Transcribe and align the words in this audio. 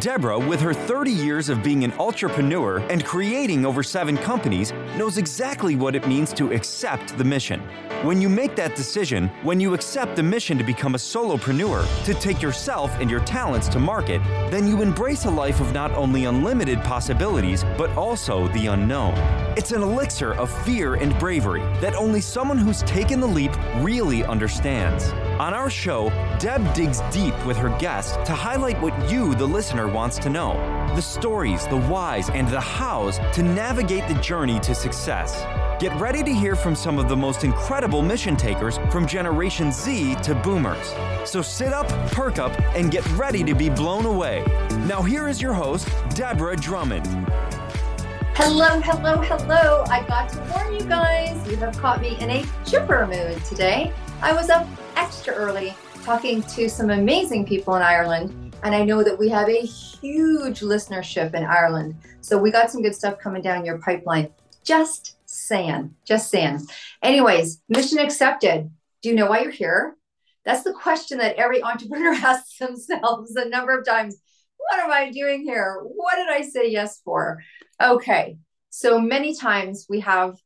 Deborah, 0.00 0.38
with 0.38 0.60
her 0.60 0.72
30 0.72 1.10
years 1.10 1.48
of 1.48 1.62
being 1.62 1.82
an 1.82 1.92
entrepreneur 1.94 2.78
and 2.90 3.04
creating 3.04 3.66
over 3.66 3.82
seven 3.82 4.16
companies, 4.16 4.72
knows 4.96 5.18
exactly 5.18 5.76
what 5.76 5.94
it 5.94 6.06
means 6.06 6.32
to 6.34 6.52
accept 6.52 7.16
the 7.18 7.24
mission. 7.24 7.60
When 8.02 8.20
you 8.20 8.28
make 8.28 8.54
that 8.56 8.76
decision, 8.76 9.28
when 9.42 9.58
you 9.58 9.74
accept 9.74 10.14
the 10.14 10.22
mission 10.22 10.56
to 10.58 10.64
become 10.64 10.94
a 10.94 10.98
solopreneur, 10.98 11.84
to 12.04 12.14
take 12.14 12.40
yourself 12.40 12.94
and 13.00 13.10
your 13.10 13.20
talents 13.20 13.68
to 13.68 13.78
market, 13.78 14.22
then 14.50 14.68
you 14.68 14.82
embrace 14.82 15.24
a 15.24 15.30
life 15.30 15.60
of 15.60 15.72
not 15.72 15.90
only 15.92 16.26
unlimited 16.26 16.80
possibilities, 16.82 17.64
but 17.76 17.90
also 17.96 18.48
the 18.48 18.66
unknown. 18.66 19.14
It's 19.56 19.72
an 19.72 19.82
elixir 19.82 20.34
of 20.34 20.50
fear 20.64 20.94
and 20.94 21.18
bravery 21.18 21.62
that 21.80 21.94
only 21.94 22.20
someone 22.20 22.58
who's 22.58 22.82
taken 22.82 23.20
the 23.20 23.26
leap 23.26 23.52
really 23.80 24.22
understands. 24.24 25.12
On 25.38 25.54
our 25.54 25.70
show, 25.70 26.10
Deb 26.40 26.74
digs 26.74 27.00
deep 27.12 27.32
with 27.46 27.56
her 27.58 27.68
guests 27.78 28.16
to 28.26 28.32
highlight 28.32 28.80
what 28.82 29.08
you, 29.08 29.36
the 29.36 29.46
listener, 29.46 29.86
wants 29.86 30.18
to 30.18 30.28
know 30.28 30.54
the 30.96 31.00
stories, 31.00 31.64
the 31.68 31.78
whys, 31.78 32.28
and 32.30 32.48
the 32.48 32.60
hows 32.60 33.20
to 33.34 33.44
navigate 33.44 34.08
the 34.08 34.20
journey 34.20 34.58
to 34.58 34.74
success. 34.74 35.44
Get 35.80 35.94
ready 36.00 36.24
to 36.24 36.34
hear 36.34 36.56
from 36.56 36.74
some 36.74 36.98
of 36.98 37.08
the 37.08 37.16
most 37.16 37.44
incredible 37.44 38.02
mission 38.02 38.34
takers 38.36 38.78
from 38.90 39.06
Generation 39.06 39.70
Z 39.70 40.16
to 40.24 40.34
boomers. 40.34 40.92
So 41.24 41.40
sit 41.40 41.72
up, 41.72 41.86
perk 42.10 42.40
up, 42.40 42.58
and 42.74 42.90
get 42.90 43.08
ready 43.12 43.44
to 43.44 43.54
be 43.54 43.70
blown 43.70 44.06
away. 44.06 44.44
Now, 44.88 45.02
here 45.02 45.28
is 45.28 45.40
your 45.40 45.52
host, 45.52 45.88
Deborah 46.16 46.56
Drummond. 46.56 47.06
Hello, 48.34 48.80
hello, 48.80 49.22
hello. 49.22 49.84
I 49.88 50.04
got 50.08 50.30
to 50.30 50.40
warn 50.50 50.74
you 50.74 50.80
guys, 50.80 51.48
you 51.48 51.56
have 51.58 51.78
caught 51.78 52.00
me 52.00 52.18
in 52.18 52.28
a 52.28 52.44
chipper 52.66 53.06
mood 53.06 53.44
today. 53.44 53.92
I 54.20 54.32
was 54.32 54.50
up 54.50 54.66
extra 54.96 55.32
early 55.32 55.74
talking 56.02 56.42
to 56.42 56.68
some 56.68 56.90
amazing 56.90 57.46
people 57.46 57.76
in 57.76 57.82
Ireland, 57.82 58.56
and 58.64 58.74
I 58.74 58.84
know 58.84 59.04
that 59.04 59.16
we 59.16 59.28
have 59.28 59.48
a 59.48 59.60
huge 59.60 60.58
listenership 60.58 61.34
in 61.34 61.44
Ireland. 61.44 61.94
So 62.20 62.36
we 62.36 62.50
got 62.50 62.68
some 62.68 62.82
good 62.82 62.96
stuff 62.96 63.20
coming 63.20 63.42
down 63.42 63.64
your 63.64 63.78
pipeline. 63.78 64.30
Just 64.64 65.16
saying, 65.24 65.94
just 66.04 66.30
saying. 66.30 66.66
Anyways, 67.00 67.62
mission 67.68 68.00
accepted. 68.00 68.72
Do 69.02 69.08
you 69.08 69.14
know 69.14 69.26
why 69.26 69.42
you're 69.42 69.52
here? 69.52 69.96
That's 70.44 70.64
the 70.64 70.72
question 70.72 71.18
that 71.18 71.36
every 71.36 71.62
entrepreneur 71.62 72.12
asks 72.14 72.58
themselves 72.58 73.36
a 73.36 73.48
number 73.48 73.78
of 73.78 73.86
times. 73.86 74.16
What 74.56 74.80
am 74.80 74.90
I 74.90 75.12
doing 75.12 75.44
here? 75.44 75.80
What 75.84 76.16
did 76.16 76.28
I 76.28 76.42
say 76.42 76.68
yes 76.68 77.00
for? 77.04 77.40
Okay. 77.80 78.38
So 78.70 79.00
many 79.00 79.36
times 79.36 79.86
we 79.88 80.00
have 80.00 80.38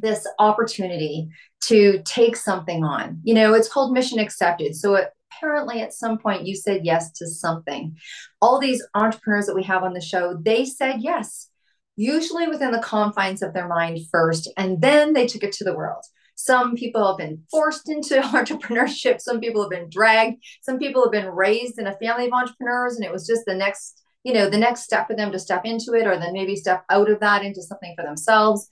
this 0.00 0.26
opportunity 0.38 1.28
to 1.62 2.02
take 2.04 2.36
something 2.36 2.84
on. 2.84 3.20
You 3.24 3.34
know, 3.34 3.54
it's 3.54 3.68
called 3.68 3.92
mission 3.92 4.18
accepted. 4.18 4.76
So 4.76 4.94
it, 4.94 5.08
apparently 5.32 5.80
at 5.80 5.92
some 5.92 6.18
point 6.18 6.46
you 6.46 6.54
said 6.54 6.84
yes 6.84 7.12
to 7.12 7.26
something. 7.26 7.96
All 8.40 8.58
these 8.58 8.82
entrepreneurs 8.94 9.46
that 9.46 9.56
we 9.56 9.64
have 9.64 9.82
on 9.82 9.92
the 9.92 10.00
show, 10.00 10.38
they 10.40 10.64
said 10.64 11.00
yes 11.00 11.48
usually 11.96 12.46
within 12.46 12.70
the 12.70 12.78
confines 12.78 13.42
of 13.42 13.54
their 13.54 13.66
mind 13.66 13.98
first, 14.12 14.50
and 14.56 14.80
then 14.80 15.14
they 15.14 15.26
took 15.26 15.42
it 15.42 15.52
to 15.52 15.64
the 15.64 15.74
world. 15.74 16.04
Some 16.34 16.76
people 16.76 17.06
have 17.06 17.16
been 17.16 17.42
forced 17.50 17.88
into 17.88 18.20
entrepreneurship. 18.20 19.20
Some 19.20 19.40
people 19.40 19.62
have 19.62 19.70
been 19.70 19.88
dragged. 19.88 20.42
Some 20.62 20.78
people 20.78 21.02
have 21.02 21.12
been 21.12 21.30
raised 21.30 21.78
in 21.78 21.86
a 21.86 21.96
family 21.96 22.26
of 22.26 22.32
entrepreneurs, 22.32 22.96
and 22.96 23.04
it 23.04 23.12
was 23.12 23.26
just 23.26 23.42
the 23.46 23.54
next, 23.54 24.02
you 24.22 24.34
know, 24.34 24.48
the 24.48 24.58
next 24.58 24.82
step 24.82 25.06
for 25.06 25.16
them 25.16 25.32
to 25.32 25.38
step 25.38 25.64
into 25.64 25.94
it, 25.94 26.06
or 26.06 26.18
then 26.18 26.34
maybe 26.34 26.54
step 26.54 26.84
out 26.90 27.10
of 27.10 27.20
that 27.20 27.42
into 27.42 27.62
something 27.62 27.94
for 27.96 28.04
themselves, 28.04 28.68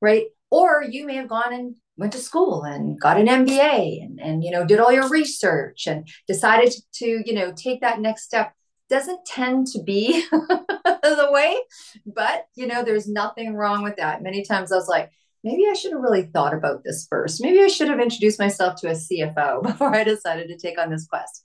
right? 0.00 0.26
Or 0.50 0.82
you 0.82 1.06
may 1.06 1.16
have 1.16 1.28
gone 1.28 1.52
and 1.52 1.74
went 1.96 2.12
to 2.12 2.18
school 2.18 2.62
and 2.62 2.98
got 2.98 3.18
an 3.18 3.26
MBA 3.26 4.02
and, 4.02 4.20
and 4.20 4.44
you 4.44 4.50
know 4.50 4.64
did 4.64 4.80
all 4.80 4.92
your 4.92 5.08
research 5.08 5.86
and 5.86 6.08
decided 6.26 6.72
to, 6.94 7.22
you 7.24 7.34
know 7.34 7.52
take 7.52 7.80
that 7.80 8.00
next 8.00 8.24
step 8.24 8.52
doesn't 8.88 9.24
tend 9.26 9.66
to 9.68 9.82
be 9.82 10.24
the 10.32 11.28
way, 11.30 11.58
but 12.06 12.46
you 12.54 12.66
know, 12.66 12.82
there's 12.82 13.08
nothing 13.08 13.54
wrong 13.54 13.82
with 13.82 13.96
that. 13.96 14.22
Many 14.22 14.44
times 14.44 14.72
I 14.72 14.76
was 14.76 14.88
like, 14.88 15.10
maybe 15.44 15.64
I 15.68 15.74
should 15.74 15.92
have 15.92 16.00
really 16.00 16.24
thought 16.24 16.54
about 16.54 16.82
this 16.84 17.06
first. 17.08 17.42
Maybe 17.42 17.60
I 17.60 17.68
should 17.68 17.88
have 17.88 18.00
introduced 18.00 18.38
myself 18.38 18.80
to 18.80 18.88
a 18.88 18.92
CFO 18.92 19.62
before 19.62 19.94
I 19.94 20.04
decided 20.04 20.48
to 20.48 20.58
take 20.58 20.78
on 20.78 20.90
this 20.90 21.06
quest. 21.06 21.44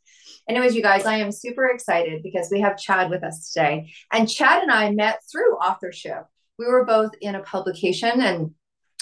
Anyways, 0.49 0.75
you 0.75 0.81
guys, 0.81 1.05
I 1.05 1.17
am 1.17 1.31
super 1.31 1.67
excited 1.67 2.22
because 2.22 2.49
we 2.51 2.59
have 2.61 2.78
Chad 2.78 3.09
with 3.09 3.23
us 3.23 3.51
today. 3.51 3.94
And 4.11 4.29
Chad 4.29 4.61
and 4.61 4.72
I 4.72 4.91
met 4.91 5.19
through 5.31 5.55
authorship. 5.55 6.25
We 6.59 6.66
were 6.66 6.85
both 6.85 7.11
in 7.22 7.35
a 7.35 7.41
publication 7.41 8.22
and 8.22 8.53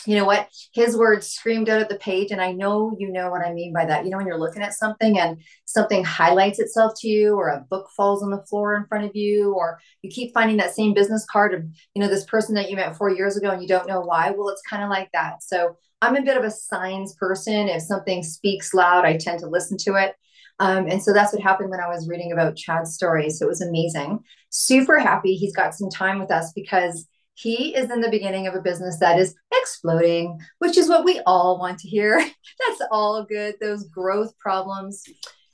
you 0.05 0.15
know 0.15 0.25
what? 0.25 0.49
His 0.73 0.97
words 0.97 1.27
screamed 1.27 1.69
out 1.69 1.81
at 1.81 1.89
the 1.89 1.95
page 1.95 2.31
and 2.31 2.41
i 2.41 2.51
know 2.51 2.95
you 2.97 3.11
know 3.11 3.29
what 3.29 3.45
i 3.45 3.53
mean 3.53 3.73
by 3.73 3.85
that. 3.85 4.03
You 4.03 4.11
know 4.11 4.17
when 4.17 4.27
you're 4.27 4.39
looking 4.39 4.61
at 4.61 4.73
something 4.73 5.19
and 5.19 5.41
something 5.65 6.03
highlights 6.03 6.59
itself 6.59 6.93
to 6.99 7.07
you 7.07 7.35
or 7.35 7.49
a 7.49 7.65
book 7.69 7.89
falls 7.95 8.23
on 8.23 8.31
the 8.31 8.43
floor 8.43 8.75
in 8.75 8.85
front 8.85 9.05
of 9.05 9.15
you 9.15 9.53
or 9.53 9.79
you 10.01 10.09
keep 10.09 10.33
finding 10.33 10.57
that 10.57 10.73
same 10.73 10.93
business 10.93 11.25
card 11.31 11.53
of 11.53 11.63
you 11.93 12.01
know 12.01 12.07
this 12.07 12.25
person 12.25 12.55
that 12.55 12.69
you 12.69 12.75
met 12.75 12.97
four 12.97 13.09
years 13.09 13.37
ago 13.37 13.51
and 13.51 13.61
you 13.61 13.67
don't 13.67 13.87
know 13.87 14.01
why 14.01 14.31
well 14.31 14.49
it's 14.49 14.61
kind 14.69 14.83
of 14.83 14.89
like 14.89 15.09
that. 15.13 15.43
So 15.43 15.77
i'm 16.01 16.15
a 16.15 16.21
bit 16.21 16.37
of 16.37 16.43
a 16.43 16.51
signs 16.51 17.13
person. 17.15 17.69
If 17.69 17.83
something 17.83 18.23
speaks 18.23 18.73
loud 18.73 19.05
i 19.05 19.17
tend 19.17 19.39
to 19.39 19.47
listen 19.47 19.77
to 19.79 19.95
it. 19.95 20.15
Um, 20.59 20.87
and 20.87 21.01
so 21.01 21.11
that's 21.11 21.33
what 21.33 21.41
happened 21.41 21.69
when 21.69 21.79
i 21.79 21.87
was 21.87 22.07
reading 22.07 22.31
about 22.31 22.55
chad's 22.55 22.93
story. 22.93 23.29
So 23.29 23.45
it 23.45 23.49
was 23.49 23.61
amazing. 23.61 24.19
Super 24.49 24.99
happy 24.99 25.35
he's 25.35 25.55
got 25.55 25.75
some 25.75 25.89
time 25.89 26.19
with 26.19 26.31
us 26.31 26.51
because 26.53 27.07
he 27.41 27.75
is 27.75 27.89
in 27.89 28.01
the 28.01 28.09
beginning 28.09 28.45
of 28.45 28.53
a 28.53 28.61
business 28.61 28.99
that 28.99 29.17
is 29.17 29.35
exploding, 29.51 30.39
which 30.59 30.77
is 30.77 30.87
what 30.87 31.03
we 31.03 31.21
all 31.25 31.57
want 31.57 31.79
to 31.79 31.87
hear. 31.87 32.19
That's 32.67 32.81
all 32.91 33.23
good, 33.23 33.55
those 33.59 33.85
growth 33.85 34.37
problems. 34.37 35.03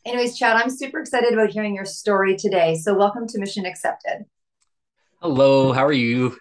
Anyways, 0.05 0.37
Chad, 0.37 0.57
I'm 0.57 0.69
super 0.69 0.99
excited 0.99 1.31
about 1.31 1.49
hearing 1.49 1.75
your 1.75 1.85
story 1.85 2.35
today. 2.35 2.75
So, 2.75 2.93
welcome 2.93 3.25
to 3.27 3.39
Mission 3.39 3.65
Accepted. 3.65 4.25
Hello, 5.21 5.71
how 5.71 5.85
are 5.85 5.93
you? 5.93 6.37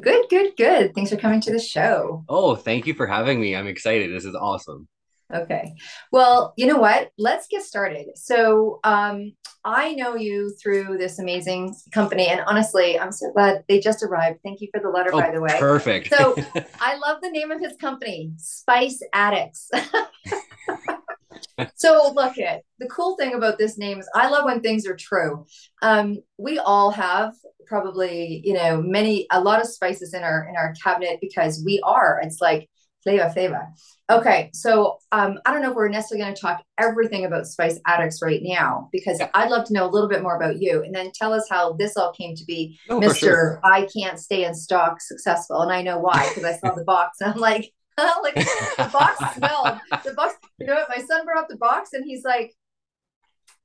Good, 0.00 0.26
good, 0.30 0.56
good. 0.56 0.94
Thanks 0.94 1.10
for 1.10 1.16
coming 1.16 1.40
to 1.42 1.52
the 1.52 1.60
show. 1.60 2.24
Oh, 2.28 2.54
thank 2.54 2.86
you 2.86 2.94
for 2.94 3.06
having 3.06 3.40
me. 3.40 3.56
I'm 3.56 3.66
excited. 3.66 4.12
This 4.12 4.24
is 4.24 4.34
awesome. 4.34 4.88
Okay. 5.32 5.74
Well, 6.12 6.52
you 6.56 6.66
know 6.66 6.78
what? 6.78 7.10
Let's 7.18 7.46
get 7.48 7.62
started. 7.62 8.06
So, 8.16 8.80
um, 8.84 9.32
I 9.64 9.94
know 9.94 10.14
you 10.14 10.54
through 10.62 10.98
this 10.98 11.18
amazing 11.18 11.74
company, 11.92 12.26
and 12.26 12.42
honestly, 12.46 12.98
I'm 12.98 13.12
so 13.12 13.32
glad 13.32 13.64
they 13.66 13.80
just 13.80 14.02
arrived. 14.02 14.40
Thank 14.44 14.60
you 14.60 14.68
for 14.72 14.80
the 14.80 14.90
letter, 14.90 15.10
oh, 15.14 15.20
by 15.20 15.30
the 15.30 15.40
way. 15.40 15.56
Perfect. 15.58 16.14
so, 16.14 16.36
I 16.80 16.96
love 16.96 17.22
the 17.22 17.30
name 17.30 17.50
of 17.50 17.60
his 17.60 17.76
company, 17.76 18.32
Spice 18.36 19.00
Addicts. 19.14 19.70
so, 21.74 22.12
look 22.14 22.38
at 22.38 22.62
the 22.78 22.88
cool 22.88 23.16
thing 23.16 23.32
about 23.32 23.58
this 23.58 23.78
name 23.78 23.98
is 23.98 24.08
I 24.14 24.28
love 24.28 24.44
when 24.44 24.60
things 24.60 24.86
are 24.86 24.96
true. 24.96 25.46
Um, 25.80 26.18
we 26.36 26.58
all 26.58 26.90
have 26.90 27.34
probably, 27.66 28.42
you 28.44 28.52
know, 28.52 28.82
many 28.82 29.26
a 29.30 29.40
lot 29.40 29.60
of 29.60 29.66
spices 29.66 30.12
in 30.12 30.22
our 30.22 30.46
in 30.48 30.56
our 30.56 30.74
cabinet 30.82 31.18
because 31.22 31.62
we 31.64 31.80
are. 31.82 32.20
It's 32.22 32.42
like 32.42 32.68
flavor, 33.04 33.30
flavor. 33.30 33.68
Okay, 34.10 34.50
so 34.52 34.98
um, 35.12 35.38
I 35.46 35.52
don't 35.52 35.62
know 35.62 35.70
if 35.70 35.76
we're 35.76 35.88
necessarily 35.88 36.24
going 36.24 36.34
to 36.34 36.40
talk 36.40 36.62
everything 36.78 37.24
about 37.24 37.46
Spice 37.46 37.78
Addicts 37.86 38.20
right 38.20 38.40
now 38.42 38.88
because 38.92 39.20
yeah. 39.20 39.30
I'd 39.32 39.50
love 39.50 39.66
to 39.68 39.72
know 39.72 39.86
a 39.86 39.90
little 39.90 40.08
bit 40.08 40.22
more 40.22 40.36
about 40.36 40.60
you, 40.60 40.82
and 40.82 40.94
then 40.94 41.12
tell 41.14 41.32
us 41.32 41.46
how 41.48 41.74
this 41.74 41.96
all 41.96 42.12
came 42.12 42.34
to 42.34 42.44
be, 42.44 42.78
oh, 42.90 42.98
Mister. 42.98 43.26
Sure. 43.26 43.60
I 43.62 43.88
can't 43.96 44.18
stay 44.18 44.44
in 44.44 44.54
stock 44.54 45.00
successful, 45.00 45.62
and 45.62 45.72
I 45.72 45.82
know 45.82 45.98
why 45.98 46.28
because 46.28 46.44
I 46.44 46.58
saw 46.58 46.74
the 46.74 46.84
box 46.84 47.20
and 47.20 47.32
I'm 47.32 47.40
like, 47.40 47.72
like 48.22 48.34
the 48.34 48.90
box 48.92 49.18
smelled. 49.36 49.78
The 50.04 50.14
box, 50.14 50.34
you 50.58 50.66
know 50.66 50.74
what? 50.74 50.88
My 50.88 51.02
son 51.04 51.24
brought 51.24 51.44
up 51.44 51.48
the 51.48 51.56
box 51.56 51.90
and 51.92 52.04
he's 52.04 52.24
like, 52.24 52.52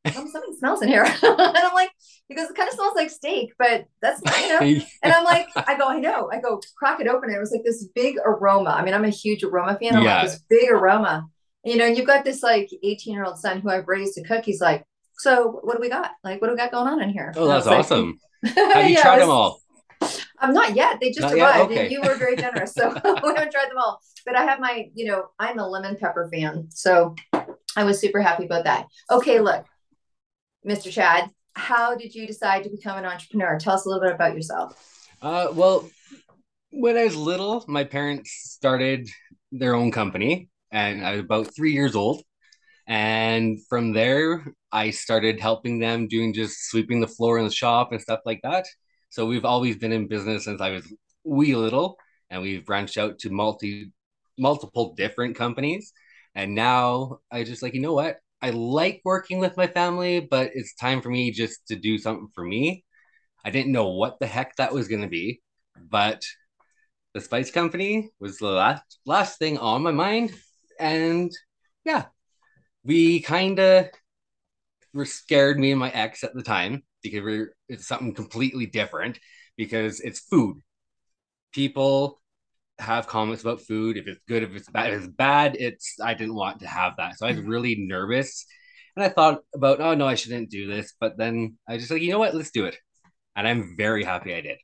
oh, 0.05 0.11
something 0.11 0.55
smells 0.57 0.81
in 0.81 0.89
here. 0.89 1.03
and 1.23 1.57
I'm 1.57 1.73
like, 1.73 1.91
because 2.27 2.49
it 2.49 2.55
kind 2.55 2.69
of 2.69 2.75
smells 2.75 2.95
like 2.95 3.09
steak, 3.09 3.53
but 3.57 3.85
that's 4.01 4.21
you 4.41 4.49
know. 4.49 4.85
and 5.03 5.13
I'm 5.13 5.23
like, 5.23 5.47
I 5.55 5.77
go, 5.77 5.87
I 5.87 5.99
know. 5.99 6.29
I 6.31 6.39
go, 6.39 6.61
crack 6.77 6.99
it 6.99 7.07
open. 7.07 7.29
And 7.29 7.37
It 7.37 7.39
was 7.39 7.51
like 7.51 7.63
this 7.63 7.87
big 7.95 8.17
aroma. 8.25 8.71
I 8.71 8.83
mean, 8.83 8.93
I'm 8.93 9.05
a 9.05 9.09
huge 9.09 9.43
aroma 9.43 9.77
fan. 9.79 9.95
I'm 9.95 10.03
yeah. 10.03 10.21
like 10.21 10.31
this 10.31 10.43
big 10.49 10.69
aroma. 10.71 11.25
You 11.63 11.75
know, 11.75 11.85
and 11.85 11.97
you've 11.97 12.07
got 12.07 12.23
this 12.23 12.41
like 12.41 12.69
18 12.83 13.13
year 13.13 13.25
old 13.25 13.37
son 13.37 13.59
who 13.59 13.69
I've 13.69 13.87
raised 13.87 14.15
to 14.15 14.23
cook. 14.23 14.45
He's 14.45 14.61
like, 14.61 14.85
so 15.17 15.59
what 15.63 15.75
do 15.75 15.81
we 15.81 15.89
got? 15.89 16.11
Like, 16.23 16.41
what 16.41 16.47
do 16.47 16.53
we 16.53 16.57
got 16.57 16.71
going 16.71 16.87
on 16.87 17.01
in 17.01 17.09
here? 17.09 17.33
Oh, 17.35 17.47
that's 17.47 17.67
awesome. 17.67 18.17
Like, 18.41 18.55
Have 18.55 18.89
you 18.89 18.95
yeah, 18.95 19.01
tried 19.01 19.17
was, 19.17 19.23
them 19.23 19.29
all? 19.29 19.61
I'm 20.39 20.49
um, 20.49 20.53
not 20.53 20.75
yet. 20.75 20.99
They 21.01 21.09
just 21.09 21.19
not 21.19 21.33
arrived, 21.33 21.71
okay. 21.71 21.83
and 21.83 21.91
you 21.91 22.01
were 22.01 22.15
very 22.15 22.37
generous, 22.37 22.73
so 22.73 22.89
we 22.93 23.01
haven't 23.03 23.51
tried 23.51 23.69
them 23.69 23.77
all. 23.77 23.99
But 24.25 24.37
I 24.37 24.43
have 24.43 24.61
my, 24.61 24.89
you 24.93 25.05
know, 25.05 25.25
I'm 25.37 25.59
a 25.59 25.67
lemon 25.67 25.97
pepper 25.97 26.29
fan, 26.31 26.67
so 26.69 27.15
I 27.75 27.83
was 27.83 27.99
super 27.99 28.21
happy 28.21 28.45
about 28.45 28.63
that. 28.63 28.87
Okay, 29.11 29.41
look, 29.41 29.65
Mr. 30.65 30.91
Chad, 30.91 31.29
how 31.53 31.95
did 31.95 32.13
you 32.13 32.27
decide 32.27 32.63
to 32.63 32.69
become 32.69 32.97
an 32.97 33.05
entrepreneur? 33.05 33.57
Tell 33.59 33.75
us 33.75 33.85
a 33.85 33.89
little 33.89 34.03
bit 34.03 34.13
about 34.13 34.35
yourself. 34.35 35.07
Uh, 35.21 35.47
well, 35.53 35.89
when 36.71 36.97
I 36.97 37.05
was 37.05 37.15
little, 37.15 37.65
my 37.67 37.83
parents 37.83 38.31
started 38.55 39.09
their 39.51 39.75
own 39.75 39.91
company, 39.91 40.49
and 40.71 41.05
I 41.05 41.11
was 41.11 41.21
about 41.21 41.55
three 41.55 41.73
years 41.73 41.95
old. 41.95 42.23
And 42.87 43.59
from 43.67 43.93
there, 43.93 44.45
I 44.71 44.89
started 44.89 45.39
helping 45.39 45.79
them 45.79 46.07
doing 46.07 46.33
just 46.33 46.69
sweeping 46.69 46.99
the 46.99 47.07
floor 47.07 47.37
in 47.37 47.45
the 47.45 47.51
shop 47.51 47.91
and 47.91 48.01
stuff 48.01 48.21
like 48.25 48.41
that. 48.43 48.65
So 49.09 49.25
we've 49.25 49.45
always 49.45 49.77
been 49.77 49.91
in 49.91 50.07
business 50.07 50.45
since 50.45 50.61
I 50.61 50.71
was 50.71 50.91
wee 51.23 51.55
little, 51.55 51.97
and 52.29 52.41
we've 52.41 52.65
branched 52.65 52.97
out 52.97 53.19
to 53.19 53.29
multi 53.29 53.91
multiple 54.37 54.93
different 54.95 55.35
companies. 55.35 55.93
And 56.35 56.55
now 56.55 57.19
I 57.31 57.43
just 57.43 57.61
like, 57.61 57.73
you 57.73 57.81
know 57.81 57.93
what? 57.93 58.17
I 58.41 58.51
like 58.51 59.01
working 59.03 59.39
with 59.39 59.57
my 59.57 59.67
family, 59.67 60.21
but 60.21 60.51
it's 60.53 60.75
time 60.75 61.01
for 61.01 61.09
me 61.09 61.31
just 61.31 61.67
to 61.67 61.75
do 61.75 61.97
something 61.97 62.29
for 62.33 62.43
me. 62.43 62.85
I 63.43 63.51
didn't 63.51 63.71
know 63.71 63.89
what 63.89 64.19
the 64.19 64.27
heck 64.27 64.55
that 64.57 64.73
was 64.73 64.87
going 64.87 65.01
to 65.01 65.07
be, 65.07 65.41
but 65.77 66.23
the 67.13 67.21
Spice 67.21 67.51
Company 67.51 68.09
was 68.19 68.37
the 68.37 68.47
last 68.47 68.99
last 69.05 69.39
thing 69.39 69.57
on 69.57 69.83
my 69.83 69.91
mind, 69.91 70.33
and 70.79 71.31
yeah, 71.85 72.05
we 72.83 73.21
kind 73.21 73.59
of 73.59 73.87
were 74.93 75.05
scared 75.05 75.59
me 75.59 75.71
and 75.71 75.79
my 75.79 75.89
ex 75.91 76.23
at 76.23 76.33
the 76.33 76.43
time 76.43 76.83
because 77.03 77.47
it's 77.67 77.87
something 77.87 78.13
completely 78.13 78.65
different 78.65 79.19
because 79.57 79.99
it's 79.99 80.19
food. 80.19 80.61
People 81.53 82.21
have 82.79 83.07
comments 83.07 83.41
about 83.43 83.61
food. 83.61 83.97
If 83.97 84.07
it's 84.07 84.19
good 84.27 84.43
if 84.43 84.55
it's 84.55 84.69
bad 84.69 84.93
if 84.93 84.99
it's 84.99 85.07
bad 85.07 85.55
it's 85.59 85.95
i 86.03 86.13
didn't 86.13 86.35
want 86.35 86.59
to 86.61 86.67
have 86.67 86.93
that. 86.97 87.17
So 87.17 87.27
i 87.27 87.31
was 87.31 87.39
really 87.41 87.75
nervous. 87.75 88.45
And 88.95 89.03
i 89.05 89.09
thought 89.09 89.41
about 89.53 89.79
oh 89.81 89.95
no 89.95 90.07
i 90.07 90.15
shouldn't 90.15 90.49
do 90.49 90.67
this. 90.67 90.93
But 90.99 91.17
then 91.17 91.57
i 91.67 91.77
just 91.77 91.91
like 91.91 92.01
you 92.01 92.11
know 92.11 92.19
what? 92.19 92.35
Let's 92.35 92.51
do 92.51 92.65
it. 92.65 92.77
And 93.35 93.47
i'm 93.47 93.75
very 93.77 94.03
happy 94.03 94.33
i 94.33 94.41
did. 94.41 94.57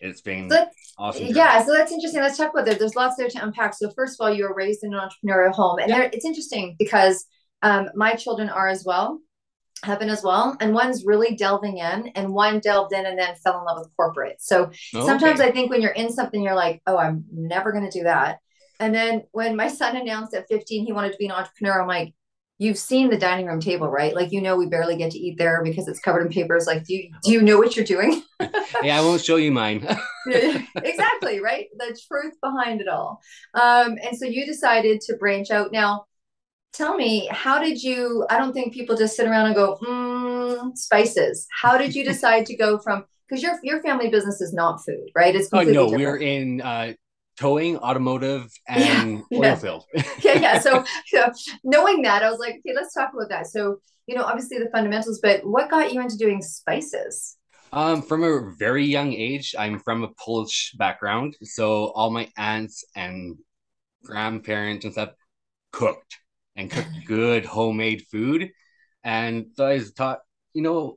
It's 0.00 0.20
been 0.20 0.50
So 0.50 0.66
awesome 0.98 1.26
Yeah, 1.26 1.64
so 1.64 1.72
that's 1.72 1.92
interesting. 1.92 2.20
Let's 2.20 2.36
talk 2.36 2.52
about 2.52 2.66
that. 2.66 2.78
There's 2.78 2.96
lots 2.96 3.16
there 3.16 3.28
to 3.28 3.44
unpack. 3.44 3.74
So 3.74 3.90
first 3.90 4.20
of 4.20 4.24
all, 4.24 4.34
you 4.34 4.44
were 4.44 4.54
raised 4.54 4.82
in 4.84 4.92
an 4.94 5.00
entrepreneurial 5.00 5.52
home, 5.52 5.78
and 5.78 5.88
Yeah. 5.88 5.98
there, 5.98 6.10
it's 6.12 6.24
interesting 6.24 6.76
because 6.78 7.24
um, 7.62 7.88
my 7.94 8.14
children 8.14 8.48
are 8.48 8.68
as 8.68 8.84
well, 8.84 9.20
have 9.84 9.98
been 9.98 10.10
as 10.10 10.22
well, 10.22 10.56
and 10.60 10.74
one's 10.74 11.04
really 11.04 11.34
delving 11.34 11.78
in, 11.78 12.08
and 12.14 12.32
one 12.32 12.60
delved 12.60 12.92
in 12.92 13.04
and 13.06 13.18
then 13.18 13.34
fell 13.36 13.58
in 13.58 13.64
love 13.64 13.78
with 13.78 13.96
corporate. 13.96 14.36
So 14.40 14.70
Oh, 14.94 15.06
sometimes. 15.06 15.40
I 15.40 15.50
think 15.50 15.70
when 15.70 15.82
you're 15.82 15.90
in 15.92 16.12
something, 16.12 16.42
you're 16.42 16.54
like, 16.54 16.80
oh, 16.86 16.96
I'm 16.96 17.24
never 17.32 17.72
going 17.72 17.88
to 17.88 17.98
do 17.98 18.04
that. 18.04 18.38
And 18.80 18.94
then 18.94 19.22
when 19.32 19.56
my 19.56 19.68
son 19.68 19.96
announced 19.96 20.34
at 20.34 20.48
15 20.48 20.86
he 20.86 20.92
wanted 20.92 21.12
to 21.12 21.18
be 21.18 21.26
an 21.26 21.32
entrepreneur, 21.32 21.80
I'm 21.80 21.88
like, 21.88 22.14
you've 22.58 22.78
seen 22.78 23.10
the 23.10 23.18
dining 23.18 23.46
room 23.46 23.60
table, 23.60 23.88
right? 23.88 24.14
Like 24.14 24.32
you 24.32 24.40
know 24.40 24.56
we 24.56 24.66
barely 24.66 24.96
get 24.96 25.10
to 25.12 25.18
eat 25.18 25.36
there 25.38 25.62
because 25.64 25.88
it's 25.88 26.00
covered 26.00 26.22
in 26.26 26.32
papers. 26.32 26.66
Like, 26.66 26.84
do 26.84 26.94
you 26.94 27.10
do 27.24 27.32
you 27.32 27.42
know 27.42 27.58
what 27.58 27.76
you're 27.76 27.84
doing? 27.84 28.22
yeah 28.82 28.98
i 28.98 29.00
won't 29.00 29.20
show 29.22 29.36
you 29.36 29.52
mine 29.52 29.86
exactly 30.26 31.40
right 31.40 31.66
the 31.78 31.96
truth 32.08 32.34
behind 32.42 32.80
it 32.80 32.88
all 32.88 33.20
um 33.54 33.96
and 34.02 34.16
so 34.16 34.24
you 34.24 34.44
decided 34.44 35.00
to 35.00 35.16
branch 35.16 35.50
out 35.50 35.70
now 35.72 36.04
tell 36.72 36.96
me 36.96 37.28
how 37.30 37.58
did 37.58 37.82
you 37.82 38.26
i 38.30 38.38
don't 38.38 38.52
think 38.52 38.72
people 38.72 38.96
just 38.96 39.16
sit 39.16 39.26
around 39.26 39.46
and 39.46 39.54
go 39.54 39.78
mm, 39.82 40.76
spices. 40.76 41.46
How 41.50 41.76
did 41.78 41.94
you 41.94 42.04
decide 42.12 42.46
to 42.46 42.56
go 42.56 42.78
from 42.78 43.04
because 43.28 43.42
your 43.42 43.58
your 43.62 43.82
family 43.82 44.08
business 44.08 44.40
is 44.40 44.52
not 44.52 44.84
food 44.84 45.08
right? 45.14 45.34
It's 45.34 45.48
oh 45.52 45.58
completely 45.58 45.74
no 45.74 45.84
different. 45.84 46.04
we're 46.04 46.16
in 46.18 46.60
uh 46.60 46.92
towing 47.38 47.78
automotive 47.78 48.50
and 48.68 49.22
yeah. 49.30 49.38
oil 49.38 49.56
field. 49.56 49.84
Yeah 50.22 50.38
yeah 50.38 50.58
so, 50.58 50.84
so 51.06 51.32
knowing 51.64 52.02
that 52.02 52.22
i 52.22 52.30
was 52.30 52.38
like 52.38 52.56
okay 52.56 52.74
let's 52.74 52.94
talk 52.94 53.12
about 53.14 53.28
that. 53.28 53.46
So 53.46 53.78
you 54.06 54.14
know 54.16 54.24
obviously 54.24 54.58
the 54.58 54.70
fundamentals 54.70 55.20
but 55.22 55.44
what 55.44 55.70
got 55.70 55.92
you 55.92 56.00
into 56.00 56.16
doing 56.16 56.42
spices? 56.42 57.36
Um, 57.74 58.02
from 58.02 58.22
a 58.22 58.52
very 58.58 58.84
young 58.84 59.14
age, 59.14 59.54
I'm 59.58 59.78
from 59.78 60.02
a 60.02 60.08
Polish 60.22 60.74
background, 60.76 61.38
so 61.42 61.86
all 61.92 62.10
my 62.10 62.28
aunts 62.36 62.84
and 62.94 63.38
grandparents 64.04 64.84
and 64.84 64.92
stuff 64.92 65.12
cooked 65.72 66.18
and 66.56 66.70
cook 66.70 66.86
good 67.06 67.44
homemade 67.44 68.04
food, 68.10 68.50
and 69.04 69.46
so 69.56 69.66
I 69.66 69.74
was 69.74 69.92
taught, 69.92 70.20
you 70.54 70.62
know, 70.62 70.96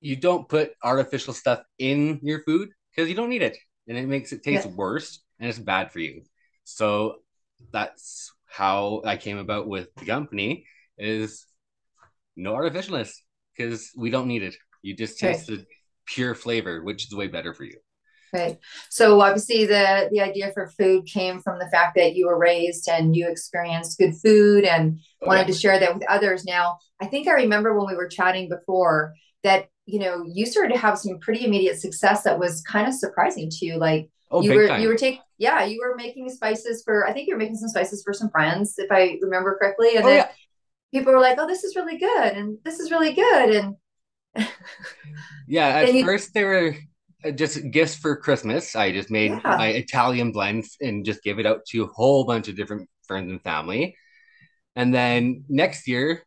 you 0.00 0.16
don't 0.16 0.48
put 0.48 0.72
artificial 0.82 1.34
stuff 1.34 1.62
in 1.78 2.20
your 2.22 2.42
food 2.42 2.70
because 2.90 3.08
you 3.08 3.14
don't 3.16 3.30
need 3.30 3.42
it, 3.42 3.56
and 3.88 3.96
it 3.96 4.06
makes 4.08 4.32
it 4.32 4.42
taste 4.42 4.64
Yeah. 4.64 4.72
worse 4.76 5.20
and 5.38 5.48
it's 5.48 5.58
bad 5.58 5.92
for 5.92 6.00
you. 6.00 6.22
So 6.64 7.16
that's 7.72 8.32
how 8.46 9.02
I 9.04 9.16
came 9.16 9.38
about 9.38 9.66
with 9.68 9.88
the 9.96 10.04
company 10.06 10.66
is 10.98 11.46
no 12.36 12.54
artificialness 12.54 13.12
because 13.56 13.90
we 13.96 14.10
don't 14.10 14.28
need 14.28 14.42
it. 14.42 14.56
You 14.82 14.94
just 14.96 15.18
Right. 15.22 15.36
taste 15.36 15.46
the 15.46 15.64
pure 16.06 16.34
flavor, 16.34 16.82
which 16.82 17.06
is 17.06 17.14
way 17.14 17.28
better 17.28 17.54
for 17.54 17.64
you. 17.64 17.78
Right. 18.32 18.58
So 18.88 19.20
obviously 19.20 19.66
the 19.66 20.08
the 20.10 20.22
idea 20.22 20.52
for 20.54 20.66
food 20.66 21.04
came 21.06 21.40
from 21.42 21.58
the 21.58 21.68
fact 21.68 21.96
that 21.96 22.14
you 22.14 22.26
were 22.26 22.38
raised 22.38 22.88
and 22.88 23.14
you 23.14 23.28
experienced 23.28 23.98
good 23.98 24.14
food 24.16 24.64
and 24.64 25.00
Oh, 25.20 25.26
wanted 25.28 25.46
to 25.48 25.52
share 25.52 25.78
that 25.78 25.94
with 25.94 26.02
others. 26.08 26.44
Now, 26.44 26.78
I 27.00 27.06
think 27.06 27.28
I 27.28 27.32
remember 27.32 27.76
when 27.78 27.86
we 27.86 27.94
were 27.94 28.08
chatting 28.08 28.48
before 28.48 29.14
that, 29.44 29.68
you 29.86 29.98
know, 29.98 30.24
you 30.26 30.46
started 30.46 30.72
to 30.72 30.80
have 30.80 30.98
some 30.98 31.18
pretty 31.20 31.44
immediate 31.44 31.78
success 31.78 32.22
that 32.22 32.38
was 32.38 32.62
kind 32.62 32.88
of 32.88 32.94
surprising 32.94 33.50
to 33.50 33.66
you. 33.66 33.76
Like 33.76 34.08
Oh, 34.30 34.40
you 34.40 34.54
were 34.54 34.66
time. 34.66 34.80
you 34.80 34.88
were 34.88 34.96
taking 34.96 35.20
yeah, 35.36 35.64
you 35.64 35.78
were 35.86 35.94
making 35.94 36.28
spices 36.30 36.82
for 36.84 37.06
I 37.06 37.12
think 37.12 37.28
you 37.28 37.34
were 37.34 37.38
making 37.38 37.56
some 37.56 37.68
spices 37.68 38.02
for 38.02 38.14
some 38.14 38.30
friends, 38.30 38.74
if 38.78 38.90
I 38.90 39.18
remember 39.20 39.58
correctly. 39.60 39.96
And 39.96 40.04
oh, 40.04 40.08
then 40.08 40.16
yeah. 40.18 40.28
people 40.92 41.12
were 41.12 41.20
like, 41.20 41.38
Oh, 41.38 41.46
this 41.46 41.64
is 41.64 41.76
really 41.76 41.98
good 41.98 42.32
and 42.32 42.56
this 42.64 42.80
is 42.80 42.90
really 42.90 43.12
good. 43.12 43.50
And 43.56 43.76
Yeah, 45.46 45.66
at 45.84 45.92
you- 45.92 46.04
first 46.04 46.34
they 46.34 46.44
were 46.44 46.74
just 47.34 47.70
gifts 47.70 47.94
for 47.96 48.16
Christmas. 48.16 48.74
I 48.76 48.92
just 48.92 49.10
made 49.10 49.40
Yeah. 49.44 49.56
my 49.56 49.68
Italian 49.68 50.32
blends 50.32 50.76
and 50.80 51.04
just 51.04 51.22
give 51.22 51.38
it 51.38 51.46
out 51.46 51.64
to 51.70 51.84
a 51.84 51.86
whole 51.88 52.24
bunch 52.24 52.48
of 52.48 52.56
different 52.56 52.88
friends 53.06 53.30
and 53.30 53.42
family. 53.42 53.96
And 54.76 54.94
then 54.94 55.44
next 55.48 55.86
year 55.88 56.24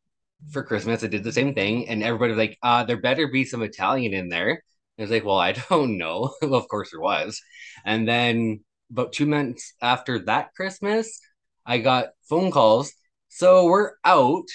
for 0.51 0.63
Christmas, 0.63 1.03
I 1.03 1.07
did 1.07 1.23
the 1.23 1.31
same 1.31 1.53
thing, 1.53 1.87
and 1.89 2.03
everybody 2.03 2.31
was 2.31 2.37
like, 2.37 2.57
uh, 2.63 2.83
there 2.83 3.01
better 3.01 3.27
be 3.27 3.45
some 3.45 3.63
Italian 3.63 4.13
in 4.13 4.29
there. 4.29 4.61
I 4.97 5.01
was 5.01 5.11
like, 5.11 5.25
well, 5.25 5.37
I 5.39 5.51
don't 5.69 5.97
know. 5.97 6.33
well, 6.41 6.55
of 6.61 6.67
course 6.67 6.91
there 6.91 7.01
was. 7.01 7.41
And 7.85 8.07
then 8.07 8.63
about 8.91 9.13
two 9.13 9.25
months 9.25 9.73
after 9.81 10.19
that 10.25 10.53
Christmas, 10.55 11.19
I 11.65 11.79
got 11.79 12.09
phone 12.29 12.51
calls. 12.51 12.93
So 13.29 13.65
we're 13.65 13.93
out. 14.05 14.45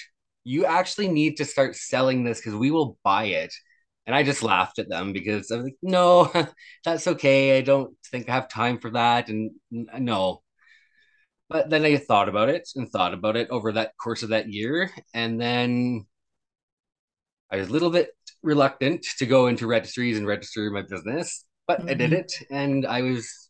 You 0.43 0.65
actually 0.65 1.09
need 1.09 1.37
to 1.37 1.45
start 1.45 1.75
selling 1.75 2.23
this 2.23 2.39
because 2.39 2.55
we 2.55 2.71
will 2.71 2.97
buy 3.03 3.25
it. 3.25 3.53
And 4.07 4.15
I 4.15 4.23
just 4.23 4.43
laughed 4.43 4.79
at 4.79 4.89
them 4.89 5.13
because 5.13 5.51
I 5.51 5.57
was 5.57 5.65
like, 5.65 5.77
no, 5.81 6.31
that's 6.85 7.07
okay. 7.07 7.57
I 7.57 7.61
don't 7.61 7.95
think 8.11 8.29
I 8.29 8.33
have 8.33 8.49
time 8.49 8.79
for 8.79 8.91
that. 8.91 9.29
And 9.29 9.51
no. 9.71 10.41
But 11.49 11.69
then 11.69 11.83
I 11.85 11.97
thought 11.97 12.29
about 12.29 12.49
it 12.49 12.69
and 12.75 12.89
thought 12.89 13.13
about 13.13 13.35
it 13.35 13.49
over 13.49 13.73
that 13.73 13.97
course 13.97 14.23
of 14.23 14.29
that 14.29 14.49
year. 14.51 14.89
And 15.13 15.39
then 15.39 16.05
I 17.51 17.57
was 17.57 17.69
a 17.69 17.71
little 17.71 17.89
bit 17.89 18.11
reluctant 18.43 19.05
to 19.19 19.25
go 19.25 19.47
into 19.47 19.67
registries 19.67 20.17
and 20.17 20.25
register 20.25 20.69
my 20.71 20.81
business, 20.83 21.45
but 21.67 21.81
I 21.89 21.93
did 21.93 22.11
Mhm. 22.11 22.19
it. 22.19 22.31
And 22.49 22.85
I 22.85 23.01
was 23.01 23.49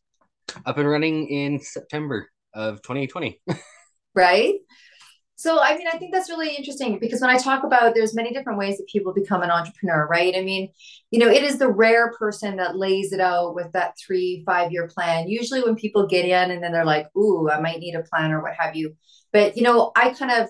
up 0.66 0.78
and 0.78 0.90
running 0.90 1.30
in 1.30 1.60
September 1.60 2.30
of 2.54 2.82
2020. 2.82 3.42
right 4.16 4.56
so 5.42 5.60
i 5.60 5.76
mean 5.76 5.88
i 5.92 5.98
think 5.98 6.14
that's 6.14 6.30
really 6.30 6.56
interesting 6.56 7.00
because 7.00 7.20
when 7.20 7.30
i 7.30 7.38
talk 7.38 7.64
about 7.64 7.96
there's 7.96 8.14
many 8.14 8.32
different 8.32 8.60
ways 8.60 8.78
that 8.78 8.88
people 8.88 9.12
become 9.12 9.42
an 9.42 9.50
entrepreneur 9.50 10.08
right? 10.08 10.36
I 10.38 10.42
mean 10.42 10.70
you 11.10 11.20
know 11.20 11.30
it 11.30 11.44
is 11.44 11.58
the 11.58 11.68
rare 11.68 12.14
person 12.14 12.58
that 12.58 12.78
lays 12.78 13.12
it 13.12 13.20
out 13.20 13.56
with 13.56 13.72
that 13.72 13.96
three 13.98 14.44
five 14.46 14.72
year 14.72 14.88
plan. 14.88 15.28
Usually 15.28 15.62
when 15.62 15.76
people 15.76 16.06
get 16.06 16.26
in 16.26 16.52
and 16.52 16.64
then 16.64 16.72
they're 16.72 16.86
like 16.86 17.08
ooh 17.18 17.50
i 17.50 17.60
might 17.60 17.80
need 17.80 17.96
a 17.96 18.04
plan 18.04 18.32
or 18.32 18.42
what 18.42 18.54
have 18.54 18.76
you. 18.76 18.96
But 19.34 19.58
you 19.58 19.64
know 19.64 19.92
i 19.96 20.12
kind 20.12 20.32
of 20.32 20.50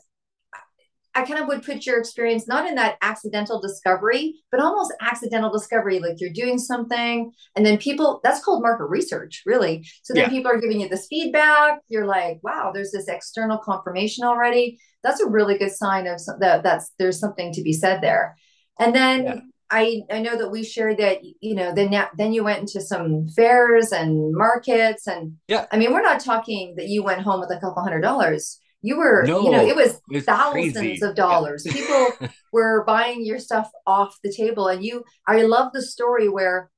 I 1.14 1.24
kind 1.24 1.40
of 1.42 1.48
would 1.48 1.64
put 1.64 1.86
your 1.86 2.00
experience 2.00 2.48
not 2.48 2.68
in 2.70 2.76
that 2.76 2.98
accidental 3.02 3.60
discovery, 3.60 4.36
but 4.50 4.62
almost 4.62 4.94
accidental 5.02 5.52
discovery. 5.52 6.00
Like 6.00 6.22
you're 6.22 6.30
doing 6.32 6.58
something, 6.58 7.32
and 7.56 7.66
then 7.66 7.78
people, 7.78 8.22
that's 8.24 8.44
called 8.44 8.62
market 8.62 8.86
research, 8.86 9.44
really. 9.46 9.86
So 10.04 10.14
then 10.14 10.24
Yeah. 10.24 10.30
people 10.30 10.52
are 10.52 10.60
giving 10.62 10.80
you 10.80 10.88
this 10.88 11.08
feedback. 11.10 11.80
You're 11.90 12.06
like, 12.06 12.40
wow, 12.44 12.72
there's 12.74 12.92
this 12.92 13.10
external 13.10 13.58
confirmation 13.58 14.24
already. 14.24 14.80
That's 15.04 15.20
a 15.20 15.28
really 15.28 15.58
good 15.58 15.72
sign 15.72 16.08
of 16.08 16.22
some, 16.22 16.38
that 16.40 16.64
that's 16.64 16.92
there's 16.98 17.20
something 17.20 17.52
to 17.54 17.62
be 17.62 17.74
said 17.74 18.02
there. 18.02 18.38
And 18.80 18.96
then 18.96 19.24
Yeah. 19.26 19.40
I 19.70 20.02
I 20.12 20.20
know 20.22 20.38
that 20.38 20.52
we 20.52 20.64
shared 20.64 20.98
that 21.00 21.20
you 21.42 21.56
know 21.56 21.74
then 21.74 21.92
then 22.18 22.32
you 22.34 22.44
went 22.44 22.60
into 22.60 22.80
some 22.82 23.28
fairs 23.30 23.92
and 23.92 24.34
markets 24.34 25.08
and 25.08 25.34
Yeah. 25.48 25.66
I 25.72 25.78
mean 25.78 25.92
we're 25.94 26.02
not 26.02 26.20
talking 26.22 26.76
that 26.78 26.88
you 26.88 27.04
went 27.04 27.22
home 27.22 27.40
with 27.42 27.52
a 27.52 27.60
couple 27.60 27.84
hundred 27.84 28.02
dollars. 28.02 28.60
You 28.82 28.98
were 28.98 29.24
No, 29.28 29.44
you 29.44 29.52
know 29.52 29.66
it 29.66 29.76
was 29.76 30.02
thousands 30.26 30.74
crazy. 30.78 31.06
of 31.06 31.16
dollars. 31.26 31.64
Yeah. 31.66 31.74
People 31.74 32.30
were 32.52 32.84
buying 32.86 33.24
your 33.26 33.40
stuff 33.40 33.70
off 33.86 34.18
the 34.24 34.32
table. 34.34 34.68
And 34.68 34.84
you, 34.84 35.04
I 35.28 35.44
love 35.44 35.72
the 35.74 35.82
story 35.82 36.30
where 36.30 36.70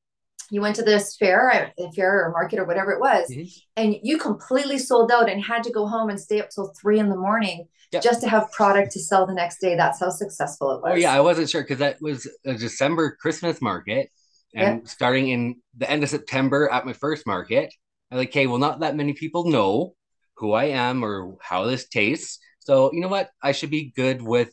you 0.52 0.60
went 0.62 0.76
to 0.76 0.84
this 0.84 1.16
fair, 1.16 1.72
a 1.80 1.92
fair 1.94 2.26
or 2.26 2.32
market 2.32 2.60
or 2.60 2.66
whatever 2.66 2.92
it 2.92 3.00
was, 3.00 3.30
Mhm. 3.32 3.50
and 3.78 3.96
you 4.04 4.18
completely 4.18 4.78
sold 4.78 5.12
out 5.12 5.30
and 5.30 5.42
had 5.44 5.64
to 5.64 5.72
go 5.72 5.88
home 5.88 6.10
and 6.10 6.20
stay 6.20 6.42
up 6.42 6.50
till 6.50 6.74
three 6.80 7.00
in 7.00 7.10
the 7.10 7.16
morning 7.16 7.68
Yeah. 7.92 8.02
just 8.02 8.22
to 8.22 8.30
have 8.30 8.52
product 8.52 8.92
to 8.92 9.00
sell 9.00 9.26
the 9.26 9.34
next 9.34 9.60
day. 9.62 9.76
That's 9.76 10.00
how 10.02 10.10
successful 10.10 10.72
it 10.72 10.82
was. 10.82 10.92
Oh 10.94 10.96
yeah, 10.96 11.14
I 11.14 11.22
wasn't 11.22 11.50
sure 11.50 11.62
because 11.64 11.80
that 11.80 11.98
was 12.02 12.28
a 12.46 12.54
December 12.56 13.16
Christmas 13.20 13.62
market, 13.62 14.10
and 14.54 14.88
starting 14.88 15.30
in 15.30 15.56
the 15.78 15.90
end 15.90 16.04
of 16.04 16.10
September 16.10 16.70
at 16.72 16.86
my 16.86 16.94
first 16.94 17.26
market, 17.26 17.74
I'm 18.12 18.18
like, 18.20 18.30
okay, 18.30 18.46
well, 18.46 18.60
not 18.60 18.82
that 18.82 18.96
many 18.96 19.14
people 19.14 19.50
know 19.50 19.96
who 20.44 20.52
I 20.52 20.66
am 20.66 21.04
or 21.04 21.38
how 21.42 21.64
this 21.64 21.88
tastes, 21.88 22.40
so 22.60 22.92
you 22.94 23.00
know 23.02 23.08
what? 23.08 23.30
I 23.42 23.54
should 23.54 23.72
be 23.72 23.94
good 23.96 24.22
with 24.22 24.52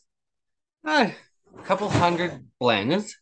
uh, 0.87 1.11
a 1.57 1.61
couple 1.63 1.89
hundred 1.89 2.47
blends 2.59 3.15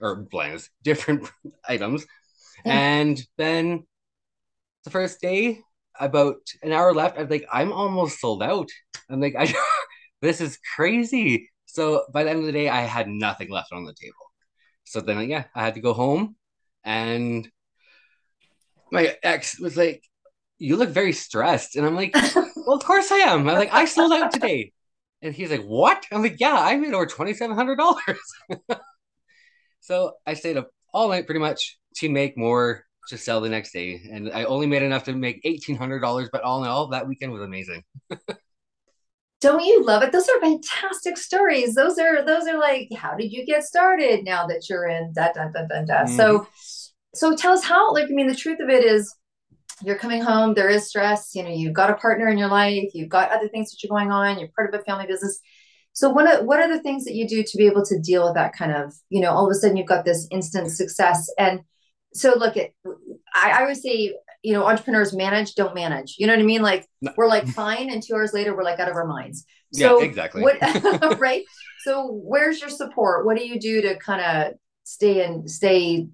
or 0.00 0.16
blends, 0.16 0.70
different 0.82 1.30
items, 1.68 2.04
Yeah. 2.64 2.78
and 2.80 3.22
then 3.36 3.86
the 4.84 4.90
first 4.90 5.20
day, 5.20 5.60
about 6.00 6.36
an 6.62 6.72
hour 6.72 6.94
left, 6.94 7.18
I'm 7.18 7.28
like, 7.28 7.46
I'm 7.52 7.72
almost 7.72 8.20
sold 8.20 8.42
out. 8.42 8.68
I'm 9.10 9.20
like, 9.20 9.34
I 9.38 9.52
this 10.22 10.40
is 10.40 10.58
crazy. 10.74 11.50
So 11.66 12.04
by 12.12 12.24
the 12.24 12.30
end 12.30 12.40
of 12.40 12.46
the 12.46 12.52
day, 12.52 12.68
I 12.68 12.82
had 12.82 13.08
nothing 13.08 13.50
left 13.50 13.72
on 13.72 13.84
the 13.84 13.94
table. 13.94 14.26
So 14.84 15.00
then, 15.00 15.28
yeah, 15.28 15.44
I 15.54 15.64
had 15.64 15.74
to 15.74 15.80
go 15.80 15.92
home 15.92 16.36
and 16.84 17.48
my 18.90 19.16
ex 19.22 19.60
was 19.60 19.76
like, 19.76 20.02
"You 20.58 20.76
look 20.76 20.90
very 20.90 21.12
stressed," 21.12 21.76
and 21.76 21.86
I'm 21.86 21.94
like, 21.94 22.14
"Well, 22.34 22.76
of 22.76 22.84
course 22.84 23.10
I 23.10 23.18
am." 23.18 23.48
I'm 23.48 23.56
like, 23.56 23.72
"I 23.72 23.84
sold 23.84 24.12
out 24.12 24.32
today," 24.32 24.72
and 25.22 25.34
he's 25.34 25.50
like, 25.50 25.64
"What?" 25.64 26.06
I'm 26.12 26.22
like, 26.22 26.40
"Yeah, 26.40 26.56
I 26.56 26.76
made 26.76 26.94
over 26.94 27.06
twenty 27.06 27.34
seven 27.34 27.56
hundred 27.56 27.76
dollars." 27.76 28.18
so 29.80 30.14
I 30.26 30.34
stayed 30.34 30.56
up 30.56 30.70
all 30.92 31.08
night 31.08 31.26
pretty 31.26 31.40
much 31.40 31.78
to 31.96 32.08
make 32.08 32.36
more 32.36 32.84
to 33.08 33.18
sell 33.18 33.40
the 33.40 33.48
next 33.48 33.72
day, 33.72 34.00
and 34.10 34.30
I 34.32 34.44
only 34.44 34.66
made 34.66 34.82
enough 34.82 35.04
to 35.04 35.12
make 35.12 35.40
eighteen 35.44 35.76
hundred 35.76 36.00
dollars. 36.00 36.28
But 36.30 36.42
all 36.42 36.62
in 36.62 36.70
all, 36.70 36.88
that 36.88 37.08
weekend 37.08 37.32
was 37.32 37.42
amazing. 37.42 37.84
Don't 39.40 39.64
you 39.64 39.84
love 39.84 40.02
it? 40.02 40.10
Those 40.10 40.28
are 40.28 40.40
fantastic 40.40 41.16
stories. 41.16 41.74
Those 41.74 41.98
are 41.98 42.24
those 42.24 42.48
are 42.48 42.58
like, 42.58 42.88
how 42.96 43.14
did 43.14 43.32
you 43.32 43.46
get 43.46 43.62
started? 43.62 44.24
Now 44.24 44.46
that 44.48 44.68
you're 44.68 44.88
in 44.88 45.12
da 45.12 45.28
da 45.32 45.48
da 45.48 45.62
da 45.68 45.84
da. 45.84 45.94
Mm-hmm. 46.04 46.16
So, 46.16 46.48
so 47.14 47.36
tell 47.36 47.52
us 47.52 47.62
how. 47.62 47.92
Like, 47.92 48.06
I 48.06 48.08
mean, 48.08 48.26
the 48.26 48.34
truth 48.34 48.58
of 48.60 48.68
it 48.68 48.84
is, 48.84 49.14
you're 49.82 49.98
coming 49.98 50.22
home. 50.22 50.54
There 50.54 50.68
is 50.68 50.88
stress. 50.88 51.34
You 51.34 51.42
know, 51.42 51.50
you've 51.50 51.74
got 51.74 51.90
a 51.90 51.94
partner 51.94 52.28
in 52.28 52.38
your 52.38 52.48
life. 52.48 52.90
You've 52.94 53.08
got 53.08 53.30
other 53.30 53.48
things 53.48 53.70
that 53.70 53.82
you're 53.82 53.96
going 53.96 54.10
on. 54.10 54.38
You're 54.38 54.48
part 54.54 54.72
of 54.72 54.80
a 54.80 54.84
family 54.84 55.06
business. 55.06 55.40
So, 55.92 56.10
what 56.10 56.26
are, 56.26 56.44
what 56.44 56.60
are 56.60 56.68
the 56.68 56.82
things 56.82 57.04
that 57.04 57.14
you 57.14 57.26
do 57.26 57.42
to 57.42 57.56
be 57.56 57.66
able 57.66 57.84
to 57.84 57.98
deal 57.98 58.24
with 58.24 58.34
that 58.34 58.56
kind 58.56 58.72
of? 58.72 58.94
You 59.10 59.20
know, 59.20 59.32
all 59.32 59.46
of 59.46 59.50
a 59.50 59.54
sudden 59.54 59.76
you've 59.76 59.86
got 59.86 60.04
this 60.04 60.28
instant 60.30 60.70
success 60.70 61.28
and 61.38 61.60
so 62.14 62.34
look 62.36 62.56
at 62.56 62.70
I, 63.34 63.62
I 63.62 63.66
would 63.66 63.76
say 63.76 64.14
you 64.42 64.52
know 64.52 64.64
entrepreneurs 64.64 65.14
manage 65.14 65.54
don't 65.54 65.74
manage 65.74 66.16
you 66.18 66.26
know 66.26 66.32
what 66.32 66.40
i 66.40 66.44
mean 66.44 66.62
like 66.62 66.86
no. 67.00 67.12
we're 67.16 67.28
like 67.28 67.46
fine 67.48 67.90
and 67.90 68.02
two 68.02 68.14
hours 68.14 68.32
later 68.32 68.56
we're 68.56 68.64
like 68.64 68.78
out 68.78 68.88
of 68.88 68.94
our 68.94 69.06
minds 69.06 69.44
so 69.72 70.00
yeah, 70.00 70.06
exactly 70.06 70.42
what 70.42 70.56
right 71.18 71.44
so 71.80 72.10
where's 72.24 72.60
your 72.60 72.70
support 72.70 73.26
what 73.26 73.36
do 73.36 73.46
you 73.46 73.58
do 73.58 73.82
to 73.82 73.96
kind 73.98 74.22
of 74.22 74.54
stay 74.84 75.24
and 75.24 75.50
stay 75.50 76.08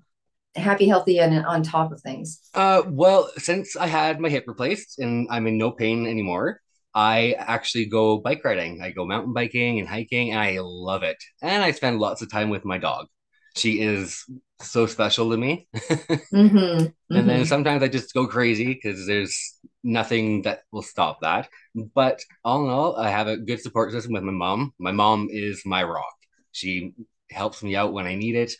happy 0.57 0.87
healthy 0.87 1.19
and 1.19 1.45
on 1.47 1.63
top 1.63 1.93
of 1.93 2.01
things 2.01 2.41
uh 2.55 2.83
well 2.87 3.29
since 3.37 3.77
i 3.77 3.87
had 3.87 4.21
my 4.21 4.29
hip 4.29 4.45
replaced 4.47 4.99
and 4.99 5.27
i'm 5.31 5.47
in 5.47 5.59
no 5.59 5.71
pain 5.71 6.07
anymore 6.07 6.61
I 6.97 7.35
actually 7.39 7.87
go 7.87 8.19
bike 8.19 8.45
riding. 8.45 8.81
I 8.81 8.93
go 8.93 9.05
mountain 9.05 9.33
biking 9.33 9.81
and 9.81 9.89
hiking, 9.89 10.31
and 10.31 10.39
I 10.39 10.59
love 10.61 11.03
it. 11.03 11.17
And 11.43 11.61
I 11.61 11.73
spend 11.73 11.99
lots 11.99 12.23
of 12.23 12.31
time 12.31 12.51
with 12.51 12.65
my 12.65 12.79
dog 12.79 13.09
she 13.57 13.81
is 13.81 14.25
so 14.61 14.87
special 14.87 15.31
to 15.31 15.37
me. 15.37 15.69
mm-hmm, 15.75 16.35
mm-hmm. 16.35 17.17
And 17.17 17.29
then 17.29 17.29
mm-hmm. 17.29 17.45
sometimes 17.45 17.83
I 17.83 17.89
just 17.89 18.15
go 18.15 18.27
crazy 18.27 18.75
because 18.75 19.07
there's 19.07 19.59
nothing 19.83 20.43
that 20.43 20.63
will 20.73 20.83
stop 20.83 21.21
that. 21.23 21.49
But 21.75 22.23
all 22.45 22.65
in 22.65 22.71
all, 22.71 22.97
I 22.97 23.11
have 23.11 23.29
a 23.29 23.37
good 23.37 23.61
support 23.61 23.93
system 23.93 24.13
with 24.13 24.23
my 24.23 24.33
mom. 24.33 24.73
My 24.79 24.93
mom 24.93 25.29
is 25.31 25.63
my 25.65 25.85
rock. 25.85 26.15
She 26.53 26.95
helps 27.31 27.63
me 27.63 27.77
out 27.77 27.93
when 27.93 28.07
I 28.07 28.15
need 28.15 28.37
it, 28.37 28.53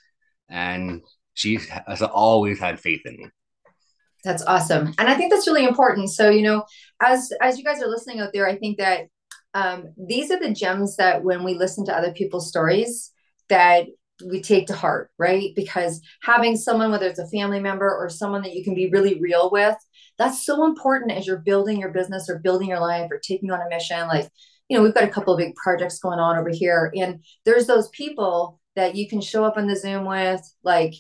and 0.49 1.03
she 1.35 1.59
has 1.87 2.03
always 2.03 2.59
had 2.59 2.81
faith 2.81 3.03
in 3.05 3.17
me. 3.17 3.27
That's 4.25 4.43
awesome, 4.45 4.95
and 4.99 5.09
I 5.09 5.15
think 5.15 5.31
that's 5.31 5.47
really 5.47 5.65
important. 5.65 6.11
So 6.11 6.31
you 6.31 6.43
know, 6.43 6.65
as 7.03 7.31
as 7.43 7.59
you 7.59 7.65
guys 7.65 7.83
are 7.83 7.89
listening 7.89 8.21
out 8.21 8.31
there, 8.33 8.49
I 8.49 8.57
think 8.57 8.79
that 8.79 9.09
um, 9.53 9.93
these 9.97 10.31
are 10.31 10.41
the 10.41 10.53
gems 10.53 10.97
that 10.97 11.23
when 11.23 11.45
we 11.45 11.55
listen 11.55 11.85
to 11.87 11.97
other 11.97 12.13
people's 12.13 12.49
stories, 12.49 13.13
that 13.49 13.87
we 14.25 14.41
take 14.41 14.67
to 14.69 14.75
heart, 14.75 15.11
right? 15.19 15.53
Because 15.57 16.01
having 16.23 16.57
someone, 16.57 16.91
whether 16.91 17.07
it's 17.07 17.19
a 17.19 17.29
family 17.29 17.61
member 17.61 17.89
or 17.89 18.09
someone 18.09 18.43
that 18.43 18.55
you 18.55 18.65
can 18.65 18.75
be 18.75 18.91
really 18.91 19.21
real 19.21 19.51
with, 19.51 19.77
that's 20.19 20.45
so 20.45 20.65
important 20.65 21.13
as 21.13 21.27
you're 21.27 21.39
building 21.39 21.79
your 21.79 21.91
business 21.91 22.29
or 22.29 22.39
building 22.39 22.69
your 22.69 22.81
life 22.81 23.09
or 23.11 23.19
taking 23.19 23.51
on 23.51 23.61
a 23.61 23.69
mission. 23.69 24.07
Like, 24.07 24.29
you 24.69 24.77
know, 24.77 24.83
we've 24.83 24.95
got 24.95 25.05
a 25.05 25.09
couple 25.09 25.35
of 25.35 25.39
big 25.39 25.55
projects 25.57 25.99
going 25.99 26.19
on 26.19 26.39
over 26.39 26.51
here, 26.51 26.93
and 26.97 27.25
there's 27.45 27.67
those 27.67 27.89
people 27.91 28.61
that 28.77 28.95
you 28.95 29.09
can 29.09 29.21
show 29.21 29.45
up 29.45 29.57
on 29.57 29.67
the 29.67 29.77
Zoom 29.77 30.05
with, 30.05 30.43
like, 30.63 30.95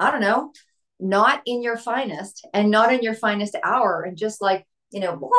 I 0.00 0.10
don't 0.10 0.20
know, 0.20 0.52
not 0.98 1.42
in 1.46 1.62
your 1.62 1.76
finest 1.76 2.46
and 2.52 2.70
not 2.70 2.92
in 2.92 3.02
your 3.02 3.14
finest 3.14 3.56
hour, 3.62 4.02
and 4.02 4.16
just 4.16 4.42
like, 4.42 4.66
you 4.90 5.00
know, 5.00 5.16
blah, 5.16 5.30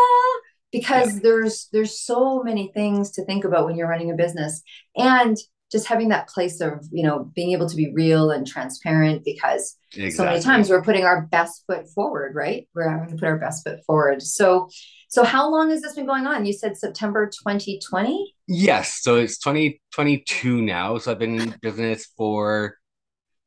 because 0.71 1.15
yeah. 1.15 1.19
there's 1.23 1.67
there's 1.73 1.99
so 1.99 2.41
many 2.43 2.71
things 2.73 3.11
to 3.11 3.25
think 3.25 3.43
about 3.43 3.65
when 3.65 3.75
you're 3.75 3.89
running 3.89 4.11
a 4.11 4.15
business 4.15 4.61
and 4.95 5.37
just 5.71 5.87
having 5.87 6.09
that 6.09 6.27
place 6.27 6.59
of 6.61 6.85
you 6.91 7.03
know 7.03 7.31
being 7.35 7.51
able 7.51 7.67
to 7.67 7.75
be 7.75 7.91
real 7.93 8.31
and 8.31 8.45
transparent 8.45 9.23
because 9.23 9.77
exactly. 9.93 10.11
so 10.11 10.25
many 10.25 10.41
times 10.41 10.69
we're 10.69 10.83
putting 10.83 11.05
our 11.05 11.27
best 11.27 11.63
foot 11.67 11.87
forward 11.89 12.35
right? 12.35 12.67
We're 12.73 12.89
having 12.89 13.09
to 13.09 13.15
put 13.15 13.27
our 13.27 13.37
best 13.37 13.63
foot 13.63 13.79
forward. 13.85 14.21
So 14.21 14.69
so 15.07 15.25
how 15.25 15.51
long 15.51 15.71
has 15.71 15.81
this 15.81 15.95
been 15.95 16.05
going 16.05 16.27
on? 16.27 16.45
You 16.45 16.53
said 16.53 16.77
september 16.77 17.27
2020 17.27 18.35
yes 18.47 19.01
so 19.01 19.17
it's 19.17 19.37
2022 19.39 20.61
now. 20.61 20.97
So 20.97 21.11
i've 21.11 21.19
been 21.19 21.39
in 21.39 21.55
business 21.61 22.07
for 22.17 22.77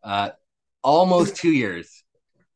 uh 0.03 0.31
almost 0.85 1.35
two 1.37 1.51
years 1.51 2.05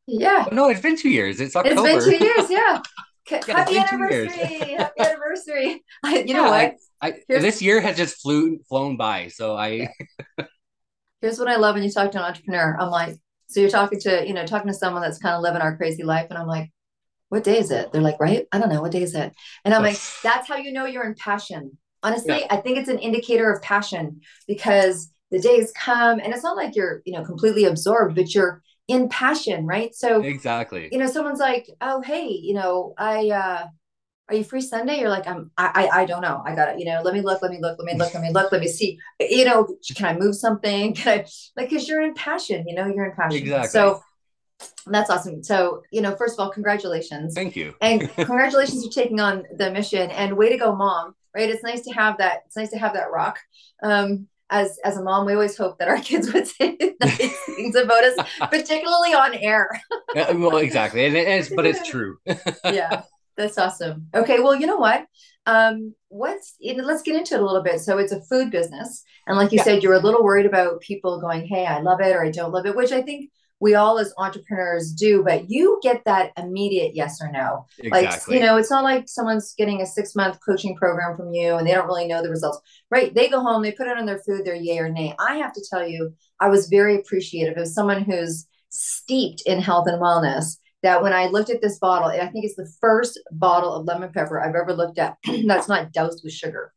yeah 0.07 0.45
oh, 0.49 0.55
no 0.55 0.69
it's 0.69 0.81
been 0.81 0.97
two 0.97 1.09
years 1.09 1.41
it's 1.41 1.55
october 1.55 1.87
it's 1.87 2.05
been 2.05 2.19
two 2.19 2.25
years 2.25 2.49
yeah 2.49 2.81
happy 3.47 3.77
anniversary 3.77 4.75
happy 4.75 4.99
anniversary 4.99 5.65
you 6.05 6.23
yeah, 6.25 6.33
know 6.33 6.49
what 6.49 6.75
I, 7.01 7.13
this 7.27 7.61
year 7.61 7.79
has 7.81 7.97
just 7.97 8.21
flew 8.21 8.59
flown 8.67 8.97
by. 8.97 9.27
So 9.27 9.55
I. 9.55 9.89
Here's 11.21 11.39
what 11.39 11.47
I 11.47 11.57
love 11.57 11.75
when 11.75 11.83
you 11.83 11.91
talk 11.91 12.11
to 12.11 12.17
an 12.17 12.23
entrepreneur. 12.23 12.77
I'm 12.79 12.89
like, 12.89 13.17
so 13.47 13.59
you're 13.59 13.69
talking 13.69 13.99
to, 14.01 14.25
you 14.25 14.33
know, 14.33 14.45
talking 14.45 14.67
to 14.67 14.73
someone 14.73 15.01
that's 15.01 15.17
kind 15.17 15.35
of 15.35 15.41
living 15.41 15.61
our 15.61 15.75
crazy 15.75 16.03
life, 16.03 16.27
and 16.29 16.37
I'm 16.37 16.47
like, 16.47 16.71
what 17.29 17.43
day 17.43 17.57
is 17.59 17.71
it? 17.71 17.91
They're 17.91 18.01
like, 18.01 18.19
right? 18.19 18.47
I 18.51 18.59
don't 18.59 18.69
know. 18.69 18.81
What 18.81 18.91
day 18.91 19.03
is 19.03 19.15
it? 19.15 19.33
And 19.65 19.73
I'm 19.73 19.83
like, 19.83 19.99
that's 20.23 20.47
how 20.47 20.55
you 20.55 20.71
know 20.71 20.85
you're 20.85 21.05
in 21.05 21.15
passion. 21.15 21.77
Honestly, 22.01 22.39
yeah. 22.39 22.47
I 22.49 22.57
think 22.57 22.77
it's 22.77 22.89
an 22.89 22.99
indicator 22.99 23.51
of 23.51 23.61
passion 23.61 24.21
because 24.47 25.11
the 25.31 25.39
days 25.39 25.71
come 25.71 26.19
and 26.19 26.33
it's 26.33 26.43
not 26.43 26.57
like 26.57 26.75
you're, 26.75 27.01
you 27.05 27.13
know, 27.13 27.23
completely 27.23 27.65
absorbed, 27.65 28.15
but 28.15 28.33
you're 28.33 28.61
in 28.87 29.09
passion, 29.09 29.65
right? 29.65 29.93
So 29.93 30.21
exactly, 30.21 30.89
you 30.91 30.97
know, 30.97 31.07
someone's 31.07 31.39
like, 31.39 31.69
oh, 31.81 32.01
hey, 32.01 32.29
you 32.29 32.53
know, 32.53 32.93
I, 32.97 33.29
uh, 33.29 33.67
are 34.29 34.35
you 34.35 34.43
free 34.43 34.61
Sunday? 34.61 34.99
You're 34.99 35.09
like, 35.09 35.27
I'm, 35.27 35.49
I, 35.57 35.89
I, 35.91 36.01
I 36.01 36.05
don't 36.05 36.21
know. 36.21 36.43
I 36.45 36.53
got 36.53 36.69
it. 36.69 36.79
You 36.79 36.85
know, 36.85 37.01
let 37.03 37.15
me 37.15 37.21
look, 37.21 37.41
let 37.41 37.51
me 37.51 37.57
look, 37.59 37.79
let 37.79 37.85
me 37.85 37.97
look, 37.97 38.13
let 38.13 38.21
me 38.21 38.31
look, 38.31 38.51
let 38.51 38.61
me 38.61 38.67
see. 38.67 38.99
You 39.19 39.43
know, 39.43 39.67
can 39.95 40.05
I 40.05 40.17
move 40.17 40.35
something? 40.35 40.93
Can 40.99 41.19
I, 41.19 41.25
like, 41.57 41.69
cause 41.69 41.87
you're 41.87 42.01
in 42.01 42.13
passion, 42.13 42.67
you 42.67 42.75
know, 42.75 42.85
you're 42.85 43.05
in 43.05 43.15
passion. 43.15 43.37
Exactly. 43.37 43.69
So 43.69 44.03
that's 44.85 45.09
awesome. 45.09 45.43
So, 45.43 45.83
you 45.91 46.01
know, 46.01 46.15
first 46.15 46.35
of 46.35 46.39
all, 46.39 46.51
congratulations. 46.51 47.33
Thank 47.33 47.55
you. 47.55 47.73
and 47.81 48.09
congratulations 48.15 48.85
for 48.85 48.91
taking 48.91 49.19
on 49.19 49.45
the 49.55 49.71
mission 49.71 50.11
and 50.11 50.37
way 50.37 50.49
to 50.49 50.57
go, 50.57 50.75
mom. 50.75 51.15
Right. 51.35 51.49
It's 51.49 51.63
nice 51.63 51.81
to 51.81 51.91
have 51.91 52.17
that. 52.17 52.41
It's 52.47 52.55
nice 52.55 52.71
to 52.71 52.79
have 52.79 52.93
that 52.93 53.11
rock. 53.11 53.39
Um, 53.83 54.27
as 54.49 54.79
as 54.83 54.97
a 54.97 55.03
mom, 55.03 55.25
we 55.25 55.33
always 55.33 55.57
hope 55.57 55.77
that 55.79 55.87
our 55.87 55.97
kids 56.01 56.31
would 56.33 56.47
say 56.47 56.77
nice 57.01 57.37
things 57.45 57.75
about 57.75 58.03
us, 58.03 58.17
particularly 58.49 59.13
on 59.13 59.35
air. 59.35 59.69
yeah, 60.15 60.31
well, 60.31 60.57
exactly, 60.57 61.05
and 61.05 61.15
it's, 61.15 61.49
but 61.49 61.65
it's 61.65 61.87
true. 61.87 62.17
yeah, 62.65 63.03
that's 63.37 63.57
awesome. 63.57 64.07
Okay, 64.13 64.39
well, 64.39 64.55
you 64.55 64.67
know 64.67 64.77
what? 64.77 65.05
Um, 65.45 65.95
what's 66.09 66.55
you 66.59 66.75
know, 66.75 66.83
let's 66.83 67.01
get 67.01 67.15
into 67.15 67.35
it 67.35 67.41
a 67.41 67.45
little 67.45 67.63
bit. 67.63 67.79
So 67.79 67.97
it's 67.97 68.11
a 68.11 68.21
food 68.21 68.51
business, 68.51 69.03
and 69.27 69.37
like 69.37 69.51
you 69.51 69.57
yeah. 69.57 69.63
said, 69.63 69.83
you're 69.83 69.93
a 69.93 69.99
little 69.99 70.23
worried 70.23 70.45
about 70.45 70.81
people 70.81 71.21
going, 71.21 71.45
"Hey, 71.45 71.65
I 71.65 71.79
love 71.81 72.01
it" 72.01 72.15
or 72.15 72.23
"I 72.23 72.31
don't 72.31 72.51
love 72.51 72.65
it," 72.65 72.75
which 72.75 72.91
I 72.91 73.01
think 73.01 73.31
we 73.59 73.75
all 73.75 73.99
as 73.99 74.13
entrepreneurs 74.17 74.91
do. 74.91 75.23
But 75.23 75.49
you 75.49 75.79
get 75.81 76.03
that 76.05 76.31
immediate 76.37 76.95
yes 76.95 77.21
or 77.21 77.31
no. 77.31 77.65
Exactly. 77.79 78.35
Like 78.35 78.41
you 78.41 78.45
know, 78.45 78.57
it's 78.57 78.71
not 78.71 78.83
like 78.83 79.07
someone's 79.07 79.53
getting 79.57 79.81
a 79.81 79.85
six 79.85 80.15
month 80.15 80.39
coaching 80.45 80.75
program 80.75 81.15
from 81.15 81.33
you 81.33 81.55
and 81.55 81.67
they 81.67 81.73
don't 81.73 81.87
really 81.87 82.07
know 82.07 82.21
the 82.21 82.29
results. 82.29 82.59
Right? 82.89 83.13
They 83.13 83.29
go 83.29 83.41
home, 83.41 83.61
they 83.61 83.71
put 83.71 83.87
it 83.87 83.97
on 83.97 84.05
their 84.05 84.19
food, 84.19 84.41
they're 84.45 84.55
yay 84.55 84.79
or 84.79 84.89
nay. 84.89 85.15
I 85.19 85.35
have 85.37 85.53
to 85.53 85.65
tell 85.69 85.87
you, 85.87 86.13
I 86.39 86.49
was 86.49 86.67
very 86.67 86.97
appreciative 86.97 87.57
of 87.57 87.67
someone 87.67 88.03
who's 88.03 88.47
steeped 88.69 89.41
in 89.45 89.59
health 89.59 89.87
and 89.87 90.01
wellness 90.01 90.57
that 90.83 91.01
when 91.01 91.13
I 91.13 91.27
looked 91.27 91.49
at 91.49 91.61
this 91.61 91.77
bottle, 91.79 92.07
I 92.07 92.27
think 92.29 92.45
it's 92.45 92.55
the 92.55 92.71
first 92.79 93.19
bottle 93.31 93.73
of 93.73 93.85
lemon 93.85 94.11
pepper 94.13 94.39
I've 94.39 94.55
ever 94.55 94.73
looked 94.73 94.97
at 94.97 95.17
that's 95.45 95.67
not 95.67 95.91
doused 95.91 96.21
with 96.23 96.33
sugar. 96.33 96.73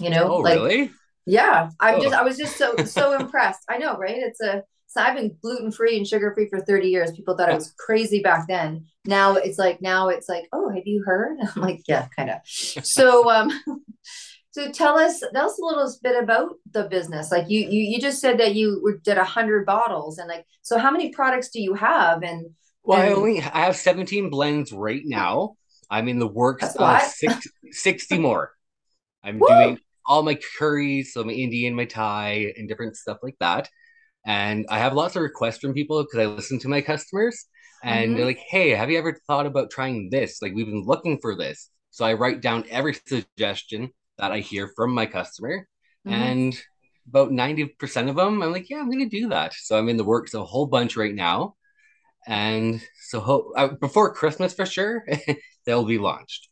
You 0.00 0.10
know, 0.10 0.30
oh, 0.30 0.36
like, 0.38 0.58
really? 0.58 0.90
Yeah, 1.26 1.70
I'm 1.80 1.96
oh. 1.96 2.02
just 2.02 2.14
I 2.14 2.22
was 2.22 2.36
just 2.36 2.56
so 2.56 2.76
so 2.84 3.18
impressed. 3.18 3.60
I 3.68 3.78
know, 3.78 3.96
right? 3.96 4.16
It's 4.16 4.40
a 4.40 4.62
so 4.86 5.00
I've 5.00 5.16
been 5.16 5.36
gluten 5.42 5.72
free 5.72 5.96
and 5.96 6.06
sugar 6.06 6.32
free 6.34 6.48
for 6.48 6.60
30 6.60 6.88
years. 6.88 7.12
People 7.12 7.36
thought 7.36 7.50
I 7.50 7.54
was 7.54 7.74
crazy 7.78 8.20
back 8.20 8.46
then. 8.48 8.86
Now 9.04 9.34
it's 9.34 9.58
like 9.58 9.82
now 9.82 10.08
it's 10.08 10.28
like, 10.28 10.48
oh, 10.52 10.70
have 10.70 10.86
you 10.86 11.02
heard? 11.04 11.38
I'm 11.56 11.62
like, 11.62 11.82
yeah, 11.86 12.08
kind 12.16 12.30
of. 12.30 12.40
So 12.44 13.30
um 13.30 13.50
so 14.52 14.70
tell 14.70 14.96
us 14.96 15.20
tell 15.34 15.46
us 15.46 15.58
a 15.58 15.64
little 15.64 15.92
bit 16.02 16.22
about 16.22 16.54
the 16.70 16.84
business. 16.84 17.30
Like 17.30 17.50
you 17.50 17.60
you 17.60 17.82
you 17.82 18.00
just 18.00 18.20
said 18.20 18.38
that 18.38 18.54
you 18.54 18.98
did 19.02 19.18
a 19.18 19.24
hundred 19.24 19.66
bottles 19.66 20.18
and 20.18 20.28
like 20.28 20.46
so 20.62 20.78
how 20.78 20.90
many 20.90 21.10
products 21.10 21.50
do 21.50 21.60
you 21.60 21.74
have 21.74 22.22
and 22.22 22.46
well, 22.82 23.00
and, 23.00 23.10
I 23.10 23.12
only 23.14 23.38
I 23.40 23.64
have 23.64 23.76
17 23.76 24.30
blends 24.30 24.72
right 24.72 25.02
now. 25.04 25.56
I'm 25.90 26.08
in 26.08 26.18
the 26.18 26.26
works 26.26 26.74
of 26.76 27.02
six, 27.02 27.46
60 27.70 28.18
more. 28.18 28.52
I'm 29.22 29.38
Woo! 29.38 29.48
doing 29.48 29.78
all 30.04 30.22
my 30.22 30.38
curries, 30.58 31.12
so 31.12 31.24
my 31.24 31.32
Indian, 31.32 31.74
my 31.74 31.84
Thai, 31.84 32.54
and 32.56 32.68
different 32.68 32.96
stuff 32.96 33.18
like 33.22 33.36
that. 33.40 33.68
And 34.26 34.66
I 34.68 34.78
have 34.78 34.92
lots 34.92 35.16
of 35.16 35.22
requests 35.22 35.58
from 35.58 35.72
people 35.72 36.02
because 36.02 36.18
I 36.18 36.26
listen 36.26 36.58
to 36.60 36.68
my 36.68 36.82
customers 36.82 37.46
and 37.82 38.08
mm-hmm. 38.08 38.16
they're 38.16 38.26
like, 38.26 38.42
hey, 38.50 38.70
have 38.70 38.90
you 38.90 38.98
ever 38.98 39.18
thought 39.26 39.46
about 39.46 39.70
trying 39.70 40.10
this? 40.10 40.42
Like, 40.42 40.52
we've 40.54 40.66
been 40.66 40.84
looking 40.84 41.18
for 41.20 41.36
this. 41.36 41.70
So 41.90 42.04
I 42.04 42.14
write 42.14 42.42
down 42.42 42.64
every 42.68 42.94
suggestion 42.94 43.90
that 44.18 44.32
I 44.32 44.40
hear 44.40 44.70
from 44.76 44.92
my 44.92 45.06
customer. 45.06 45.68
Mm-hmm. 46.06 46.14
And 46.14 46.62
about 47.08 47.30
90% 47.30 48.10
of 48.10 48.16
them, 48.16 48.42
I'm 48.42 48.52
like, 48.52 48.68
yeah, 48.68 48.78
I'm 48.78 48.90
going 48.90 49.08
to 49.08 49.20
do 49.20 49.28
that. 49.28 49.54
So 49.54 49.78
I'm 49.78 49.88
in 49.88 49.96
the 49.96 50.04
works 50.04 50.34
a 50.34 50.44
whole 50.44 50.66
bunch 50.66 50.96
right 50.96 51.14
now 51.14 51.54
and 52.26 52.82
so 53.00 53.20
ho- 53.20 53.52
uh, 53.56 53.68
before 53.68 54.12
Christmas 54.12 54.52
for 54.52 54.66
sure, 54.66 55.06
they'll 55.66 55.84
be 55.84 55.98
launched. 55.98 56.48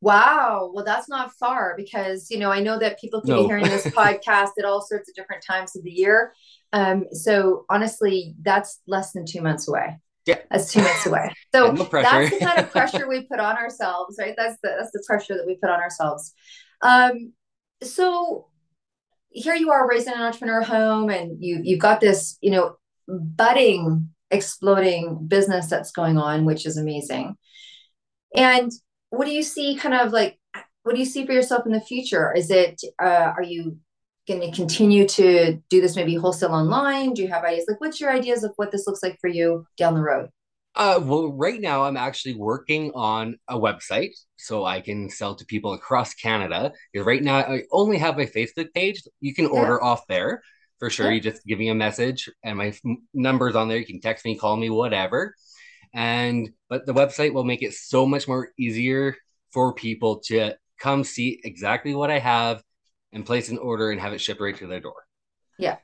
Wow. 0.00 0.70
Well, 0.72 0.84
that's 0.84 1.08
not 1.08 1.32
far 1.38 1.74
because, 1.76 2.30
you 2.30 2.38
know, 2.38 2.50
I 2.50 2.60
know 2.60 2.78
that 2.78 3.00
people 3.00 3.20
can 3.20 3.30
no. 3.30 3.42
be 3.42 3.46
hearing 3.46 3.64
this 3.64 3.86
podcast 3.86 4.50
at 4.58 4.64
all 4.64 4.80
sorts 4.80 5.08
of 5.08 5.14
different 5.14 5.42
times 5.42 5.76
of 5.76 5.84
the 5.84 5.90
year. 5.90 6.32
Um, 6.76 7.06
so 7.10 7.64
honestly, 7.70 8.34
that's 8.42 8.82
less 8.86 9.12
than 9.12 9.24
two 9.24 9.40
months 9.40 9.66
away. 9.66 9.98
Yeah. 10.26 10.40
That's 10.50 10.70
two 10.70 10.82
months 10.82 11.06
away. 11.06 11.32
So 11.54 11.70
no 11.72 11.84
that's 11.84 12.30
the 12.30 12.44
kind 12.44 12.58
of 12.58 12.70
pressure 12.72 13.08
we 13.08 13.22
put 13.22 13.40
on 13.40 13.56
ourselves, 13.56 14.16
right? 14.20 14.34
That's 14.36 14.58
the 14.62 14.74
that's 14.78 14.90
the 14.92 15.02
pressure 15.06 15.34
that 15.36 15.46
we 15.46 15.56
put 15.56 15.70
on 15.70 15.80
ourselves. 15.80 16.34
Um, 16.82 17.32
so 17.82 18.48
here 19.30 19.54
you 19.54 19.70
are 19.70 19.88
raising 19.88 20.12
an 20.12 20.20
entrepreneur 20.20 20.60
home 20.60 21.08
and 21.08 21.42
you 21.42 21.60
you've 21.62 21.80
got 21.80 22.00
this, 22.00 22.36
you 22.42 22.50
know, 22.50 22.76
budding, 23.08 24.10
exploding 24.30 25.26
business 25.26 25.68
that's 25.68 25.92
going 25.92 26.18
on, 26.18 26.44
which 26.44 26.66
is 26.66 26.76
amazing. 26.76 27.36
And 28.34 28.70
what 29.08 29.24
do 29.24 29.30
you 29.30 29.42
see 29.42 29.76
kind 29.76 29.94
of 29.94 30.12
like 30.12 30.38
what 30.82 30.94
do 30.94 30.98
you 30.98 31.06
see 31.06 31.24
for 31.24 31.32
yourself 31.32 31.64
in 31.64 31.72
the 31.72 31.80
future 31.80 32.34
is 32.36 32.50
it 32.50 32.82
uh, 33.02 33.32
are 33.34 33.42
you 33.42 33.78
going 34.26 34.40
to 34.40 34.50
continue 34.54 35.06
to 35.06 35.60
do 35.70 35.80
this 35.80 35.96
maybe 35.96 36.14
wholesale 36.14 36.50
online 36.52 37.12
do 37.12 37.22
you 37.22 37.28
have 37.28 37.44
ideas 37.44 37.66
like 37.68 37.80
what's 37.80 38.00
your 38.00 38.10
ideas 38.10 38.44
of 38.44 38.52
what 38.56 38.70
this 38.72 38.86
looks 38.86 39.02
like 39.02 39.18
for 39.20 39.28
you 39.28 39.66
down 39.76 39.94
the 39.94 40.00
road 40.00 40.28
uh, 40.78 41.00
well, 41.02 41.32
right 41.32 41.58
now 41.58 41.84
I'm 41.84 41.96
actually 41.96 42.34
working 42.34 42.92
on 42.94 43.38
a 43.48 43.58
website 43.58 44.10
so 44.36 44.66
I 44.66 44.82
can 44.82 45.08
sell 45.08 45.34
to 45.34 45.46
people 45.46 45.72
across 45.72 46.12
Canada. 46.12 46.70
Because 46.92 47.06
right 47.06 47.22
now 47.22 47.36
I 47.36 47.62
only 47.72 47.96
have 47.96 48.18
my 48.18 48.26
Facebook 48.26 48.74
page. 48.74 49.02
You 49.20 49.34
can 49.34 49.46
order 49.46 49.78
yeah. 49.80 49.88
off 49.88 50.06
there 50.06 50.42
for 50.78 50.90
sure. 50.90 51.06
Yeah. 51.06 51.12
You 51.12 51.20
just 51.22 51.46
give 51.46 51.58
me 51.58 51.70
a 51.70 51.74
message 51.74 52.28
and 52.44 52.58
my 52.58 52.66
f- 52.66 52.80
number's 53.14 53.56
on 53.56 53.68
there. 53.68 53.78
You 53.78 53.86
can 53.86 54.02
text 54.02 54.26
me, 54.26 54.36
call 54.36 54.54
me, 54.58 54.68
whatever 54.68 55.34
and 55.96 56.50
but 56.68 56.86
the 56.86 56.94
website 56.94 57.32
will 57.32 57.44
make 57.44 57.62
it 57.62 57.72
so 57.72 58.06
much 58.06 58.28
more 58.28 58.52
easier 58.58 59.16
for 59.50 59.72
people 59.72 60.20
to 60.20 60.54
come 60.78 61.02
see 61.02 61.40
exactly 61.42 61.94
what 61.94 62.10
I 62.10 62.18
have 62.18 62.62
and 63.12 63.24
place 63.24 63.48
an 63.48 63.58
order 63.58 63.90
and 63.90 64.00
have 64.00 64.12
it 64.12 64.20
shipped 64.20 64.40
right 64.40 64.56
to 64.56 64.66
their 64.66 64.80
door. 64.80 65.04
Yeah. 65.58 65.76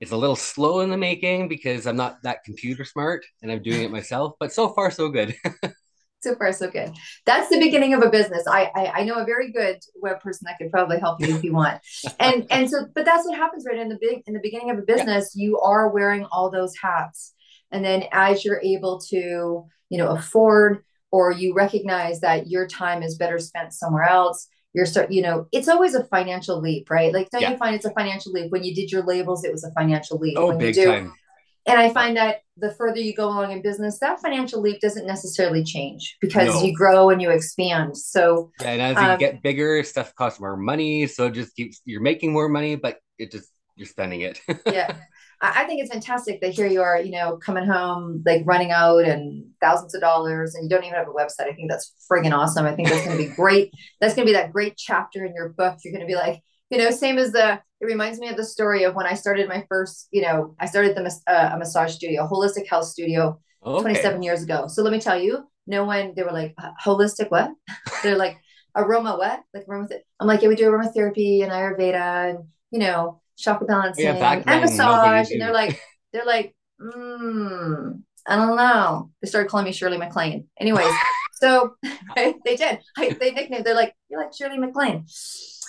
It's 0.00 0.12
a 0.12 0.16
little 0.16 0.36
slow 0.36 0.80
in 0.80 0.90
the 0.90 0.96
making 0.96 1.48
because 1.48 1.86
I'm 1.86 1.96
not 1.96 2.22
that 2.22 2.44
computer 2.44 2.84
smart 2.84 3.24
and 3.42 3.50
I'm 3.50 3.62
doing 3.62 3.82
it 3.82 3.90
myself, 3.98 4.34
but 4.38 4.52
so 4.52 4.68
far 4.70 4.90
so 4.90 5.08
good. 5.08 5.34
so 6.20 6.34
far 6.36 6.52
so 6.52 6.70
good. 6.70 6.92
That's 7.26 7.48
the 7.48 7.58
beginning 7.58 7.94
of 7.94 8.02
a 8.02 8.10
business. 8.10 8.44
I, 8.48 8.70
I, 8.74 8.86
I 8.86 9.04
know 9.04 9.16
a 9.16 9.24
very 9.24 9.52
good 9.52 9.78
web 10.00 10.20
person 10.20 10.46
that 10.46 10.58
could 10.58 10.70
probably 10.70 10.98
help 10.98 11.20
you 11.20 11.34
if 11.34 11.44
you 11.44 11.52
want. 11.52 11.80
And 12.20 12.46
and 12.50 12.70
so 12.70 12.86
but 12.94 13.04
that's 13.04 13.26
what 13.26 13.36
happens 13.36 13.64
right 13.66 13.78
in 13.78 13.88
the 13.88 13.98
big 14.00 14.22
in 14.26 14.34
the 14.34 14.40
beginning 14.42 14.70
of 14.70 14.78
a 14.78 14.82
business, 14.82 15.32
yeah. 15.34 15.44
you 15.44 15.60
are 15.60 15.90
wearing 15.90 16.24
all 16.32 16.50
those 16.50 16.74
hats 16.80 17.34
and 17.74 17.84
then 17.84 18.04
as 18.12 18.44
you're 18.44 18.60
able 18.62 19.00
to 19.00 19.66
you 19.90 19.98
know 19.98 20.08
afford 20.08 20.82
or 21.10 21.30
you 21.30 21.54
recognize 21.54 22.20
that 22.20 22.48
your 22.48 22.66
time 22.66 23.02
is 23.02 23.16
better 23.16 23.38
spent 23.38 23.72
somewhere 23.72 24.04
else 24.04 24.48
you're 24.74 24.86
start 24.86 25.10
you 25.10 25.22
know 25.22 25.46
it's 25.52 25.68
always 25.68 25.94
a 25.94 26.04
financial 26.04 26.60
leap 26.60 26.90
right? 26.90 27.12
Like 27.12 27.30
don't 27.30 27.42
yeah. 27.42 27.52
you 27.52 27.56
find 27.56 27.74
it's 27.74 27.84
a 27.84 27.92
financial 27.92 28.32
leap? 28.32 28.50
When 28.50 28.64
you 28.64 28.74
did 28.74 28.90
your 28.90 29.02
labels 29.02 29.44
it 29.44 29.52
was 29.52 29.64
a 29.64 29.72
financial 29.72 30.18
leap. 30.18 30.36
Oh 30.38 30.48
when 30.48 30.58
big 30.58 30.76
you 30.76 30.84
do, 30.84 30.90
time. 30.90 31.14
And 31.66 31.78
i 31.78 31.90
find 31.90 32.16
that 32.18 32.40
the 32.58 32.72
further 32.72 33.00
you 33.00 33.14
go 33.14 33.26
along 33.26 33.50
in 33.52 33.62
business 33.62 33.98
that 34.00 34.20
financial 34.20 34.60
leap 34.60 34.80
doesn't 34.80 35.06
necessarily 35.06 35.64
change 35.64 36.16
because 36.20 36.48
no. 36.48 36.62
you 36.62 36.74
grow 36.74 37.10
and 37.10 37.22
you 37.22 37.30
expand. 37.30 37.96
So 37.96 38.50
yeah, 38.60 38.70
and 38.72 38.82
as 38.82 38.96
you 38.96 39.10
um, 39.10 39.18
get 39.18 39.42
bigger 39.42 39.82
stuff 39.82 40.14
costs 40.14 40.40
more 40.40 40.56
money 40.56 41.06
so 41.06 41.26
it 41.26 41.32
just 41.32 41.54
keeps 41.56 41.80
you're 41.84 42.02
making 42.02 42.32
more 42.32 42.48
money 42.48 42.76
but 42.76 42.98
it 43.18 43.30
just 43.30 43.50
you're 43.76 43.86
spending 43.86 44.20
it. 44.20 44.40
Yeah 44.66 44.96
I 45.40 45.64
think 45.64 45.80
it's 45.80 45.90
fantastic 45.90 46.40
that 46.40 46.54
here 46.54 46.66
you 46.66 46.80
are, 46.80 47.00
you 47.00 47.10
know, 47.10 47.36
coming 47.36 47.66
home, 47.66 48.22
like 48.24 48.42
running 48.44 48.70
out 48.70 49.04
and 49.04 49.44
thousands 49.60 49.94
of 49.94 50.00
dollars, 50.00 50.54
and 50.54 50.64
you 50.64 50.70
don't 50.70 50.84
even 50.84 50.96
have 50.96 51.08
a 51.08 51.10
website. 51.10 51.50
I 51.50 51.54
think 51.54 51.70
that's 51.70 51.92
friggin' 52.10 52.32
awesome. 52.32 52.66
I 52.66 52.74
think 52.74 52.88
that's 52.88 53.04
going 53.04 53.16
to 53.16 53.28
be 53.28 53.30
great. 53.36 53.72
That's 54.00 54.14
going 54.14 54.26
to 54.26 54.30
be 54.30 54.36
that 54.36 54.52
great 54.52 54.76
chapter 54.76 55.24
in 55.24 55.34
your 55.34 55.50
book. 55.50 55.78
You're 55.84 55.92
going 55.92 56.06
to 56.06 56.10
be 56.10 56.14
like, 56.14 56.40
you 56.70 56.78
know, 56.78 56.90
same 56.90 57.18
as 57.18 57.32
the, 57.32 57.60
it 57.80 57.86
reminds 57.86 58.18
me 58.18 58.28
of 58.28 58.36
the 58.36 58.44
story 58.44 58.84
of 58.84 58.94
when 58.94 59.06
I 59.06 59.14
started 59.14 59.48
my 59.48 59.64
first, 59.68 60.08
you 60.10 60.22
know, 60.22 60.54
I 60.58 60.66
started 60.66 60.96
the 60.96 61.04
uh, 61.26 61.50
a 61.52 61.58
massage 61.58 61.94
studio, 61.94 62.28
holistic 62.30 62.66
health 62.68 62.86
studio 62.86 63.40
okay. 63.64 63.82
27 63.82 64.22
years 64.22 64.42
ago. 64.42 64.66
So 64.68 64.82
let 64.82 64.92
me 64.92 65.00
tell 65.00 65.20
you, 65.20 65.44
no 65.66 65.84
one, 65.84 66.12
they 66.16 66.22
were 66.22 66.32
like, 66.32 66.54
holistic 66.84 67.30
what? 67.30 67.50
They're 68.02 68.16
like, 68.16 68.38
aroma 68.74 69.16
what? 69.16 69.42
Like 69.52 69.64
aroma. 69.68 69.88
I'm 70.20 70.26
like, 70.26 70.42
yeah, 70.42 70.48
we 70.48 70.56
do 70.56 70.70
aromatherapy 70.70 71.42
and 71.42 71.52
Ayurveda 71.52 72.30
and, 72.30 72.38
you 72.70 72.78
know, 72.80 73.20
chakra 73.36 73.66
balancing 73.66 74.04
yeah, 74.04 74.42
and 74.46 74.60
massage. 74.60 75.30
And 75.30 75.40
they're 75.40 75.52
like, 75.52 75.80
they're 76.12 76.24
like, 76.24 76.54
mm, 76.80 78.02
I 78.26 78.36
don't 78.36 78.56
know. 78.56 79.10
They 79.20 79.28
started 79.28 79.50
calling 79.50 79.66
me 79.66 79.72
Shirley 79.72 79.98
MacLaine. 79.98 80.46
Anyways, 80.58 80.92
so 81.34 81.74
right, 82.16 82.36
they 82.44 82.56
did. 82.56 82.80
I, 82.96 83.16
they 83.18 83.32
nicknamed. 83.32 83.64
They're 83.64 83.74
like, 83.74 83.94
you're 84.08 84.20
like 84.20 84.34
Shirley 84.34 84.58
MacLaine. 84.58 85.04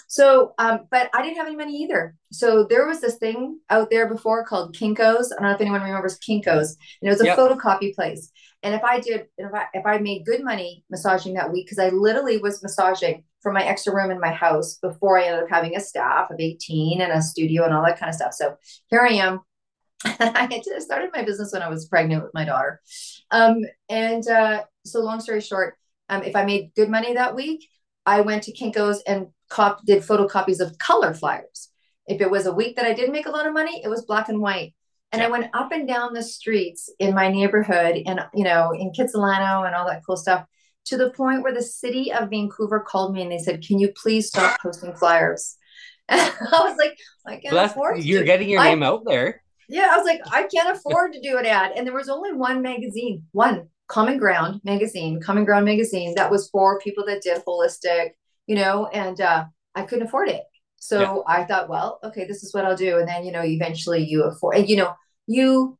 So, 0.07 0.53
um, 0.59 0.81
but 0.91 1.09
I 1.13 1.21
didn't 1.21 1.37
have 1.37 1.47
any 1.47 1.55
money 1.55 1.83
either. 1.83 2.15
So 2.31 2.65
there 2.69 2.87
was 2.87 3.01
this 3.01 3.15
thing 3.15 3.59
out 3.69 3.89
there 3.89 4.07
before 4.07 4.45
called 4.45 4.75
Kinko's. 4.75 5.31
I 5.31 5.35
don't 5.35 5.49
know 5.49 5.55
if 5.55 5.61
anyone 5.61 5.81
remembers 5.81 6.19
Kinko's, 6.19 6.77
and 7.01 7.09
it 7.09 7.09
was 7.09 7.21
a 7.21 7.25
yep. 7.25 7.37
photocopy 7.37 7.93
place. 7.93 8.31
And 8.63 8.73
if 8.73 8.83
I 8.83 8.99
did, 8.99 9.25
if 9.37 9.53
I 9.53 9.65
if 9.73 9.85
I 9.85 9.97
made 9.97 10.25
good 10.25 10.43
money 10.43 10.85
massaging 10.89 11.33
that 11.33 11.51
week, 11.51 11.65
because 11.65 11.79
I 11.79 11.89
literally 11.89 12.37
was 12.37 12.63
massaging 12.63 13.23
for 13.45 13.51
my 13.51 13.63
extra 13.63 13.93
room 13.93 14.09
in 14.09 14.19
my 14.19 14.31
house 14.31 14.79
before 14.81 15.19
I 15.19 15.25
ended 15.25 15.43
up 15.43 15.49
having 15.51 15.75
a 15.75 15.79
staff 15.79 16.31
of 16.31 16.39
18 16.39 16.99
and 16.99 17.11
a 17.11 17.21
studio 17.21 17.63
and 17.63 17.75
all 17.75 17.85
that 17.85 17.99
kind 17.99 18.09
of 18.09 18.15
stuff. 18.15 18.33
So 18.33 18.57
here 18.87 19.01
I 19.07 19.13
am. 19.13 19.41
I 20.03 20.47
had 20.51 20.81
started 20.81 21.11
my 21.13 21.21
business 21.21 21.53
when 21.53 21.61
I 21.61 21.69
was 21.69 21.87
pregnant 21.87 22.23
with 22.23 22.33
my 22.33 22.43
daughter. 22.43 22.81
Um, 23.29 23.59
and 23.87 24.27
uh, 24.27 24.63
so 24.83 25.01
long 25.01 25.19
story 25.19 25.41
short, 25.41 25.75
um, 26.09 26.23
if 26.23 26.35
I 26.35 26.43
made 26.43 26.71
good 26.75 26.89
money 26.89 27.13
that 27.13 27.35
week, 27.35 27.69
I 28.03 28.21
went 28.21 28.41
to 28.43 28.51
Kinko's 28.51 29.03
and 29.05 29.27
cop- 29.47 29.85
did 29.85 30.01
photocopies 30.01 30.59
of 30.59 30.79
color 30.79 31.13
flyers. 31.13 31.69
If 32.07 32.21
it 32.21 32.31
was 32.31 32.47
a 32.47 32.53
week 32.53 32.77
that 32.77 32.87
I 32.87 32.93
didn't 32.93 33.13
make 33.13 33.27
a 33.27 33.31
lot 33.31 33.45
of 33.45 33.53
money, 33.53 33.79
it 33.83 33.89
was 33.89 34.05
black 34.05 34.27
and 34.27 34.41
white. 34.41 34.73
And 35.11 35.21
I 35.21 35.29
went 35.29 35.51
up 35.53 35.71
and 35.71 35.87
down 35.87 36.15
the 36.15 36.23
streets 36.23 36.91
in 36.97 37.13
my 37.13 37.29
neighborhood 37.29 38.01
and, 38.07 38.21
you 38.33 38.43
know, 38.43 38.71
in 38.71 38.91
Kitsilano 38.91 39.67
and 39.67 39.75
all 39.75 39.85
that 39.85 40.01
cool 40.03 40.17
stuff 40.17 40.47
to 40.85 40.97
the 40.97 41.09
point 41.11 41.43
where 41.43 41.53
the 41.53 41.61
city 41.61 42.11
of 42.13 42.29
Vancouver 42.29 42.79
called 42.79 43.13
me 43.13 43.21
and 43.21 43.31
they 43.31 43.39
said, 43.39 43.63
"Can 43.65 43.79
you 43.79 43.91
please 43.91 44.27
stop 44.27 44.59
posting 44.61 44.93
flyers?" 44.95 45.57
And 46.07 46.21
I 46.21 46.63
was 46.63 46.77
like, 46.77 46.97
"I 47.25 47.37
can't 47.37 47.55
well, 47.55 47.65
afford." 47.65 48.03
You're 48.03 48.19
to. 48.19 48.25
getting 48.25 48.49
your 48.49 48.61
I, 48.61 48.69
name 48.69 48.83
out 48.83 49.03
there. 49.05 49.41
Yeah, 49.67 49.89
I 49.91 49.97
was 49.97 50.05
like, 50.05 50.21
I 50.31 50.43
can't 50.43 50.77
afford 50.77 51.13
to 51.13 51.21
do 51.21 51.37
an 51.37 51.45
ad, 51.45 51.71
and 51.75 51.85
there 51.85 51.95
was 51.95 52.09
only 52.09 52.31
one 52.31 52.61
magazine, 52.61 53.23
one 53.31 53.69
Common 53.87 54.17
Ground 54.17 54.61
magazine, 54.63 55.21
Common 55.21 55.45
Ground 55.45 55.65
magazine 55.65 56.13
that 56.15 56.31
was 56.31 56.49
for 56.49 56.79
people 56.79 57.05
that 57.07 57.21
did 57.21 57.41
holistic, 57.45 58.11
you 58.47 58.55
know, 58.55 58.87
and 58.87 59.19
uh, 59.21 59.45
I 59.73 59.83
couldn't 59.83 60.07
afford 60.07 60.29
it. 60.29 60.43
So 60.77 61.01
yeah. 61.01 61.17
I 61.27 61.43
thought, 61.45 61.69
well, 61.69 61.99
okay, 62.03 62.25
this 62.25 62.43
is 62.43 62.53
what 62.53 62.65
I'll 62.65 62.77
do, 62.77 62.99
and 62.99 63.07
then 63.07 63.25
you 63.25 63.31
know, 63.31 63.43
eventually 63.43 64.05
you 64.05 64.23
afford, 64.23 64.57
and 64.57 64.69
you 64.69 64.75
know, 64.75 64.93
you 65.27 65.77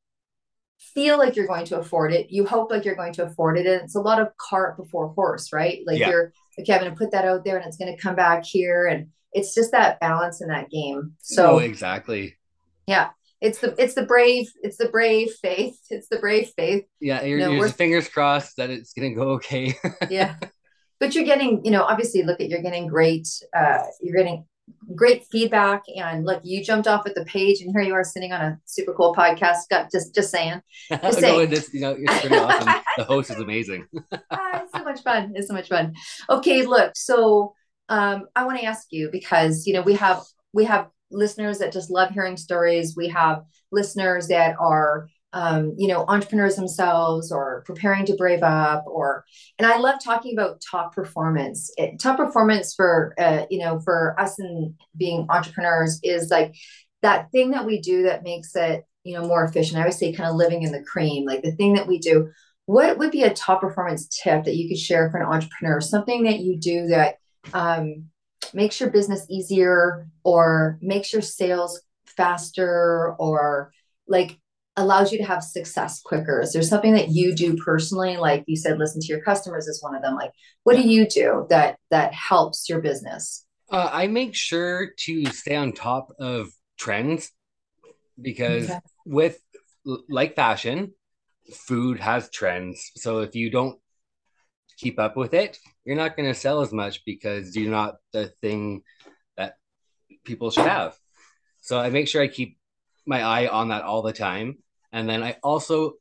feel 0.94 1.18
like 1.18 1.36
you're 1.36 1.48
going 1.48 1.66
to 1.66 1.80
afford 1.80 2.14
it. 2.14 2.28
You 2.30 2.46
hope 2.46 2.72
like 2.72 2.86
you're 2.86 2.96
going 2.96 3.14
to 3.14 3.24
afford 3.24 3.58
it. 3.58 3.66
And 3.66 3.82
it's 3.82 3.96
a 3.96 4.02
lot 4.02 4.22
of 4.22 4.30
cart 4.38 4.78
before 4.78 5.10
horse, 5.10 5.52
right? 5.52 5.82
Like 5.86 6.00
yeah. 6.00 6.10
you're 6.10 6.34
okay, 6.60 6.74
I'm 6.74 6.84
gonna 6.84 6.96
put 6.96 7.12
that 7.12 7.26
out 7.26 7.44
there 7.44 7.58
and 7.58 7.66
it's 7.66 7.78
gonna 7.78 7.98
come 7.98 8.16
back 8.16 8.46
here. 8.46 8.88
And 8.88 9.08
it's 9.34 9.54
just 9.54 9.72
that 9.72 10.00
balance 10.00 10.42
in 10.42 10.48
that 10.50 10.70
game. 10.70 11.14
So 11.20 11.56
oh, 11.56 11.58
exactly. 11.60 12.36
Yeah. 12.88 13.10
It's 13.42 13.60
the 13.60 13.76
it's 13.78 13.94
the 13.94 14.06
brave, 14.06 14.50
it's 14.64 14.78
the 14.78 14.90
brave 14.90 15.32
faith. 15.42 15.78
It's 15.90 16.08
the 16.08 16.18
brave 16.18 16.52
faith. 16.56 16.86
Yeah, 17.00 17.24
you're, 17.24 17.40
you 17.40 17.46
know, 17.46 17.52
you're 17.52 17.70
fingers 17.70 18.08
crossed 18.08 18.58
that 18.58 18.70
it's 18.70 18.94
gonna 18.94 19.14
go 19.14 19.32
okay. 19.34 19.76
yeah. 20.10 20.36
But 21.00 21.14
you're 21.14 21.26
getting, 21.26 21.64
you 21.66 21.72
know, 21.72 21.84
obviously 21.84 22.24
look 22.24 22.40
at 22.40 22.50
you're 22.50 22.62
getting 22.62 22.88
great, 22.88 23.28
uh, 23.56 23.84
you're 24.02 24.16
getting 24.16 24.46
great 24.96 25.26
feedback. 25.32 25.84
And 25.96 26.26
look 26.26 26.42
you 26.44 26.64
jumped 26.64 26.88
off 26.88 27.06
at 27.06 27.16
the 27.16 27.26
page 27.26 27.62
and 27.62 27.72
here 27.72 27.82
you 27.82 27.94
are 27.94 28.04
sitting 28.04 28.32
on 28.32 28.42
a 28.42 28.60
super 28.66 28.94
cool 28.94 29.14
podcast. 29.16 29.70
Got 29.70 29.92
just 29.92 30.14
just 30.14 30.32
saying, 30.32 30.62
just 30.90 31.20
saying. 31.20 31.40
no, 31.40 31.46
this, 31.46 31.74
you 31.74 31.82
know 31.82 31.96
it's 31.98 32.20
pretty 32.22 32.36
awesome. 32.36 32.82
The 32.98 33.04
host 33.04 33.32
is 33.32 33.38
amazing. 33.38 33.88
Ah, 34.32 34.64
it's 34.64 34.72
so 34.72 34.84
much 34.84 35.02
fun. 35.02 35.34
It's 35.36 35.48
so 35.48 35.54
much 35.54 35.70
fun. 35.70 35.94
Okay 36.30 36.66
look 36.66 36.92
so 36.96 37.54
um, 37.88 38.26
i 38.36 38.44
want 38.46 38.58
to 38.58 38.66
ask 38.66 38.88
you 38.90 39.10
because 39.12 39.68
you 39.68 39.74
know 39.74 39.82
we 39.84 39.94
have 39.94 40.24
we 40.54 40.64
have 40.66 40.90
listeners 41.12 41.60
that 41.60 41.72
just 41.72 41.90
love 41.90 42.12
hearing 42.12 42.38
stories. 42.38 42.96
We 42.96 43.10
have 43.10 43.44
listeners 43.72 44.28
that 44.28 44.56
are 44.60 45.08
um, 45.36 45.76
you 45.78 45.90
know, 45.90 46.06
entrepreneurs 46.08 46.56
themselves 46.56 47.30
or 47.30 47.62
preparing 47.66 48.06
to 48.06 48.16
brave 48.16 48.42
up 48.42 48.86
or, 48.88 49.26
and 49.60 49.68
I 49.68 49.78
love 49.78 50.02
talking 50.02 50.34
about 50.34 50.62
top 50.62 50.96
performance. 50.96 51.70
It, 51.76 52.00
top 52.00 52.16
performance 52.16 52.74
for, 52.74 53.14
uh, 53.20 53.46
you 53.50 53.60
know, 53.60 53.82
for 53.82 54.16
us 54.18 54.40
and 54.40 54.74
being 54.96 55.26
entrepreneurs 55.30 56.00
is 56.04 56.32
like 56.32 56.56
that 57.02 57.30
thing 57.32 57.52
that 57.52 57.66
we 57.66 57.82
do 57.82 58.04
that 58.04 58.24
makes 58.24 58.56
it, 58.56 58.86
you 59.04 59.14
know, 59.14 59.28
more 59.28 59.44
efficient. 59.44 59.78
I 59.78 59.82
always 59.82 59.98
say 59.98 60.14
kind 60.14 60.30
of 60.30 60.38
living 60.38 60.64
in 60.64 60.72
the 60.72 60.82
cream, 60.82 61.26
like 61.26 61.44
the 61.44 61.52
thing 61.52 61.74
that 61.74 61.88
we 61.88 62.00
do. 62.00 62.30
What 62.66 62.98
would 62.98 63.12
be 63.12 63.24
a 63.24 63.34
top 63.34 63.60
performance 63.60 64.08
tip 64.08 64.46
that 64.46 64.56
you 64.56 64.70
could 64.70 64.80
share 64.80 65.12
for 65.12 65.18
an 65.18 65.28
entrepreneur? 65.28 65.82
Something 65.82 66.24
that 66.24 66.40
you 66.40 66.58
do 66.58 66.88
that 66.88 67.18
um, 67.54 68.06
makes 68.54 68.80
your 68.80 68.90
business 68.90 69.26
easier 69.30 70.08
or 70.24 70.80
makes 70.82 71.12
your 71.12 71.22
sales 71.22 71.82
faster 72.08 73.16
or 73.20 73.74
like 74.08 74.40
allows 74.78 75.12
you 75.12 75.18
to 75.18 75.24
have 75.24 75.44
success 75.44 76.02
quicker? 76.02 76.42
Is 76.42 76.54
there 76.54 76.62
something 76.62 76.94
that 76.94 77.10
you 77.10 77.34
do 77.34 77.56
personally? 77.56 78.18
Like 78.18 78.44
you 78.48 78.56
said, 78.56 78.78
listen 78.78 79.02
to 79.02 79.08
your 79.08 79.22
customers 79.22 79.68
is 79.68 79.82
one 79.82 79.96
of 79.96 80.02
them. 80.02 80.16
Like, 80.16 80.32
what 80.64 80.76
do 80.76 80.82
you 80.82 81.08
do 81.08 81.46
that 81.50 81.78
that 81.92 82.14
helps 82.14 82.68
your 82.68 82.82
business? 82.82 83.46
Uh, 83.72 83.90
I 83.92 84.08
make 84.08 84.36
sure 84.36 84.92
to 85.00 85.26
stay 85.28 85.56
on 85.56 85.72
top 85.72 86.12
of 86.20 86.50
trends 86.78 87.32
because 88.22 88.70
okay. 88.70 88.80
with 89.06 89.40
like 90.08 90.36
fashion, 90.36 90.94
food 91.54 92.00
has 92.00 92.30
trends. 92.30 92.92
So 92.96 93.20
if 93.20 93.36
you 93.36 93.50
don't 93.50 93.80
keep 94.78 95.00
up 95.00 95.16
with 95.16 95.34
it, 95.34 95.58
you're 95.86 95.96
not 95.96 96.16
going 96.16 96.28
to 96.28 96.40
sell 96.40 96.62
as 96.62 96.72
much 96.72 97.04
because 97.06 97.56
you're 97.56 97.72
not 97.72 97.96
the 98.14 98.28
thing 98.42 98.82
that 99.38 99.56
people 100.26 100.52
should 100.52 100.66
have. 100.66 100.96
So 101.62 101.80
I 101.80 101.90
make 101.90 102.08
sure 102.08 102.22
I 102.22 102.28
keep 102.28 102.58
my 103.06 103.22
eye 103.22 103.48
on 103.48 103.70
that 103.70 103.84
all 103.84 104.02
the 104.02 104.14
time. 104.14 104.58
And 104.96 105.10
then 105.10 105.24
I 105.24 105.36
also 105.44 105.96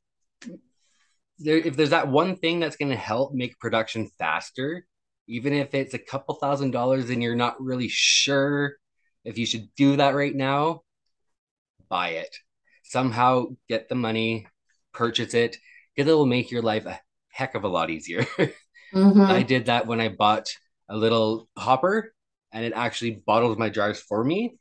there 1.40 1.56
if 1.56 1.76
there's 1.76 1.90
that 1.90 2.06
one 2.06 2.36
thing 2.36 2.60
that's 2.60 2.76
going 2.76 2.92
to 2.92 2.96
help 2.96 3.34
make 3.34 3.58
production 3.58 4.08
faster, 4.20 4.86
even 5.26 5.52
if 5.52 5.74
it's 5.74 5.94
a 5.94 5.98
couple 5.98 6.36
thousand 6.36 6.70
dollars 6.70 7.10
and 7.10 7.20
you're 7.20 7.34
not 7.34 7.60
really 7.60 7.88
sure 7.88 8.76
if 9.24 9.36
you 9.36 9.46
should 9.46 9.68
do 9.74 9.96
that 9.96 10.14
right 10.14 10.34
now, 10.34 10.82
buy 11.88 12.10
it. 12.10 12.36
Somehow 12.84 13.46
get 13.68 13.88
the 13.88 13.96
money, 13.96 14.46
purchase 14.92 15.34
it, 15.34 15.56
because 15.96 16.08
it 16.08 16.14
will 16.14 16.24
make 16.24 16.52
your 16.52 16.62
life 16.62 16.86
a 16.86 17.00
heck 17.26 17.56
of 17.56 17.64
a 17.64 17.68
lot 17.68 17.90
easier. 17.90 18.26
Mm-hmm. 18.92 19.22
I 19.22 19.42
did 19.42 19.66
that 19.66 19.88
when 19.88 20.00
I 20.00 20.08
bought 20.08 20.46
a 20.88 20.96
little 20.96 21.48
hopper 21.58 22.14
and 22.52 22.64
it 22.64 22.74
actually 22.76 23.20
bottles 23.26 23.58
my 23.58 23.68
jars 23.68 24.00
for 24.00 24.22
me. 24.22 24.54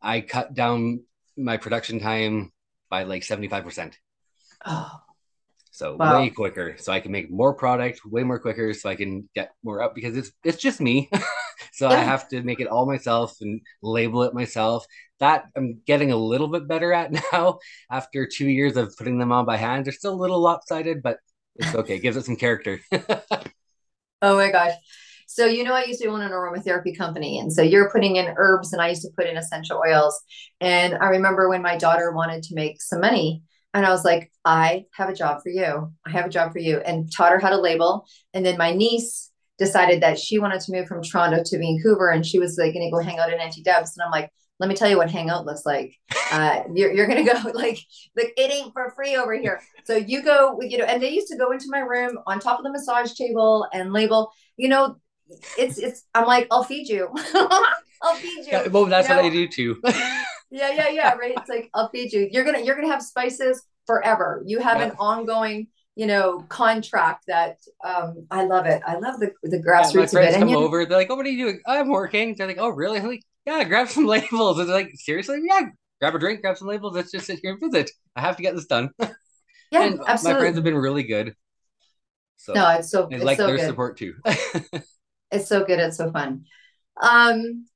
I 0.00 0.20
cut 0.20 0.54
down 0.54 1.02
my 1.36 1.56
production 1.56 1.98
time 1.98 2.52
by 2.92 3.04
like 3.04 3.22
75%. 3.22 3.94
Oh. 4.66 5.00
So 5.70 5.96
wow. 5.96 6.20
way 6.20 6.28
quicker. 6.28 6.76
So 6.76 6.92
I 6.92 7.00
can 7.00 7.10
make 7.10 7.30
more 7.30 7.54
product 7.54 8.04
way 8.04 8.22
more 8.22 8.38
quicker 8.38 8.74
so 8.74 8.90
I 8.90 8.96
can 8.96 9.30
get 9.34 9.52
more 9.64 9.80
up 9.80 9.94
because 9.94 10.14
it's 10.14 10.30
it's 10.44 10.58
just 10.58 10.78
me. 10.78 11.08
so 11.72 11.88
yeah. 11.88 11.96
I 11.96 12.00
have 12.00 12.28
to 12.28 12.42
make 12.42 12.60
it 12.60 12.68
all 12.68 12.84
myself 12.84 13.38
and 13.40 13.62
label 13.82 14.24
it 14.24 14.34
myself. 14.34 14.84
That 15.20 15.46
I'm 15.56 15.80
getting 15.86 16.12
a 16.12 16.16
little 16.16 16.48
bit 16.48 16.68
better 16.68 16.92
at 16.92 17.10
now 17.32 17.60
after 17.90 18.26
2 18.26 18.46
years 18.46 18.76
of 18.76 18.94
putting 18.98 19.18
them 19.18 19.32
on 19.32 19.46
by 19.46 19.56
hand. 19.56 19.86
They're 19.86 19.94
still 19.94 20.12
a 20.12 20.22
little 20.24 20.40
lopsided, 20.40 21.02
but 21.02 21.16
it's 21.56 21.74
okay. 21.74 21.96
it 21.96 22.02
gives 22.02 22.18
it 22.18 22.26
some 22.26 22.36
character. 22.36 22.78
oh 24.20 24.36
my 24.36 24.50
gosh. 24.50 24.74
So 25.32 25.46
you 25.46 25.64
know, 25.64 25.72
I 25.72 25.84
used 25.84 26.02
to 26.02 26.08
own 26.08 26.20
an 26.20 26.30
aromatherapy 26.30 26.96
company, 26.96 27.38
and 27.38 27.50
so 27.50 27.62
you're 27.62 27.90
putting 27.90 28.16
in 28.16 28.34
herbs, 28.36 28.74
and 28.74 28.82
I 28.82 28.90
used 28.90 29.00
to 29.02 29.10
put 29.16 29.26
in 29.26 29.38
essential 29.38 29.82
oils. 29.86 30.20
And 30.60 30.94
I 30.94 31.06
remember 31.06 31.48
when 31.48 31.62
my 31.62 31.78
daughter 31.78 32.12
wanted 32.12 32.42
to 32.44 32.54
make 32.54 32.82
some 32.82 33.00
money, 33.00 33.42
and 33.72 33.86
I 33.86 33.88
was 33.88 34.04
like, 34.04 34.30
I 34.44 34.84
have 34.94 35.08
a 35.08 35.14
job 35.14 35.42
for 35.42 35.48
you. 35.48 35.90
I 36.06 36.10
have 36.10 36.26
a 36.26 36.30
job 36.30 36.52
for 36.52 36.58
you, 36.58 36.80
and 36.80 37.10
taught 37.10 37.32
her 37.32 37.38
how 37.38 37.48
to 37.48 37.56
label. 37.58 38.04
And 38.34 38.44
then 38.44 38.58
my 38.58 38.72
niece 38.72 39.30
decided 39.56 40.02
that 40.02 40.18
she 40.18 40.38
wanted 40.38 40.60
to 40.60 40.72
move 40.72 40.86
from 40.86 41.02
Toronto 41.02 41.42
to 41.42 41.58
Vancouver, 41.58 42.10
and 42.10 42.26
she 42.26 42.38
was 42.38 42.58
like 42.58 42.74
going 42.74 42.86
to 42.86 42.94
go 42.94 43.02
hang 43.02 43.18
out 43.18 43.32
at 43.32 43.40
Auntie 43.40 43.62
Deb's, 43.62 43.96
and 43.96 44.04
I'm 44.04 44.10
like, 44.10 44.30
let 44.58 44.68
me 44.68 44.74
tell 44.74 44.90
you 44.90 44.98
what 44.98 45.10
hangout 45.10 45.46
looks 45.46 45.64
like. 45.64 45.96
Uh, 46.30 46.62
you're, 46.72 46.92
you're 46.92 47.08
gonna 47.08 47.24
go 47.24 47.32
like 47.54 47.78
like 48.16 48.32
it 48.36 48.52
ain't 48.52 48.72
for 48.72 48.90
free 48.90 49.16
over 49.16 49.34
here. 49.34 49.60
So 49.84 49.96
you 49.96 50.22
go, 50.22 50.60
you 50.60 50.78
know, 50.78 50.84
and 50.84 51.02
they 51.02 51.10
used 51.10 51.28
to 51.28 51.36
go 51.36 51.50
into 51.50 51.66
my 51.68 51.80
room 51.80 52.18
on 52.26 52.38
top 52.38 52.58
of 52.58 52.64
the 52.64 52.70
massage 52.70 53.14
table 53.14 53.66
and 53.72 53.92
label. 53.92 54.30
You 54.56 54.68
know, 54.68 54.98
it's 55.58 55.78
it's 55.78 56.04
i'm 56.14 56.26
like 56.26 56.46
i'll 56.50 56.64
feed 56.64 56.88
you. 56.88 57.08
I'll 58.04 58.16
feed 58.16 58.46
you. 58.46 58.52
Yeah, 58.52 58.66
well 58.66 58.86
that's 58.86 59.08
you 59.08 59.14
know? 59.14 59.22
what 59.22 59.30
i 59.30 59.32
do 59.32 59.46
too 59.46 59.80
yeah 60.52 60.70
yeah 60.70 60.88
yeah 60.88 61.14
right? 61.14 61.32
It's 61.36 61.48
like 61.48 61.70
i'll 61.74 61.88
feed 61.88 62.12
you. 62.12 62.28
You're 62.30 62.44
gonna 62.44 62.60
you're 62.60 62.76
gonna 62.76 62.92
have 62.92 63.02
spices 63.02 63.64
forever. 63.86 64.42
You 64.46 64.60
have 64.60 64.78
yeah. 64.78 64.86
an 64.86 64.92
ongoing 64.98 65.68
you 65.96 66.06
know 66.06 66.40
contract 66.48 67.24
that 67.26 67.56
um 67.84 68.26
i 68.30 68.44
love 68.44 68.66
it. 68.66 68.82
I 68.86 68.98
love 68.98 69.18
the 69.18 69.32
the 69.42 69.58
grassroots 69.58 70.12
yeah, 70.12 70.20
my 70.20 70.30
friends 70.30 70.36
come 70.36 70.56
over 70.56 70.84
they're 70.84 70.98
like 70.98 71.10
oh 71.10 71.16
what 71.16 71.26
are 71.26 71.30
you 71.30 71.46
doing? 71.46 71.60
I'm 71.66 71.88
working. 71.88 72.34
They're 72.36 72.46
like 72.46 72.58
oh 72.60 72.68
really? 72.68 72.98
I'm 72.98 73.08
like 73.08 73.22
yeah 73.46 73.64
grab 73.64 73.88
some 73.88 74.06
labels. 74.14 74.58
And 74.58 74.68
they're 74.68 74.76
like 74.76 74.92
seriously? 74.94 75.40
Yeah 75.42 75.66
grab 76.00 76.14
a 76.14 76.18
drink 76.18 76.42
grab 76.42 76.58
some 76.58 76.68
labels. 76.68 76.94
Let's 76.94 77.10
just 77.10 77.26
sit 77.26 77.40
here 77.42 77.52
and 77.52 77.72
visit. 77.72 77.90
I 78.14 78.20
have 78.20 78.36
to 78.36 78.42
get 78.42 78.54
this 78.54 78.66
done. 78.66 78.90
Yeah 79.70 79.84
and 79.84 80.00
absolutely. 80.06 80.34
my 80.34 80.40
friends 80.40 80.56
have 80.56 80.64
been 80.64 80.76
really 80.76 81.02
good. 81.02 81.34
So 82.36 82.52
no 82.52 82.68
it's 82.70 82.90
so 82.90 83.08
I 83.10 83.14
it's 83.14 83.24
like 83.24 83.38
so 83.38 83.46
their 83.46 83.56
good. 83.56 83.66
support 83.66 83.96
too 83.96 84.14
it's 85.32 85.48
so 85.48 85.64
good. 85.64 85.80
It's 85.80 85.96
so 85.96 86.10
fun. 86.12 86.44
Um, 87.00 87.66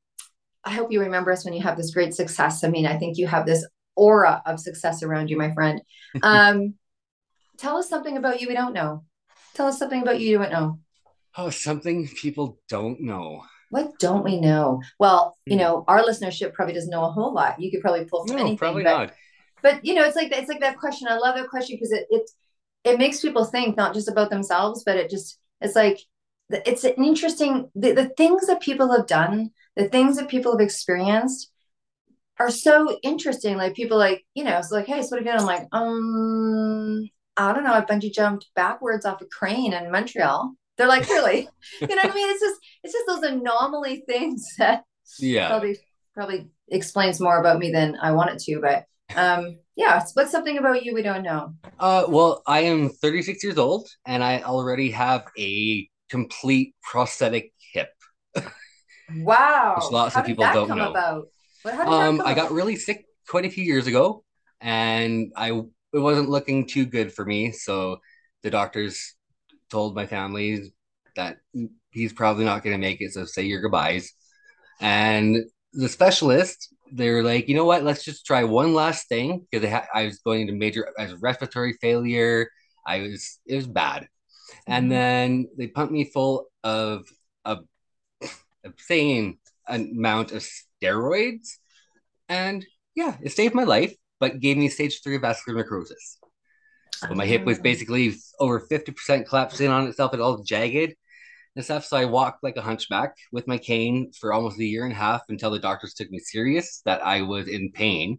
I 0.64 0.72
hope 0.72 0.92
you 0.92 1.00
remember 1.00 1.32
us 1.32 1.44
when 1.44 1.54
you 1.54 1.62
have 1.62 1.76
this 1.76 1.92
great 1.92 2.14
success. 2.14 2.64
I 2.64 2.68
mean, 2.68 2.86
I 2.86 2.96
think 2.98 3.18
you 3.18 3.26
have 3.26 3.46
this 3.46 3.66
aura 3.94 4.42
of 4.44 4.60
success 4.60 5.02
around 5.02 5.30
you, 5.30 5.38
my 5.38 5.52
friend. 5.52 5.80
Um, 6.22 6.74
tell 7.58 7.76
us 7.76 7.90
something 7.90 8.16
about 8.16 8.40
you 8.40 8.48
we 8.48 8.54
don't 8.54 8.72
know. 8.72 9.04
Tell 9.54 9.66
us 9.66 9.78
something 9.78 10.00
about 10.00 10.18
you 10.18 10.30
you 10.30 10.38
don't 10.38 10.50
know. 10.50 10.78
Oh, 11.36 11.50
something 11.50 12.08
people 12.08 12.58
don't 12.70 13.02
know. 13.02 13.42
What 13.68 13.98
don't 13.98 14.24
we 14.24 14.40
know? 14.40 14.80
Well, 14.98 15.36
you 15.44 15.56
hmm. 15.56 15.60
know, 15.60 15.84
our 15.88 16.02
listenership 16.02 16.54
probably 16.54 16.74
doesn't 16.74 16.90
know 16.90 17.04
a 17.04 17.10
whole 17.10 17.34
lot. 17.34 17.60
You 17.60 17.70
could 17.70 17.80
probably 17.82 18.06
pull 18.06 18.26
from 18.26 18.36
no, 18.36 18.42
anything. 18.42 18.58
Probably 18.58 18.84
but, 18.84 18.98
not. 18.98 19.12
But 19.62 19.84
you 19.84 19.94
know, 19.94 20.04
it's 20.04 20.16
like 20.16 20.32
it's 20.32 20.48
like 20.48 20.60
that 20.60 20.78
question. 20.78 21.08
I 21.08 21.18
love 21.18 21.34
that 21.36 21.48
question 21.48 21.76
because 21.76 21.92
it 21.92 22.06
it 22.10 22.30
it 22.84 22.98
makes 22.98 23.20
people 23.20 23.44
think 23.44 23.76
not 23.76 23.92
just 23.92 24.08
about 24.08 24.30
themselves, 24.30 24.84
but 24.84 24.96
it 24.96 25.10
just 25.10 25.38
it's 25.60 25.76
like 25.76 25.98
it's 26.50 26.84
an 26.84 26.94
interesting 26.94 27.70
the, 27.74 27.92
the 27.92 28.08
things 28.10 28.46
that 28.46 28.60
people 28.60 28.92
have 28.92 29.06
done 29.06 29.50
the 29.76 29.88
things 29.88 30.16
that 30.16 30.28
people 30.28 30.52
have 30.52 30.60
experienced 30.60 31.50
are 32.38 32.50
so 32.50 32.98
interesting. 33.02 33.56
Like 33.56 33.74
people 33.74 33.98
like 33.98 34.24
you 34.34 34.44
know 34.44 34.58
it's 34.58 34.70
like 34.70 34.86
hey 34.86 35.02
so 35.02 35.08
what 35.16 35.24
have 35.24 35.26
you 35.26 35.32
done? 35.32 35.40
I'm 35.40 35.46
like 35.46 35.68
um 35.72 37.08
i 37.36 37.52
don't 37.52 37.64
know. 37.64 37.72
I 37.72 37.82
bungee 37.82 38.12
jumped 38.12 38.48
backwards 38.54 39.04
off 39.04 39.20
a 39.20 39.26
crane 39.26 39.72
in 39.72 39.90
montreal. 39.90 40.54
They're 40.76 40.88
like 40.88 41.08
really? 41.08 41.48
You 41.80 41.88
know 41.88 41.96
what 41.96 42.12
i 42.12 42.14
mean? 42.14 42.30
It's 42.30 42.40
just 42.40 42.60
it's 42.82 42.92
just 42.92 43.06
those 43.06 43.22
anomaly 43.22 44.04
things 44.08 44.46
that 44.58 44.84
yeah. 45.18 45.48
probably 45.48 45.78
probably 46.14 46.48
explains 46.68 47.20
more 47.20 47.38
about 47.38 47.58
me 47.58 47.70
than 47.70 47.96
i 48.02 48.10
want 48.10 48.30
it 48.30 48.38
to 48.40 48.60
but 48.60 48.84
um 49.14 49.58
yeah. 49.76 50.02
What's 50.14 50.32
something 50.32 50.56
about 50.56 50.84
you 50.84 50.94
we 50.94 51.02
don't 51.02 51.22
know? 51.22 51.54
Uh 51.78 52.04
well 52.08 52.42
i 52.46 52.60
am 52.60 52.88
36 52.88 53.44
years 53.44 53.58
old 53.58 53.88
and 54.06 54.24
i 54.24 54.40
already 54.40 54.90
have 54.90 55.26
a 55.38 55.88
complete 56.08 56.74
prosthetic 56.82 57.52
hip. 57.72 57.90
Wow. 59.16 59.74
Which 59.76 59.92
lots 59.92 60.14
how 60.14 60.20
of 60.20 60.26
people 60.26 60.44
don't 60.52 60.68
know. 60.68 60.90
About? 60.90 61.28
What, 61.62 61.74
Um, 61.86 62.22
I 62.24 62.34
got 62.34 62.52
really 62.52 62.76
sick 62.76 63.04
quite 63.28 63.44
a 63.44 63.50
few 63.50 63.64
years 63.64 63.86
ago, 63.86 64.24
and 64.60 65.32
I 65.36 65.50
it 65.50 65.98
wasn't 65.98 66.28
looking 66.28 66.66
too 66.66 66.86
good 66.86 67.12
for 67.12 67.24
me. 67.24 67.52
So 67.52 67.98
the 68.42 68.50
doctors 68.50 69.14
told 69.70 69.94
my 69.94 70.06
family 70.06 70.72
that 71.16 71.38
he's 71.90 72.12
probably 72.12 72.44
not 72.44 72.62
going 72.62 72.74
to 72.74 72.80
make 72.80 73.00
it. 73.00 73.12
So 73.12 73.24
say 73.24 73.44
your 73.44 73.60
goodbyes. 73.60 74.12
And 74.80 75.38
the 75.72 75.88
specialist, 75.88 76.74
they're 76.92 77.22
like, 77.22 77.48
you 77.48 77.54
know 77.54 77.64
what? 77.64 77.84
Let's 77.84 78.04
just 78.04 78.26
try 78.26 78.44
one 78.44 78.74
last 78.74 79.08
thing 79.08 79.46
because 79.50 79.68
ha- 79.68 79.86
I 79.94 80.04
was 80.04 80.18
going 80.18 80.42
into 80.42 80.52
major 80.52 80.88
as 80.98 81.14
respiratory 81.14 81.74
failure. 81.80 82.48
I 82.86 83.00
was 83.00 83.38
it 83.46 83.56
was 83.56 83.66
bad 83.66 84.08
and 84.66 84.84
mm-hmm. 84.84 84.90
then 84.90 85.48
they 85.56 85.68
pumped 85.68 85.92
me 85.92 86.04
full 86.04 86.46
of 86.64 87.06
a 87.44 87.58
insane 88.64 89.38
amount 89.68 90.32
of 90.32 90.46
steroids, 90.82 91.48
and 92.28 92.64
yeah, 92.94 93.16
it 93.22 93.32
saved 93.32 93.54
my 93.54 93.64
life, 93.64 93.94
but 94.20 94.40
gave 94.40 94.56
me 94.56 94.68
stage 94.68 95.02
three 95.02 95.18
vascular 95.18 95.58
necrosis. 95.58 96.18
So 96.94 97.14
my 97.14 97.26
hip 97.26 97.44
was 97.44 97.58
oh. 97.58 97.62
basically 97.62 98.14
over 98.40 98.60
fifty 98.60 98.92
percent 98.92 99.28
collapsed 99.28 99.60
in 99.60 99.70
on 99.70 99.86
itself, 99.86 100.12
and 100.12 100.22
all 100.22 100.42
jagged 100.42 100.94
and 101.54 101.64
stuff. 101.64 101.84
So 101.84 101.96
I 101.96 102.04
walked 102.04 102.42
like 102.42 102.56
a 102.56 102.62
hunchback 102.62 103.16
with 103.32 103.48
my 103.48 103.58
cane 103.58 104.12
for 104.18 104.32
almost 104.32 104.60
a 104.60 104.64
year 104.64 104.84
and 104.84 104.92
a 104.92 104.96
half 104.96 105.22
until 105.28 105.50
the 105.50 105.58
doctors 105.58 105.94
took 105.94 106.10
me 106.10 106.18
serious 106.18 106.82
that 106.84 107.04
I 107.04 107.22
was 107.22 107.48
in 107.48 107.72
pain, 107.72 108.18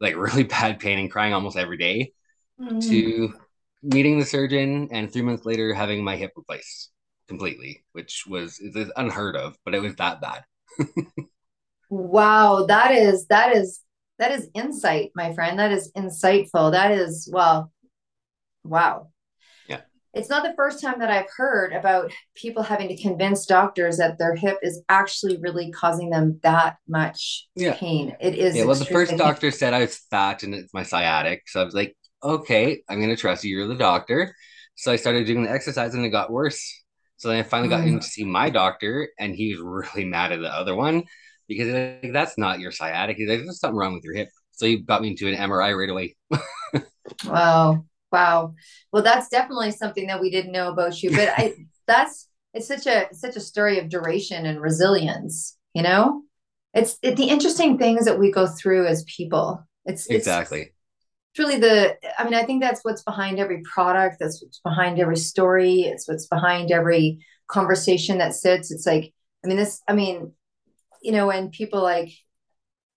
like 0.00 0.16
really 0.16 0.44
bad 0.44 0.80
pain 0.80 0.98
and 0.98 1.10
crying 1.10 1.34
almost 1.34 1.56
every 1.56 1.78
day. 1.78 2.12
Mm. 2.60 2.82
To 2.88 3.34
meeting 3.82 4.18
the 4.18 4.24
surgeon 4.24 4.88
and 4.92 5.12
three 5.12 5.22
months 5.22 5.44
later 5.44 5.74
having 5.74 6.04
my 6.04 6.16
hip 6.16 6.32
replaced 6.36 6.90
completely, 7.28 7.84
which 7.92 8.24
was 8.28 8.58
is 8.60 8.90
unheard 8.96 9.36
of, 9.36 9.56
but 9.64 9.74
it 9.74 9.80
was 9.80 9.94
that 9.96 10.20
bad. 10.20 10.44
wow, 11.90 12.66
that 12.66 12.92
is 12.92 13.26
that 13.26 13.54
is 13.54 13.80
that 14.18 14.32
is 14.32 14.48
insight, 14.54 15.10
my 15.14 15.32
friend. 15.32 15.58
That 15.58 15.72
is 15.72 15.90
insightful. 15.92 16.72
That 16.72 16.92
is 16.92 17.28
well, 17.32 17.72
wow. 18.64 19.08
Yeah. 19.68 19.80
It's 20.14 20.28
not 20.28 20.44
the 20.44 20.54
first 20.56 20.80
time 20.80 21.00
that 21.00 21.10
I've 21.10 21.30
heard 21.36 21.72
about 21.72 22.12
people 22.36 22.62
having 22.62 22.88
to 22.88 22.96
convince 22.96 23.46
doctors 23.46 23.96
that 23.96 24.18
their 24.18 24.36
hip 24.36 24.58
is 24.62 24.82
actually 24.88 25.38
really 25.38 25.72
causing 25.72 26.10
them 26.10 26.38
that 26.42 26.76
much 26.86 27.48
yeah. 27.56 27.74
pain. 27.74 28.14
It 28.20 28.34
is. 28.36 28.54
Yeah. 28.54 28.64
Well, 28.64 28.76
the 28.76 28.84
first 28.84 29.16
doctor 29.16 29.50
said 29.50 29.74
I 29.74 29.80
was 29.80 29.96
fat 30.10 30.42
and 30.42 30.54
it's 30.54 30.72
my 30.72 30.84
sciatic. 30.84 31.42
So 31.46 31.60
I 31.60 31.64
was 31.64 31.74
like, 31.74 31.96
okay, 32.22 32.82
I'm 32.88 32.98
going 32.98 33.10
to 33.10 33.16
trust 33.16 33.44
you. 33.44 33.56
You're 33.56 33.68
the 33.68 33.74
doctor. 33.74 34.34
So 34.74 34.92
I 34.92 34.96
started 34.96 35.26
doing 35.26 35.44
the 35.44 35.50
exercise 35.50 35.94
and 35.94 36.04
it 36.04 36.10
got 36.10 36.30
worse. 36.30 36.82
So 37.16 37.28
then 37.28 37.38
I 37.38 37.42
finally 37.42 37.68
got 37.68 37.84
mm. 37.84 37.88
in 37.88 38.00
to 38.00 38.06
see 38.06 38.24
my 38.24 38.50
doctor 38.50 39.08
and 39.18 39.34
he 39.34 39.54
was 39.54 39.62
really 39.94 40.04
mad 40.08 40.32
at 40.32 40.40
the 40.40 40.52
other 40.52 40.74
one 40.74 41.04
because 41.48 41.68
like, 41.68 42.12
that's 42.12 42.38
not 42.38 42.60
your 42.60 42.72
sciatic. 42.72 43.16
He's 43.16 43.28
like, 43.28 43.38
there's 43.38 43.60
something 43.60 43.76
wrong 43.76 43.94
with 43.94 44.04
your 44.04 44.14
hip. 44.14 44.28
So 44.52 44.66
he 44.66 44.78
got 44.78 45.02
me 45.02 45.08
into 45.08 45.28
an 45.28 45.36
MRI 45.36 45.76
right 45.76 45.90
away. 45.90 46.16
Wow. 47.26 47.84
Wow. 48.10 48.54
Well, 48.92 49.02
that's 49.02 49.28
definitely 49.28 49.72
something 49.72 50.06
that 50.06 50.20
we 50.20 50.30
didn't 50.30 50.52
know 50.52 50.70
about 50.70 51.02
you, 51.02 51.10
but 51.10 51.28
I 51.36 51.54
that's 51.86 52.28
it's 52.54 52.68
such 52.68 52.86
a 52.86 53.08
such 53.12 53.36
a 53.36 53.40
story 53.40 53.78
of 53.78 53.88
duration 53.88 54.44
and 54.46 54.60
resilience, 54.60 55.56
you 55.74 55.82
know? 55.82 56.22
It's 56.74 56.98
it, 57.02 57.16
the 57.16 57.28
interesting 57.28 57.78
things 57.78 58.04
that 58.04 58.18
we 58.18 58.30
go 58.30 58.46
through 58.46 58.86
as 58.86 59.04
people. 59.04 59.66
It's 59.84 60.06
exactly. 60.06 60.60
It's, 60.60 60.68
it's 60.68 60.76
really 61.38 61.58
the 61.58 61.96
I 62.18 62.24
mean, 62.24 62.34
I 62.34 62.44
think 62.44 62.62
that's 62.62 62.84
what's 62.84 63.02
behind 63.02 63.38
every 63.38 63.62
product, 63.62 64.16
that's 64.20 64.42
what's 64.42 64.60
behind 64.60 64.98
every 64.98 65.16
story, 65.16 65.82
it's 65.82 66.08
what's 66.08 66.26
behind 66.26 66.70
every 66.70 67.24
conversation 67.48 68.18
that 68.18 68.34
sits. 68.34 68.70
It's 68.70 68.86
like, 68.86 69.12
I 69.44 69.48
mean, 69.48 69.56
this, 69.56 69.80
I 69.88 69.92
mean, 69.92 70.32
you 71.02 71.12
know, 71.12 71.26
when 71.26 71.50
people 71.50 71.82
like 71.82 72.12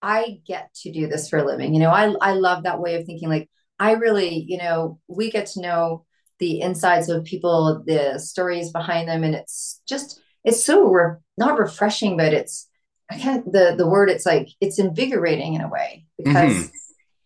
I 0.02 0.40
get 0.46 0.72
to 0.82 0.92
do 0.92 1.08
this 1.08 1.28
for 1.28 1.38
a 1.38 1.44
living. 1.44 1.74
You 1.74 1.80
know, 1.80 1.90
I 1.90 2.14
I 2.20 2.34
love 2.34 2.62
that 2.62 2.80
way 2.80 2.94
of 2.94 3.06
thinking. 3.06 3.28
Like 3.28 3.50
I 3.78 3.92
really, 3.92 4.44
you 4.48 4.58
know, 4.58 5.00
we 5.08 5.30
get 5.30 5.46
to 5.48 5.60
know 5.60 6.04
the 6.38 6.60
insides 6.60 7.08
of 7.08 7.24
people, 7.24 7.82
the 7.86 8.18
stories 8.18 8.70
behind 8.70 9.08
them, 9.08 9.24
and 9.24 9.34
it's 9.34 9.80
just 9.88 10.20
it's 10.44 10.62
so 10.62 10.86
re- 10.86 11.16
not 11.38 11.58
refreshing, 11.58 12.16
but 12.16 12.32
it's 12.32 12.68
I 13.10 13.18
can't 13.18 13.50
the 13.50 13.74
the 13.76 13.88
word. 13.88 14.10
It's 14.10 14.26
like 14.26 14.48
it's 14.60 14.78
invigorating 14.78 15.54
in 15.54 15.60
a 15.60 15.68
way 15.68 16.06
because 16.16 16.52
mm-hmm. 16.52 16.70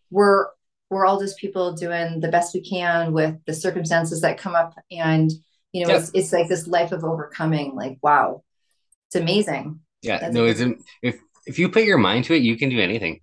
we're 0.09 0.47
we're 0.91 1.05
all 1.05 1.19
just 1.19 1.37
people 1.37 1.73
doing 1.73 2.19
the 2.19 2.27
best 2.27 2.53
we 2.53 2.61
can 2.61 3.13
with 3.13 3.35
the 3.45 3.53
circumstances 3.53 4.21
that 4.21 4.37
come 4.37 4.55
up, 4.55 4.75
and 4.91 5.31
you 5.71 5.85
know, 5.85 5.93
yep. 5.93 6.01
it's 6.01 6.11
it's 6.13 6.33
like 6.33 6.49
this 6.49 6.67
life 6.67 6.91
of 6.91 7.03
overcoming. 7.03 7.75
Like 7.75 7.97
wow, 8.03 8.43
it's 9.07 9.15
amazing. 9.15 9.79
Yeah, 10.01 10.19
That's 10.19 10.33
no, 10.33 10.45
it's 10.45 10.61
if 11.01 11.19
if 11.45 11.57
you 11.57 11.69
put 11.69 11.83
your 11.83 11.97
mind 11.97 12.25
to 12.25 12.35
it, 12.35 12.41
you 12.41 12.57
can 12.57 12.69
do 12.69 12.79
anything. 12.79 13.21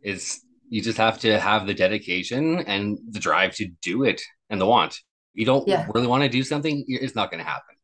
It's 0.00 0.40
you 0.68 0.82
just 0.82 0.98
have 0.98 1.20
to 1.20 1.38
have 1.38 1.66
the 1.66 1.74
dedication 1.74 2.58
and 2.60 2.98
the 3.10 3.20
drive 3.20 3.54
to 3.56 3.68
do 3.80 4.04
it 4.04 4.20
and 4.50 4.60
the 4.60 4.66
want. 4.66 4.98
You 5.34 5.44
don't 5.44 5.66
yeah. 5.68 5.86
really 5.94 6.06
want 6.06 6.22
to 6.24 6.28
do 6.28 6.42
something, 6.42 6.84
it's 6.88 7.14
not 7.14 7.30
going 7.30 7.42
to 7.42 7.48
happen. 7.48 7.74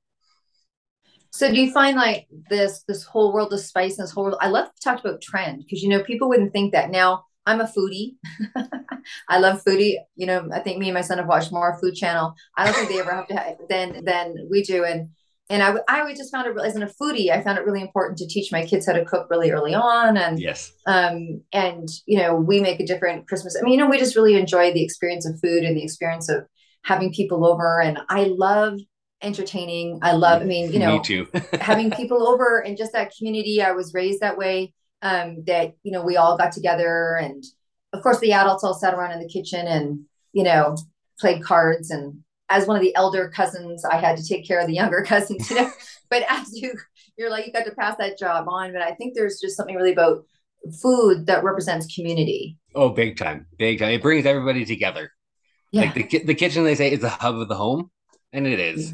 So 1.32 1.48
do 1.52 1.60
you 1.60 1.72
find 1.72 1.96
like 1.96 2.26
this 2.48 2.82
this 2.88 3.04
whole 3.04 3.32
world 3.32 3.52
of 3.52 3.60
spice 3.60 3.98
and 3.98 4.04
this 4.04 4.12
whole 4.12 4.24
world, 4.24 4.38
I 4.40 4.48
love 4.48 4.66
to 4.66 4.82
talk 4.82 4.98
about 4.98 5.22
trend 5.22 5.58
because 5.58 5.82
you 5.82 5.88
know 5.88 6.02
people 6.02 6.28
wouldn't 6.28 6.52
think 6.52 6.72
that 6.72 6.90
now 6.90 7.24
I'm 7.46 7.60
a 7.60 7.64
foodie. 7.64 8.16
I 9.28 9.38
love 9.38 9.62
foodie. 9.64 9.96
You 10.16 10.26
know, 10.26 10.48
I 10.52 10.60
think 10.60 10.78
me 10.78 10.88
and 10.88 10.94
my 10.94 11.00
son 11.00 11.18
have 11.18 11.26
watched 11.26 11.52
more 11.52 11.78
Food 11.80 11.94
Channel. 11.94 12.34
I 12.56 12.64
don't 12.64 12.74
think 12.74 12.88
they 12.90 13.00
ever 13.00 13.14
have 13.14 13.26
to 13.28 13.34
have, 13.34 13.56
than 13.68 14.04
than 14.04 14.34
we 14.50 14.62
do. 14.62 14.84
And 14.84 15.10
and 15.48 15.62
I, 15.64 15.74
I 15.88 16.14
just 16.14 16.30
found 16.30 16.46
it 16.46 16.56
as 16.64 16.76
a 16.76 16.86
foodie, 17.02 17.30
I 17.30 17.42
found 17.42 17.58
it 17.58 17.64
really 17.64 17.80
important 17.80 18.18
to 18.18 18.28
teach 18.28 18.52
my 18.52 18.64
kids 18.64 18.86
how 18.86 18.92
to 18.92 19.04
cook 19.04 19.26
really 19.30 19.50
early 19.50 19.74
on. 19.74 20.16
And 20.16 20.38
yes, 20.38 20.72
um, 20.86 21.42
and 21.52 21.88
you 22.06 22.18
know, 22.18 22.36
we 22.36 22.60
make 22.60 22.78
a 22.78 22.86
different 22.86 23.26
Christmas. 23.26 23.56
I 23.58 23.64
mean, 23.64 23.72
you 23.72 23.78
know, 23.78 23.90
we 23.90 23.98
just 23.98 24.16
really 24.16 24.36
enjoy 24.36 24.72
the 24.72 24.84
experience 24.84 25.26
of 25.26 25.40
food 25.40 25.64
and 25.64 25.76
the 25.76 25.82
experience 25.82 26.28
of 26.28 26.46
having 26.84 27.12
people 27.12 27.44
over. 27.46 27.80
And 27.80 27.98
I 28.08 28.24
love 28.24 28.78
entertaining. 29.22 29.98
I 30.02 30.12
love, 30.12 30.42
I 30.42 30.44
mean, 30.44 30.72
you 30.72 30.78
know, 30.80 30.98
Me 30.98 31.02
too. 31.02 31.26
having 31.60 31.90
people 31.90 32.26
over 32.26 32.60
and 32.60 32.76
just 32.76 32.92
that 32.92 33.12
community. 33.16 33.60
I 33.62 33.72
was 33.72 33.92
raised 33.94 34.20
that 34.20 34.38
way. 34.38 34.72
Um, 35.02 35.44
that 35.46 35.74
you 35.82 35.92
know, 35.92 36.02
we 36.02 36.16
all 36.16 36.36
got 36.36 36.52
together, 36.52 37.16
and 37.16 37.42
of 37.92 38.02
course, 38.02 38.18
the 38.20 38.32
adults 38.32 38.64
all 38.64 38.74
sat 38.74 38.94
around 38.94 39.12
in 39.12 39.20
the 39.20 39.28
kitchen 39.28 39.66
and 39.66 40.04
you 40.32 40.44
know 40.44 40.76
played 41.18 41.42
cards 41.42 41.90
and 41.90 42.22
as 42.50 42.66
one 42.66 42.76
of 42.76 42.82
the 42.82 42.94
elder 42.96 43.28
cousins, 43.28 43.84
I 43.84 43.96
had 43.96 44.16
to 44.16 44.26
take 44.26 44.46
care 44.46 44.60
of 44.60 44.66
the 44.66 44.74
younger 44.74 45.02
cousins, 45.06 45.48
you 45.48 45.56
know. 45.56 45.70
but 46.10 46.24
as 46.28 46.48
you 46.52 46.74
you're 47.16 47.30
like 47.30 47.46
you 47.46 47.52
got 47.52 47.64
to 47.64 47.74
pass 47.74 47.96
that 47.98 48.18
job 48.18 48.46
on. 48.48 48.72
But 48.72 48.82
I 48.82 48.92
think 48.92 49.14
there's 49.14 49.40
just 49.40 49.56
something 49.56 49.76
really 49.76 49.92
about 49.92 50.24
food 50.82 51.26
that 51.26 51.44
represents 51.44 51.94
community. 51.94 52.58
Oh, 52.74 52.90
big 52.90 53.16
time, 53.16 53.46
big 53.56 53.78
time! 53.78 53.90
It 53.90 54.02
brings 54.02 54.26
everybody 54.26 54.64
together. 54.64 55.12
Yeah. 55.72 55.82
Like 55.82 55.94
the 55.94 56.24
the 56.24 56.34
kitchen, 56.34 56.64
they 56.64 56.74
say 56.74 56.92
is 56.92 57.00
the 57.00 57.08
hub 57.08 57.36
of 57.36 57.48
the 57.48 57.54
home, 57.54 57.90
and 58.32 58.46
it 58.46 58.58
is. 58.58 58.92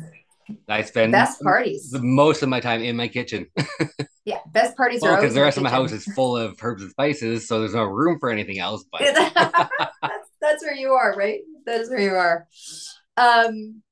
I 0.68 0.82
spend 0.82 1.12
best 1.12 1.40
parties 1.42 1.90
the 1.90 2.00
most 2.00 2.42
of 2.42 2.48
my 2.48 2.60
time 2.60 2.82
in 2.82 2.96
my 2.96 3.08
kitchen. 3.08 3.46
yeah, 4.24 4.38
best 4.48 4.76
parties 4.76 5.00
well, 5.02 5.16
because 5.16 5.34
the 5.34 5.42
rest 5.42 5.56
of 5.56 5.62
my 5.62 5.70
house 5.70 5.92
is 5.92 6.04
full 6.14 6.36
of 6.36 6.58
herbs 6.62 6.82
and 6.82 6.90
spices, 6.90 7.48
so 7.48 7.60
there's 7.60 7.74
no 7.74 7.84
room 7.84 8.18
for 8.18 8.30
anything 8.30 8.58
else. 8.58 8.84
But 8.90 9.02
that's, 9.14 10.28
that's 10.40 10.62
where 10.62 10.74
you 10.74 10.92
are, 10.92 11.14
right? 11.16 11.40
That 11.66 11.80
is 11.80 11.90
where 11.90 12.00
you 12.00 12.14
are. 12.14 12.46
Um, 13.16 13.82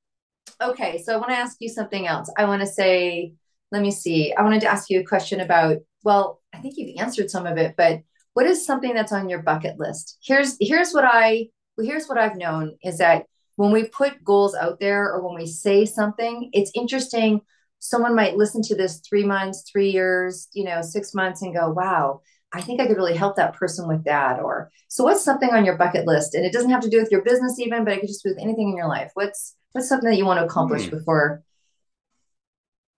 okay, 0.60 1.02
so 1.02 1.14
I 1.14 1.16
want 1.16 1.30
to 1.30 1.36
ask 1.36 1.56
you 1.60 1.68
something 1.68 2.06
else. 2.06 2.30
I 2.36 2.44
want 2.44 2.62
to 2.62 2.68
say, 2.68 3.34
let 3.72 3.82
me 3.82 3.90
see. 3.90 4.32
I 4.34 4.42
wanted 4.42 4.60
to 4.60 4.68
ask 4.68 4.90
you 4.90 5.00
a 5.00 5.04
question 5.04 5.40
about. 5.40 5.78
Well, 6.04 6.42
I 6.52 6.58
think 6.58 6.74
you've 6.76 7.00
answered 7.00 7.30
some 7.30 7.46
of 7.46 7.56
it, 7.56 7.74
but 7.76 8.00
what 8.34 8.46
is 8.46 8.66
something 8.66 8.94
that's 8.94 9.12
on 9.12 9.28
your 9.28 9.42
bucket 9.42 9.78
list? 9.78 10.18
Here's 10.22 10.56
here's 10.60 10.92
what 10.92 11.04
I 11.04 11.48
well, 11.76 11.86
here's 11.86 12.06
what 12.06 12.18
I've 12.18 12.36
known 12.36 12.76
is 12.82 12.98
that 12.98 13.24
when 13.56 13.70
we 13.70 13.84
put 13.84 14.24
goals 14.24 14.54
out 14.54 14.80
there 14.80 15.12
or 15.12 15.26
when 15.26 15.36
we 15.36 15.46
say 15.46 15.84
something, 15.84 16.50
it's 16.52 16.72
interesting. 16.74 17.40
Someone 17.78 18.14
might 18.14 18.36
listen 18.36 18.62
to 18.62 18.74
this 18.74 19.00
three 19.00 19.24
months, 19.24 19.68
three 19.70 19.90
years, 19.90 20.48
you 20.52 20.64
know, 20.64 20.82
six 20.82 21.14
months 21.14 21.42
and 21.42 21.54
go, 21.54 21.70
wow, 21.70 22.22
I 22.52 22.60
think 22.60 22.80
I 22.80 22.86
could 22.86 22.96
really 22.96 23.16
help 23.16 23.36
that 23.36 23.54
person 23.54 23.88
with 23.88 24.04
that. 24.04 24.40
Or 24.40 24.70
so 24.88 25.04
what's 25.04 25.24
something 25.24 25.50
on 25.50 25.64
your 25.64 25.76
bucket 25.76 26.06
list? 26.06 26.34
And 26.34 26.44
it 26.44 26.52
doesn't 26.52 26.70
have 26.70 26.82
to 26.82 26.90
do 26.90 26.98
with 26.98 27.10
your 27.10 27.22
business 27.22 27.58
even, 27.58 27.84
but 27.84 27.92
it 27.92 28.00
could 28.00 28.08
just 28.08 28.24
be 28.24 28.30
with 28.30 28.40
anything 28.40 28.70
in 28.70 28.76
your 28.76 28.88
life. 28.88 29.10
What's 29.14 29.56
what's 29.72 29.88
something 29.88 30.08
that 30.08 30.16
you 30.16 30.24
want 30.24 30.38
to 30.40 30.46
accomplish 30.46 30.84
hmm. 30.84 30.96
before? 30.96 31.42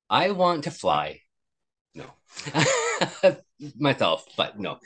I 0.09 0.31
want 0.31 0.64
to 0.64 0.71
fly. 0.71 1.21
No. 1.95 2.07
Myself, 3.79 4.25
but 4.37 4.59
no. 4.59 4.79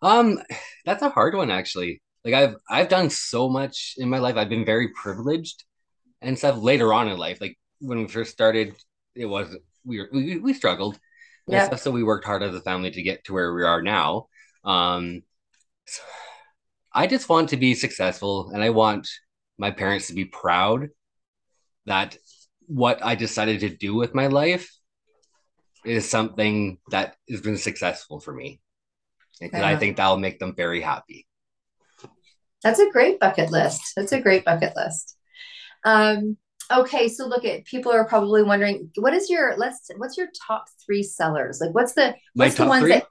Um, 0.00 0.40
that's 0.84 1.02
a 1.02 1.10
hard 1.10 1.34
one 1.34 1.50
actually. 1.50 2.00
Like 2.24 2.34
I've 2.34 2.56
I've 2.68 2.88
done 2.88 3.10
so 3.10 3.48
much 3.48 3.94
in 3.96 4.08
my 4.08 4.18
life. 4.18 4.36
I've 4.36 4.48
been 4.48 4.64
very 4.64 4.88
privileged 4.88 5.64
and 6.20 6.38
stuff 6.38 6.60
later 6.60 6.92
on 6.92 7.08
in 7.08 7.18
life. 7.18 7.40
Like 7.40 7.58
when 7.80 7.98
we 7.98 8.08
first 8.08 8.32
started, 8.32 8.74
it 9.14 9.26
was 9.26 9.56
we 9.84 9.98
were, 10.00 10.08
we, 10.12 10.38
we 10.38 10.54
struggled 10.54 10.98
yeah. 11.46 11.74
So 11.74 11.90
we 11.90 12.02
worked 12.02 12.24
hard 12.24 12.42
as 12.42 12.54
a 12.54 12.60
family 12.60 12.90
to 12.90 13.02
get 13.02 13.24
to 13.24 13.32
where 13.32 13.52
we 13.52 13.64
are 13.64 13.82
now. 13.82 14.28
Um, 14.64 15.22
so 15.86 16.02
I 16.92 17.06
just 17.06 17.28
want 17.28 17.50
to 17.50 17.56
be 17.56 17.74
successful, 17.74 18.50
and 18.50 18.62
I 18.62 18.70
want 18.70 19.08
my 19.58 19.70
parents 19.70 20.06
to 20.08 20.14
be 20.14 20.24
proud 20.24 20.88
that 21.86 22.16
what 22.66 23.04
I 23.04 23.16
decided 23.16 23.60
to 23.60 23.68
do 23.68 23.94
with 23.94 24.14
my 24.14 24.28
life 24.28 24.70
is 25.84 26.08
something 26.08 26.78
that 26.90 27.16
has 27.28 27.40
been 27.40 27.56
successful 27.56 28.20
for 28.20 28.32
me. 28.32 28.60
And 29.40 29.50
yeah. 29.52 29.66
I 29.66 29.76
think 29.76 29.96
that'll 29.96 30.16
make 30.18 30.38
them 30.38 30.54
very 30.54 30.80
happy. 30.80 31.26
That's 32.62 32.78
a 32.78 32.90
great 32.90 33.20
bucket 33.20 33.50
list. 33.50 33.92
That's 33.96 34.12
a 34.12 34.20
great 34.20 34.44
bucket 34.44 34.74
list. 34.76 35.16
Um, 35.84 36.36
okay 36.70 37.08
so 37.08 37.26
look 37.26 37.44
at 37.44 37.64
people 37.64 37.92
are 37.92 38.04
probably 38.04 38.42
wondering 38.42 38.90
what 38.96 39.12
is 39.12 39.28
your 39.28 39.56
let's 39.56 39.90
what's 39.96 40.16
your 40.16 40.28
top 40.46 40.66
three 40.84 41.02
sellers 41.02 41.60
like 41.60 41.74
what's 41.74 41.94
the 41.94 42.14
what's 42.34 42.54
the 42.54 42.66
ones 42.66 42.82
three? 42.82 42.92
that 42.92 43.06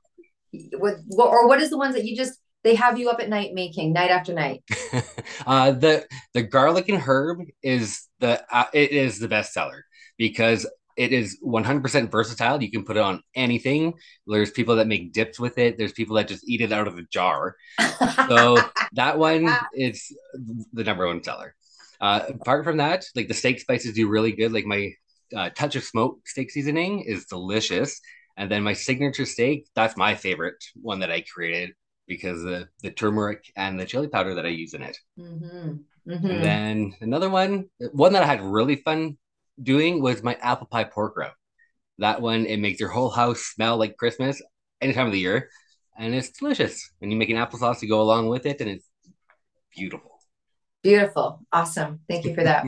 what, 0.80 0.96
or 1.18 1.48
what 1.48 1.62
is 1.62 1.70
the 1.70 1.78
ones 1.78 1.96
that 1.96 2.06
you 2.06 2.16
just 2.16 2.40
they 2.64 2.76
have 2.76 3.00
you 3.00 3.10
up 3.10 3.20
at 3.20 3.30
night 3.30 3.54
making 3.54 3.94
night 3.94 4.10
after 4.10 4.34
night 4.34 4.64
uh 5.46 5.72
the 5.72 6.06
the 6.34 6.44
garlic 6.44 6.90
and 6.90 7.00
herb 7.00 7.40
is 7.62 8.08
the 8.20 8.44
uh, 8.54 8.66
it 8.74 8.92
is 8.92 9.20
the 9.20 9.28
best 9.28 9.54
seller 9.54 9.86
because 10.18 10.68
it 11.02 11.12
is 11.12 11.38
100% 11.44 12.12
versatile 12.12 12.62
you 12.62 12.72
can 12.72 12.86
put 12.86 12.98
it 12.98 13.02
on 13.02 13.22
anything 13.36 13.94
there's 14.28 14.52
people 14.52 14.76
that 14.76 14.88
make 14.88 15.14
dips 15.14 15.40
with 15.40 15.58
it 15.58 15.78
there's 15.78 15.94
people 15.94 16.16
that 16.16 16.28
just 16.28 16.48
eat 16.48 16.62
it 16.62 16.72
out 16.72 16.88
of 16.88 16.96
the 16.96 17.06
jar 17.12 17.56
so 18.28 18.58
that 18.94 19.18
one 19.18 19.50
is 19.74 20.16
the 20.74 20.84
number 20.84 21.08
one 21.08 21.24
seller 21.24 21.56
uh, 22.02 22.24
apart 22.30 22.66
from 22.66 22.78
that, 22.78 23.06
like 23.16 23.28
the 23.28 23.34
steak 23.34 23.60
spices 23.60 23.94
do 23.94 24.10
really 24.10 24.32
good. 24.32 24.52
Like 24.52 24.66
my 24.66 24.92
uh, 25.36 25.52
touch 25.52 25.76
of 25.76 25.84
smoke 25.84 26.28
steak 26.28 26.50
seasoning 26.50 27.02
is 27.02 27.26
delicious. 27.26 28.02
And 28.38 28.50
then 28.50 28.64
my 28.64 28.74
signature 28.74 29.26
steak, 29.26 29.68
that's 29.76 29.96
my 29.96 30.16
favorite 30.16 30.64
one 30.82 31.00
that 31.00 31.12
I 31.12 31.22
created 31.22 31.74
because 32.08 32.42
the 32.42 32.68
the 32.82 32.90
turmeric 32.90 33.52
and 33.56 33.80
the 33.80 33.86
chili 33.86 34.08
powder 34.08 34.34
that 34.36 34.46
I 34.46 34.50
use 34.50 34.74
in 34.74 34.82
it. 34.82 34.98
Mm-hmm. 35.20 36.12
Mm-hmm. 36.12 36.26
And 36.26 36.44
then 36.44 36.94
another 37.02 37.30
one, 37.30 37.70
one 37.92 38.14
that 38.14 38.24
I 38.24 38.26
had 38.26 38.42
really 38.42 38.78
fun 38.78 39.18
doing 39.62 40.02
was 40.02 40.24
my 40.24 40.36
apple 40.36 40.68
pie 40.68 40.84
pork 40.84 41.18
rub. 41.18 41.32
That 41.98 42.22
one, 42.22 42.46
it 42.46 42.58
makes 42.58 42.80
your 42.80 42.90
whole 42.90 43.10
house 43.10 43.42
smell 43.42 43.78
like 43.78 43.98
Christmas 43.98 44.42
any 44.82 44.94
time 44.94 45.06
of 45.06 45.12
the 45.12 45.20
year. 45.20 45.50
And 45.98 46.16
it's 46.16 46.30
delicious. 46.30 46.90
And 47.02 47.12
you 47.12 47.18
make 47.18 47.30
an 47.30 47.38
applesauce 47.38 47.80
to 47.80 47.88
go 47.88 48.02
along 48.02 48.28
with 48.28 48.46
it, 48.46 48.62
and 48.62 48.70
it's 48.70 48.88
beautiful. 49.76 50.20
Beautiful. 50.82 51.46
Awesome. 51.52 52.00
Thank 52.10 52.26
you 52.26 52.34
for 52.34 52.44
that. 52.44 52.66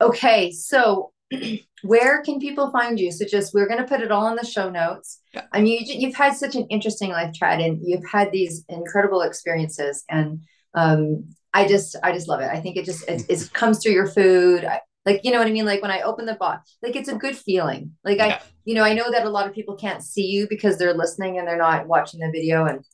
okay. 0.00 0.52
So, 0.52 1.12
where 1.82 2.22
can 2.22 2.38
people 2.40 2.70
find 2.70 2.98
you? 2.98 3.12
So, 3.12 3.26
just 3.26 3.52
we're 3.52 3.68
going 3.68 3.80
to 3.80 3.88
put 3.88 4.00
it 4.00 4.10
all 4.10 4.28
in 4.28 4.36
the 4.36 4.46
show 4.46 4.70
notes. 4.70 5.20
Yeah. 5.34 5.42
I 5.52 5.60
mean, 5.60 5.84
you, 5.84 6.06
have 6.06 6.16
had 6.16 6.36
such 6.36 6.54
an 6.54 6.66
interesting 6.70 7.10
life, 7.10 7.34
Chad, 7.34 7.60
and 7.60 7.80
you've 7.82 8.08
had 8.10 8.32
these 8.32 8.64
incredible 8.68 9.20
experiences. 9.20 10.04
And 10.08 10.40
um, 10.72 11.28
I 11.52 11.68
just, 11.68 11.96
I 12.02 12.12
just 12.12 12.28
love 12.28 12.40
it. 12.40 12.48
I 12.50 12.60
think 12.60 12.76
it 12.76 12.86
just, 12.86 13.06
it, 13.08 13.24
it 13.28 13.52
comes 13.52 13.82
through 13.82 13.92
your 13.92 14.06
food. 14.06 14.64
I, 14.64 14.80
like, 15.06 15.20
you 15.22 15.30
know 15.30 15.38
what 15.38 15.46
I 15.46 15.52
mean? 15.52 15.64
Like 15.64 15.80
when 15.80 15.92
I 15.92 16.00
open 16.00 16.26
the 16.26 16.34
box, 16.34 16.76
like 16.82 16.96
it's 16.96 17.08
a 17.08 17.14
good 17.14 17.36
feeling. 17.36 17.92
Like 18.04 18.18
yeah. 18.18 18.26
I, 18.26 18.40
you 18.64 18.74
know, 18.74 18.82
I 18.82 18.92
know 18.92 19.10
that 19.10 19.24
a 19.24 19.30
lot 19.30 19.46
of 19.46 19.54
people 19.54 19.76
can't 19.76 20.02
see 20.02 20.26
you 20.26 20.48
because 20.50 20.76
they're 20.76 20.94
listening 20.94 21.38
and 21.38 21.46
they're 21.46 21.56
not 21.56 21.86
watching 21.86 22.18
the 22.20 22.30
video 22.30 22.66
and 22.66 22.84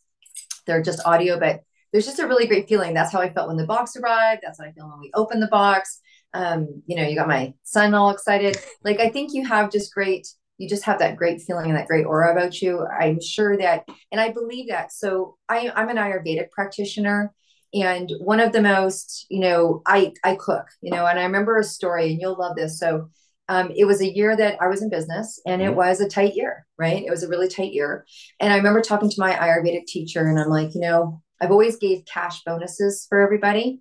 they're 0.67 0.83
just 0.83 1.05
audio, 1.07 1.41
but 1.41 1.63
there's 1.91 2.05
just 2.05 2.19
a 2.19 2.27
really 2.27 2.47
great 2.47 2.69
feeling. 2.69 2.93
That's 2.93 3.13
how 3.13 3.21
I 3.21 3.33
felt 3.33 3.49
when 3.49 3.57
the 3.57 3.67
box 3.67 3.97
arrived. 3.97 4.43
That's 4.45 4.61
how 4.61 4.67
I 4.67 4.73
feel 4.73 4.89
when 4.89 5.01
we 5.01 5.11
open 5.15 5.41
the 5.41 5.49
box. 5.49 6.01
Um, 6.35 6.83
you 6.87 6.97
know, 6.97 7.07
you 7.07 7.17
got 7.17 7.29
my 7.29 7.55
son 7.63 7.95
all 7.95 8.11
excited. 8.11 8.59
Like 8.85 9.01
I 9.01 9.09
think 9.09 9.33
you 9.33 9.47
have 9.47 9.73
just 9.73 9.93
great, 9.95 10.29
you 10.59 10.69
just 10.69 10.85
have 10.85 10.99
that 10.99 11.17
great 11.17 11.41
feeling 11.41 11.71
and 11.71 11.77
that 11.77 11.89
great 11.89 12.05
aura 12.05 12.33
about 12.33 12.61
you. 12.61 12.87
I'm 12.87 13.21
sure 13.21 13.57
that, 13.57 13.89
and 14.11 14.21
I 14.21 14.33
believe 14.33 14.69
that. 14.69 14.93
So 14.93 15.37
I, 15.49 15.71
I'm 15.75 15.89
an 15.89 15.97
Ayurvedic 15.97 16.51
practitioner 16.51 17.33
and 17.75 18.13
one 18.19 18.41
of 18.41 18.53
the 18.53 18.63
most 18.63 19.27
you 19.31 19.41
know 19.41 19.83
i 19.87 20.13
i 20.25 20.35
cook 20.35 20.67
you 20.81 20.91
know 20.91 21.07
and 21.07 21.19
i 21.19 21.25
remember 21.25 21.59
a 21.59 21.65
story 21.65 22.11
and 22.11 22.21
you'll 22.21 22.39
love 22.39 22.57
this. 22.57 22.79
So 22.79 23.09
um, 23.49 23.73
it 23.75 23.85
was 23.85 24.01
a 24.01 24.15
year 24.15 24.37
that 24.37 24.57
i 24.61 24.69
was 24.69 24.83
in 24.83 24.91
business 24.91 25.41
and 25.47 25.61
it 25.61 25.67
mm-hmm. 25.67 25.77
was 25.77 26.01
a 26.01 26.09
tight 26.09 26.35
year 26.35 26.67
right? 26.79 27.05
It 27.05 27.11
was 27.11 27.23
a 27.23 27.29
really 27.29 27.49
tight 27.49 27.73
year. 27.73 28.07
And 28.41 28.53
i 28.53 28.57
remember 28.57 28.81
talking 28.81 29.11
to 29.11 29.21
my 29.21 29.33
ayurvedic 29.33 29.87
teacher 29.87 30.27
and 30.27 30.39
i'm 30.39 30.49
like 30.49 30.75
you 30.75 30.81
know 30.81 31.23
i've 31.41 31.51
always 31.51 31.77
gave 31.77 32.05
cash 32.05 32.43
bonuses 32.45 33.07
for 33.09 33.21
everybody 33.21 33.81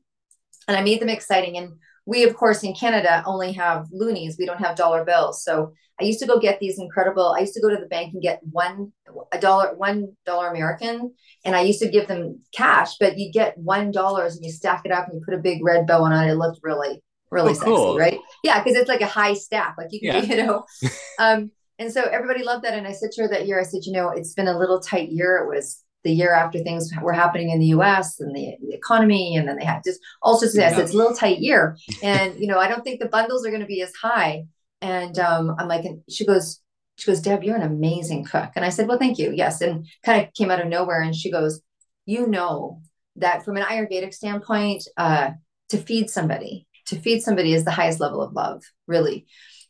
and 0.68 0.78
i 0.78 0.82
made 0.82 1.02
them 1.02 1.10
exciting. 1.10 1.58
And 1.58 1.74
we 2.06 2.24
of 2.24 2.36
course 2.36 2.64
in 2.64 2.74
canada 2.74 3.24
only 3.26 3.52
have 3.54 3.88
loonies. 3.92 4.38
We 4.38 4.46
don't 4.46 4.60
have 4.60 4.76
dollar 4.76 5.06
bills. 5.06 5.44
So 5.44 5.74
i 6.00 6.04
used 6.04 6.20
to 6.20 6.26
go 6.26 6.40
get 6.40 6.60
these 6.60 6.80
incredible 6.80 7.36
i 7.38 7.42
used 7.42 7.54
to 7.54 7.62
go 7.62 7.70
to 7.70 7.78
the 7.78 7.86
bank 7.86 8.14
and 8.14 8.22
get 8.22 8.40
one 8.50 8.92
a 9.32 9.40
dollar 9.40 9.76
one 9.76 10.16
dollar 10.26 10.48
american 10.48 11.14
and 11.46 11.56
i 11.56 11.62
used 11.62 11.80
to 11.80 11.90
give 11.90 12.08
them 12.08 12.40
cash 12.56 12.98
but 12.98 13.20
you 13.20 13.32
get 13.32 13.58
one 13.58 13.92
dollars 13.92 14.36
and 14.36 14.44
you 14.46 14.52
stack 14.52 14.82
it 14.86 14.92
up 14.92 15.08
and 15.08 15.16
you 15.16 15.26
put 15.26 15.36
a 15.36 15.38
big 15.38 15.64
red 15.64 15.86
bow 15.86 16.04
on 16.04 16.12
it. 16.12 16.32
It 16.32 16.36
looked 16.36 16.60
really 16.64 17.04
really 17.30 17.52
oh, 17.52 17.54
sexy 17.54 17.66
cool. 17.66 17.98
right? 17.98 18.20
Yeah 18.44 18.64
because 18.64 18.78
it's 18.78 18.90
like 18.90 19.02
a 19.02 19.06
high 19.06 19.34
stack 19.34 19.76
like 19.78 19.90
you 19.92 20.00
can 20.00 20.24
yeah. 20.24 20.36
you 20.36 20.44
know? 20.44 20.66
Um 21.20 21.52
and 21.78 21.92
so 21.92 22.02
everybody 22.04 22.44
loved 22.44 22.64
that 22.64 22.74
and 22.74 22.88
i 22.88 22.94
said 22.94 23.12
to 23.12 23.24
her 23.24 23.28
that 23.30 23.48
year 23.48 23.60
i 23.60 23.64
said 23.64 23.82
you 23.86 23.94
know 23.94 24.10
it's 24.10 24.34
been 24.34 24.48
a 24.48 24.58
little 24.58 24.80
tight 24.80 25.10
year. 25.10 25.38
It 25.38 25.48
was 25.48 25.84
the 26.04 26.12
year 26.12 26.34
after 26.34 26.60
things 26.60 26.92
were 27.02 27.14
happening 27.14 27.50
in 27.50 27.60
the 27.60 27.68
US 27.68 28.20
and 28.20 28.36
the, 28.36 28.56
the 28.62 28.74
economy. 28.74 29.36
And 29.36 29.48
then 29.48 29.58
they 29.58 29.66
had 29.66 29.84
just 29.86 30.00
all 30.22 30.38
sorts 30.38 30.56
of 30.56 30.62
yeah. 30.62 30.80
It's 30.80 30.94
a 30.94 30.98
little 30.98 31.16
tight 31.16 31.40
year. 31.40 31.78
And, 32.02 32.40
you 32.40 32.48
know, 32.48 32.60
I 32.60 32.68
don't 32.68 32.84
think 32.84 33.00
the 33.00 33.08
bundles 33.08 33.46
are 33.46 33.50
going 33.50 33.62
to 33.62 33.68
be 33.68 33.82
as 33.82 33.94
high. 33.96 34.46
And 34.82 35.18
um, 35.20 35.56
I'm 35.60 35.68
like, 35.68 35.86
and 35.86 36.02
she 36.10 36.26
goes, 36.26 36.60
she 36.98 37.10
goes, 37.10 37.22
Deb, 37.22 37.44
you're 37.44 37.56
an 37.56 37.62
amazing 37.62 38.26
cook. 38.26 38.52
And 38.56 38.66
I 38.66 38.70
said, 38.70 38.88
well, 38.88 38.98
thank 38.98 39.18
you. 39.18 39.32
Yes. 39.32 39.62
And 39.62 39.88
kind 40.04 40.26
of 40.26 40.34
came 40.34 40.52
out 40.52 40.62
of 40.62 40.68
nowhere. 40.68 41.02
And 41.02 41.16
she 41.16 41.32
goes, 41.32 41.62
you 42.06 42.28
know, 42.28 42.82
that 43.18 43.46
from 43.46 43.58
an 43.58 43.64
Ayurvedic 43.64 44.14
standpoint, 44.14 44.84
uh, 44.98 45.32
to 45.70 45.78
feed 45.78 46.10
somebody, 46.10 46.68
to 46.88 47.00
feed 47.00 47.22
somebody 47.22 47.54
is 47.54 47.64
the 47.64 47.72
highest 47.72 48.00
level 48.00 48.22
of 48.22 48.34
love, 48.34 48.64
really. 48.88 49.26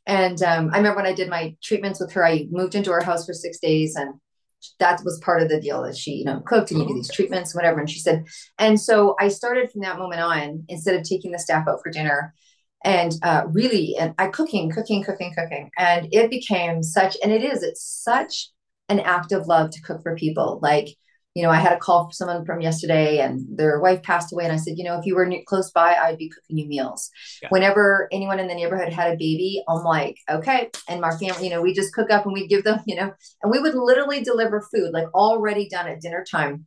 And 0.06 0.42
um, 0.42 0.72
I 0.74 0.78
remember 0.78 0.98
when 0.98 1.06
I 1.06 1.14
did 1.14 1.30
my 1.30 1.56
treatments 1.62 2.00
with 2.00 2.12
her, 2.14 2.26
I 2.26 2.48
moved 2.50 2.76
into 2.76 2.92
her 2.92 3.02
house 3.02 3.26
for 3.26 3.34
six 3.34 3.60
days 3.60 3.96
and 3.96 4.16
that 4.80 5.02
was 5.04 5.20
part 5.20 5.42
of 5.42 5.50
the 5.50 5.62
deal 5.62 5.84
that 5.84 5.98
she, 5.98 6.12
you 6.12 6.26
know, 6.26 6.42
cooked 6.42 6.72
and 6.72 6.80
you 6.80 6.88
do 6.88 6.94
these 6.94 7.12
treatments, 7.12 7.54
and 7.54 7.60
whatever. 7.60 7.80
And 7.80 7.90
she 7.90 8.00
said, 8.00 8.26
and 8.58 8.80
so 8.80 9.16
I 9.20 9.28
started 9.28 9.72
from 9.72 9.82
that 9.82 9.98
moment 9.98 10.22
on, 10.22 10.66
instead 10.70 10.96
of 10.96 11.04
taking 11.04 11.32
the 11.32 11.40
staff 11.40 11.68
out 11.68 11.80
for 11.84 11.92
dinner 11.92 12.34
and 12.84 13.14
uh, 13.22 13.44
really, 13.48 13.96
and 14.00 14.14
I 14.18 14.28
cooking, 14.28 14.72
cooking, 14.72 15.04
cooking, 15.04 15.34
cooking. 15.38 15.70
And 15.78 16.08
it 16.12 16.30
became 16.30 16.82
such, 16.82 17.16
and 17.24 17.32
it 17.32 17.44
is, 17.44 17.62
it's 17.64 17.84
such 17.86 18.50
an 18.90 19.00
act 19.00 19.32
of 19.32 19.48
love 19.48 19.70
to 19.72 19.82
cook 19.82 20.02
for 20.02 20.16
people. 20.16 20.60
Like, 20.62 20.90
you 21.34 21.44
know, 21.44 21.50
I 21.50 21.58
had 21.58 21.72
a 21.72 21.78
call 21.78 22.06
from 22.06 22.12
someone 22.12 22.46
from 22.46 22.60
yesterday 22.60 23.20
and 23.20 23.46
their 23.58 23.80
wife 23.80 24.04
passed 24.04 24.34
away. 24.34 24.44
And 24.44 24.52
I 24.52 24.58
said, 24.58 24.78
you 24.78 24.84
know, 24.84 25.00
if 25.00 25.06
you 25.06 25.16
were 25.16 25.32
close 25.46 25.72
by, 25.72 25.96
I'd 25.96 26.18
be 26.18 26.30
cooking 26.30 26.58
you 26.58 26.68
meals. 26.68 27.10
Yeah. 27.42 27.48
Whenever 27.50 28.10
anyone 28.12 28.40
in 28.40 28.48
the 28.48 28.54
neighborhood 28.54 28.92
had 28.92 29.14
a 29.14 29.18
baby, 29.18 29.64
I'm 29.70 29.84
like, 29.84 30.18
okay. 30.30 30.70
And 30.90 31.00
my 31.00 31.12
family, 31.12 31.46
you 31.46 31.50
know, 31.50 31.62
we 31.62 31.74
just 31.74 31.94
cook 31.94 32.12
up 32.12 32.26
and 32.26 32.34
we 32.34 32.48
give 32.48 32.66
them, 32.66 32.82
you 32.86 32.96
know, 32.96 33.14
and 33.42 33.52
we 33.52 33.60
would 33.60 33.76
literally 33.76 34.22
deliver 34.22 34.62
food 34.74 34.92
like 34.92 35.08
already 35.14 35.70
done 35.70 35.88
at 35.88 36.02
dinner 36.02 36.26
time, 36.30 36.66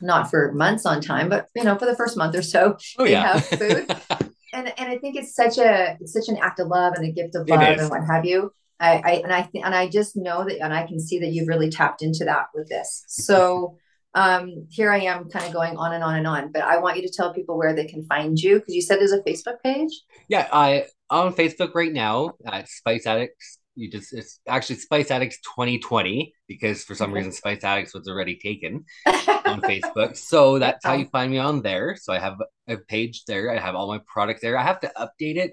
not 0.00 0.28
for 0.28 0.52
months 0.52 0.86
on 0.86 1.00
time, 1.00 1.28
but, 1.28 1.46
you 1.54 1.62
know, 1.62 1.78
for 1.78 1.86
the 1.86 1.96
first 1.96 2.16
month 2.16 2.34
or 2.34 2.42
so, 2.42 2.76
oh, 2.98 3.04
they 3.04 3.12
yeah. 3.12 3.38
have 3.38 3.46
food. 3.46 3.96
and, 4.52 4.72
and 4.76 4.88
I 4.90 4.98
think 4.98 5.14
it's 5.16 5.36
such 5.36 5.56
a, 5.58 5.96
it's 6.00 6.12
such 6.12 6.28
an 6.28 6.38
act 6.42 6.58
of 6.58 6.66
love 6.66 6.94
and 6.94 7.06
a 7.06 7.12
gift 7.12 7.36
of 7.36 7.48
love 7.48 7.60
and 7.60 7.90
what 7.90 8.04
have 8.04 8.24
you. 8.24 8.52
I, 8.80 9.02
I 9.04 9.10
and 9.22 9.32
I 9.32 9.42
th- 9.42 9.62
and 9.62 9.74
I 9.74 9.88
just 9.88 10.16
know 10.16 10.42
that, 10.42 10.58
and 10.58 10.72
I 10.72 10.86
can 10.86 10.98
see 10.98 11.18
that 11.18 11.32
you've 11.32 11.48
really 11.48 11.68
tapped 11.68 12.00
into 12.00 12.24
that 12.24 12.46
with 12.54 12.66
this. 12.70 13.04
So 13.08 13.76
um, 14.14 14.66
here 14.70 14.90
I 14.90 15.00
am 15.00 15.30
kind 15.30 15.46
of 15.46 15.52
going 15.52 15.76
on 15.76 15.92
and 15.92 16.02
on 16.02 16.16
and 16.16 16.26
on, 16.26 16.52
but 16.52 16.62
I 16.62 16.78
want 16.78 16.96
you 16.96 17.02
to 17.02 17.12
tell 17.12 17.32
people 17.32 17.56
where 17.56 17.74
they 17.74 17.86
can 17.86 18.04
find 18.06 18.38
you 18.38 18.58
because 18.58 18.74
you 18.74 18.82
said 18.82 18.98
there's 18.98 19.12
a 19.12 19.22
Facebook 19.22 19.62
page. 19.62 19.92
Yeah, 20.28 20.48
I 20.52 20.86
on 21.08 21.34
Facebook 21.34 21.74
right 21.74 21.92
now 21.92 22.34
at 22.44 22.68
Spice 22.68 23.06
Addicts. 23.06 23.58
You 23.76 23.90
just 23.90 24.12
it's 24.12 24.40
actually 24.48 24.76
Spice 24.76 25.10
Addicts 25.12 25.38
2020 25.42 26.34
because 26.48 26.82
for 26.82 26.94
some 26.94 27.10
okay. 27.10 27.18
reason 27.18 27.32
Spice 27.32 27.62
Addicts 27.62 27.94
was 27.94 28.08
already 28.08 28.36
taken 28.36 28.84
on 29.06 29.60
Facebook. 29.62 30.16
So 30.16 30.58
that's 30.58 30.84
how 30.84 30.94
you 30.94 31.06
find 31.06 31.30
me 31.30 31.38
on 31.38 31.62
there. 31.62 31.96
So 31.96 32.12
I 32.12 32.18
have 32.18 32.36
a 32.68 32.78
page 32.78 33.24
there. 33.26 33.52
I 33.52 33.58
have 33.58 33.76
all 33.76 33.86
my 33.86 34.00
products 34.06 34.40
there. 34.40 34.58
I 34.58 34.64
have 34.64 34.80
to 34.80 34.92
update 34.98 35.36
it 35.36 35.52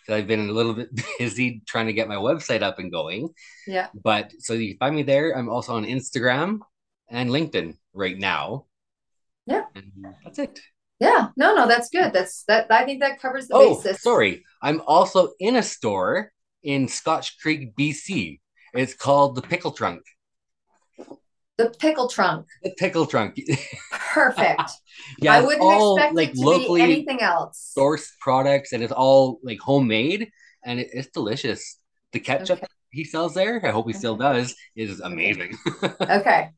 because 0.00 0.16
I've 0.16 0.28
been 0.28 0.48
a 0.48 0.52
little 0.52 0.74
bit 0.74 0.90
busy 1.18 1.62
trying 1.66 1.86
to 1.86 1.92
get 1.92 2.08
my 2.08 2.14
website 2.14 2.62
up 2.62 2.78
and 2.78 2.92
going. 2.92 3.30
Yeah. 3.66 3.88
But 4.00 4.32
so 4.38 4.54
you 4.54 4.76
find 4.78 4.94
me 4.94 5.02
there. 5.02 5.36
I'm 5.36 5.48
also 5.48 5.74
on 5.74 5.84
Instagram 5.84 6.60
and 7.10 7.30
LinkedIn 7.30 7.76
right 7.92 8.18
now. 8.18 8.66
Yeah. 9.46 9.64
And 9.74 9.92
that's 10.24 10.38
it. 10.38 10.60
Yeah. 11.00 11.28
No, 11.36 11.54
no, 11.54 11.66
that's 11.66 11.88
good. 11.88 12.12
That's 12.12 12.44
that 12.44 12.66
I 12.70 12.84
think 12.84 13.00
that 13.00 13.20
covers 13.20 13.48
the 13.48 13.54
oh, 13.54 13.76
basis. 13.76 14.02
Sorry. 14.02 14.44
I'm 14.62 14.80
also 14.86 15.30
in 15.40 15.56
a 15.56 15.62
store 15.62 16.32
in 16.62 16.88
Scotch 16.88 17.38
Creek, 17.40 17.74
BC. 17.76 18.40
It's 18.74 18.94
called 18.94 19.34
the 19.34 19.42
Pickle 19.42 19.72
Trunk. 19.72 20.02
The 21.60 21.68
pickle 21.78 22.08
trunk. 22.08 22.46
The 22.62 22.70
pickle 22.78 23.04
trunk. 23.04 23.38
Perfect. 23.92 24.70
yeah, 25.18 25.34
I 25.34 25.42
wouldn't 25.42 25.60
all, 25.60 25.96
expect 25.96 26.14
like, 26.14 26.32
locally 26.34 26.80
be 26.80 26.84
anything 26.84 27.20
else. 27.20 27.74
Sourced 27.76 28.08
products, 28.18 28.72
and 28.72 28.82
it's 28.82 28.94
all 28.94 29.40
like 29.42 29.58
homemade, 29.60 30.30
and 30.64 30.80
it, 30.80 30.88
it's 30.94 31.08
delicious. 31.08 31.76
The 32.12 32.20
ketchup 32.20 32.60
okay. 32.60 32.66
he 32.92 33.04
sells 33.04 33.34
there, 33.34 33.60
I 33.62 33.72
hope 33.72 33.84
he 33.84 33.90
okay. 33.90 33.98
still 33.98 34.16
does, 34.16 34.54
is 34.74 35.00
amazing. 35.00 35.58
okay, 36.00 36.48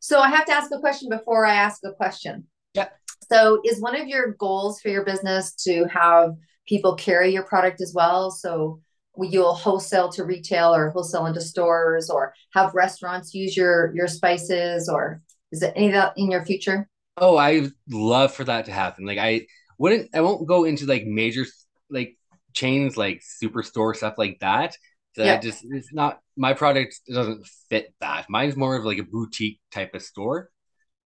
so 0.00 0.20
I 0.20 0.28
have 0.28 0.46
to 0.46 0.52
ask 0.52 0.70
a 0.72 0.78
question 0.78 1.08
before 1.08 1.44
I 1.46 1.54
ask 1.54 1.80
a 1.84 1.92
question. 1.92 2.46
Yeah. 2.74 2.88
So 3.30 3.60
is 3.64 3.80
one 3.80 4.00
of 4.00 4.06
your 4.06 4.32
goals 4.34 4.80
for 4.80 4.88
your 4.88 5.04
business 5.04 5.52
to 5.64 5.86
have 5.86 6.34
people 6.66 6.94
carry 6.94 7.32
your 7.32 7.42
product 7.42 7.80
as 7.80 7.92
well? 7.94 8.30
So 8.30 8.80
you'll 9.20 9.54
wholesale 9.54 10.10
to 10.10 10.24
retail 10.24 10.74
or 10.74 10.90
wholesale 10.90 11.26
into 11.26 11.40
stores 11.40 12.08
or 12.08 12.32
have 12.54 12.74
restaurants 12.74 13.34
use 13.34 13.56
your 13.56 13.92
your 13.94 14.06
spices 14.06 14.88
or 14.88 15.22
is 15.50 15.62
it 15.62 15.72
any 15.74 15.88
of 15.88 15.92
that 15.94 16.12
in 16.16 16.30
your 16.30 16.44
future? 16.44 16.88
Oh, 17.16 17.36
I 17.36 17.68
love 17.90 18.32
for 18.32 18.44
that 18.44 18.66
to 18.66 18.72
happen. 18.72 19.06
Like 19.06 19.18
I 19.18 19.46
wouldn't 19.78 20.10
I 20.14 20.20
won't 20.20 20.46
go 20.46 20.64
into 20.64 20.86
like 20.86 21.04
major 21.04 21.44
like 21.90 22.16
chains 22.54 22.96
like 22.96 23.22
superstore 23.42 23.94
stuff 23.94 24.14
like 24.18 24.38
that 24.40 24.76
that 25.16 25.26
yeah. 25.26 25.34
I 25.34 25.38
just 25.38 25.64
it's 25.68 25.92
not 25.92 26.20
my 26.38 26.54
product 26.54 27.00
doesn't 27.12 27.46
fit 27.68 27.92
that. 28.00 28.26
Mine's 28.30 28.56
more 28.56 28.76
of 28.76 28.84
like 28.84 28.98
a 28.98 29.02
boutique 29.02 29.60
type 29.72 29.94
of 29.94 30.02
store. 30.02 30.50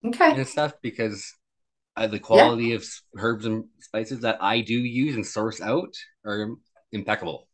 Okay. 0.05 0.33
And 0.33 0.47
stuff 0.47 0.73
because 0.83 1.33
uh, 1.97 2.07
the 2.07 2.19
quality 2.19 2.67
yeah. 2.67 2.77
of 2.77 2.87
herbs 3.17 3.47
and 3.47 3.65
spices 3.81 4.21
that 4.21 4.39
I 4.41 4.61
do 4.61 4.75
use 4.75 5.15
and 5.15 5.27
source 5.27 5.61
out 5.61 5.95
are 6.25 6.57
impeccable. 6.93 7.47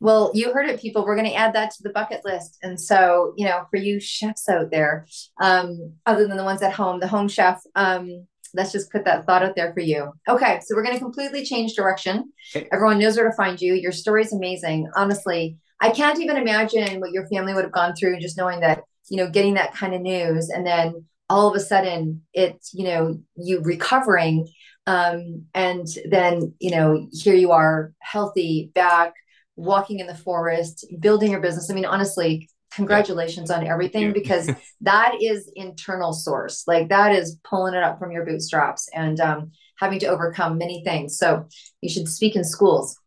Well, 0.00 0.30
you 0.34 0.52
heard 0.52 0.68
it, 0.68 0.80
people. 0.80 1.04
We're 1.04 1.16
going 1.16 1.28
to 1.28 1.34
add 1.34 1.54
that 1.54 1.72
to 1.72 1.82
the 1.82 1.90
bucket 1.90 2.22
list. 2.24 2.58
And 2.62 2.80
so, 2.80 3.34
you 3.36 3.44
know, 3.44 3.64
for 3.70 3.76
you 3.76 4.00
chefs 4.00 4.48
out 4.48 4.70
there, 4.70 5.06
um, 5.40 5.94
other 6.06 6.26
than 6.26 6.38
the 6.38 6.44
ones 6.44 6.62
at 6.62 6.72
home, 6.72 7.00
the 7.00 7.06
home 7.06 7.28
chef, 7.28 7.60
um, 7.74 8.26
let's 8.54 8.72
just 8.72 8.90
put 8.90 9.04
that 9.04 9.26
thought 9.26 9.42
out 9.42 9.56
there 9.56 9.72
for 9.74 9.80
you. 9.80 10.10
Okay, 10.28 10.60
so 10.64 10.74
we're 10.74 10.82
going 10.82 10.96
to 10.96 11.02
completely 11.02 11.44
change 11.44 11.74
direction. 11.74 12.32
Okay. 12.54 12.66
Everyone 12.72 12.98
knows 12.98 13.16
where 13.16 13.28
to 13.28 13.36
find 13.36 13.60
you. 13.60 13.74
Your 13.74 13.92
story 13.92 14.22
is 14.22 14.32
amazing. 14.32 14.90
Honestly, 14.96 15.58
I 15.80 15.90
can't 15.90 16.20
even 16.20 16.36
imagine 16.36 17.00
what 17.00 17.12
your 17.12 17.26
family 17.28 17.54
would 17.54 17.64
have 17.64 17.72
gone 17.72 17.94
through 17.94 18.20
just 18.20 18.36
knowing 18.36 18.60
that, 18.60 18.82
you 19.08 19.16
know, 19.16 19.30
getting 19.30 19.54
that 19.54 19.74
kind 19.74 19.94
of 19.94 20.00
news. 20.00 20.50
And 20.50 20.66
then 20.66 21.06
all 21.28 21.48
of 21.48 21.54
a 21.54 21.60
sudden 21.60 22.22
it's, 22.34 22.74
you 22.74 22.84
know, 22.84 23.20
you 23.36 23.60
recovering 23.62 24.46
um, 24.86 25.44
and 25.54 25.86
then, 26.08 26.54
you 26.58 26.70
know, 26.70 27.06
here 27.12 27.34
you 27.34 27.52
are 27.52 27.92
healthy 28.00 28.70
back 28.74 29.14
walking 29.56 30.00
in 30.00 30.06
the 30.06 30.14
forest, 30.14 30.86
building 30.98 31.30
your 31.30 31.40
business. 31.40 31.70
I 31.70 31.74
mean, 31.74 31.84
honestly, 31.84 32.48
congratulations 32.72 33.50
on 33.50 33.66
everything 33.66 34.12
because 34.12 34.50
that 34.80 35.14
is 35.20 35.50
internal 35.54 36.12
source. 36.12 36.64
Like 36.66 36.88
that 36.88 37.14
is 37.14 37.38
pulling 37.44 37.74
it 37.74 37.82
up 37.82 37.98
from 37.98 38.10
your 38.10 38.24
bootstraps 38.24 38.88
and 38.94 39.20
um, 39.20 39.52
having 39.78 39.98
to 40.00 40.06
overcome 40.06 40.58
many 40.58 40.82
things. 40.82 41.18
So 41.18 41.46
you 41.80 41.90
should 41.90 42.08
speak 42.08 42.36
in 42.36 42.44
schools 42.44 42.98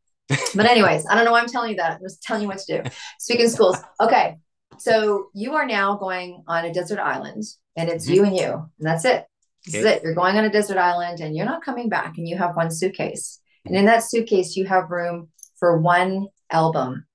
but 0.55 0.65
anyways 0.65 1.05
i 1.07 1.15
don't 1.15 1.25
know 1.25 1.31
why 1.31 1.41
i'm 1.41 1.47
telling 1.47 1.71
you 1.71 1.77
that. 1.77 1.93
I'm 1.93 2.01
just 2.01 2.21
telling 2.23 2.43
you 2.43 2.47
what 2.47 2.59
to 2.59 2.83
do. 2.83 2.89
Speaking 3.19 3.49
schools. 3.49 3.77
Okay. 4.01 4.37
So 4.77 5.29
you 5.33 5.53
are 5.53 5.65
now 5.65 5.97
going 5.97 6.43
on 6.47 6.65
a 6.65 6.73
desert 6.73 6.99
island 6.99 7.43
and 7.75 7.89
it's 7.89 8.05
mm-hmm. 8.05 8.13
you 8.13 8.23
and 8.25 8.35
you 8.35 8.51
and 8.51 8.87
that's 8.87 9.05
it. 9.05 9.25
This 9.65 9.75
okay. 9.75 9.79
is 9.79 9.85
it. 9.85 10.03
You're 10.03 10.15
going 10.15 10.37
on 10.37 10.45
a 10.45 10.51
desert 10.51 10.77
island 10.77 11.19
and 11.19 11.35
you're 11.35 11.45
not 11.45 11.63
coming 11.63 11.89
back 11.89 12.17
and 12.17 12.27
you 12.27 12.37
have 12.37 12.55
one 12.55 12.71
suitcase. 12.71 13.39
And 13.65 13.75
in 13.75 13.85
that 13.85 14.03
suitcase 14.03 14.55
you 14.55 14.65
have 14.65 14.89
room 14.89 15.29
for 15.57 15.79
one 15.79 16.27
album. 16.49 17.05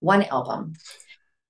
One 0.00 0.24
album. 0.24 0.74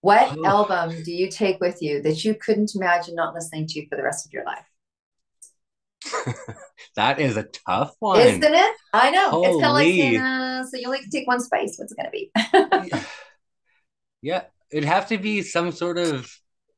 What 0.00 0.36
oh. 0.36 0.44
album 0.44 1.02
do 1.04 1.12
you 1.12 1.30
take 1.30 1.60
with 1.60 1.80
you 1.80 2.02
that 2.02 2.24
you 2.24 2.34
couldn't 2.34 2.72
imagine 2.74 3.14
not 3.14 3.34
listening 3.34 3.66
to 3.68 3.88
for 3.88 3.96
the 3.96 4.02
rest 4.02 4.26
of 4.26 4.32
your 4.32 4.44
life? 4.44 4.64
that 6.96 7.20
is 7.20 7.36
a 7.36 7.44
tough 7.44 7.94
one. 7.98 8.20
Isn't 8.20 8.44
it? 8.44 8.76
I 8.92 9.10
know. 9.10 9.30
Holy. 9.30 9.48
It's 9.48 9.62
kind 9.62 10.14
of 10.14 10.20
like 10.20 10.22
uh, 10.22 10.64
so 10.64 10.76
you 10.78 10.86
only 10.86 11.00
take 11.10 11.26
one 11.26 11.40
spice. 11.40 11.76
What's 11.78 11.94
it 11.96 12.02
to 12.02 12.10
be? 12.10 13.00
yeah. 14.22 14.44
It'd 14.70 14.88
have 14.88 15.08
to 15.08 15.18
be 15.18 15.42
some 15.42 15.72
sort 15.72 15.98
of 15.98 16.30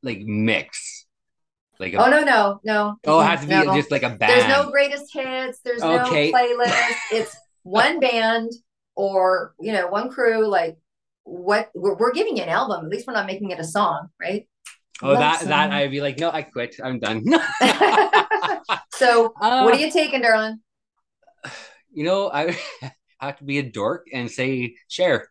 like 0.03 0.20
mix. 0.20 1.07
Like 1.80 1.95
a, 1.95 2.05
oh 2.05 2.09
no 2.09 2.22
no 2.22 2.61
no! 2.64 2.97
Oh, 3.05 3.20
it 3.20 3.24
has 3.24 3.41
to 3.41 3.47
be 3.49 3.55
no. 3.55 3.74
just 3.74 3.91
like 3.91 4.05
a 4.05 4.11
band. 4.11 4.20
There's 4.20 4.49
no 4.49 4.70
greatest 4.70 5.12
hits. 5.12 5.59
There's 5.64 5.82
okay. 5.82 6.30
no 6.30 6.39
playlist. 6.39 6.95
It's 7.11 7.37
one 7.64 7.99
band 7.99 8.53
or 8.95 9.55
you 9.61 9.72
know 9.72 9.89
one 9.89 10.09
crew. 10.09 10.47
Like 10.47 10.76
what 11.24 11.70
we're, 11.74 11.97
we're 11.97 12.12
giving 12.12 12.37
you 12.37 12.45
an 12.45 12.49
album. 12.49 12.85
At 12.85 12.91
least 12.91 13.07
we're 13.09 13.14
not 13.14 13.26
making 13.26 13.51
it 13.51 13.59
a 13.59 13.64
song, 13.64 14.09
right? 14.20 14.47
Oh, 15.03 15.09
Love 15.09 15.19
that 15.19 15.41
song. 15.41 15.49
that 15.49 15.73
I'd 15.73 15.91
be 15.91 16.01
like, 16.01 16.19
no, 16.19 16.31
I 16.31 16.43
quit. 16.43 16.77
I'm 16.83 17.01
done. 17.01 17.25
so, 18.95 19.35
uh, 19.41 19.63
what 19.63 19.75
are 19.75 19.79
you 19.79 19.91
taking, 19.91 20.23
darling? 20.23 20.61
You 21.97 22.03
know, 22.03 22.29
I 22.29 22.59
have 23.21 23.39
to 23.39 23.45
be 23.45 23.59
a 23.59 23.63
dork 23.63 24.09
and 24.13 24.29
say 24.29 24.75
Cher. 24.89 25.29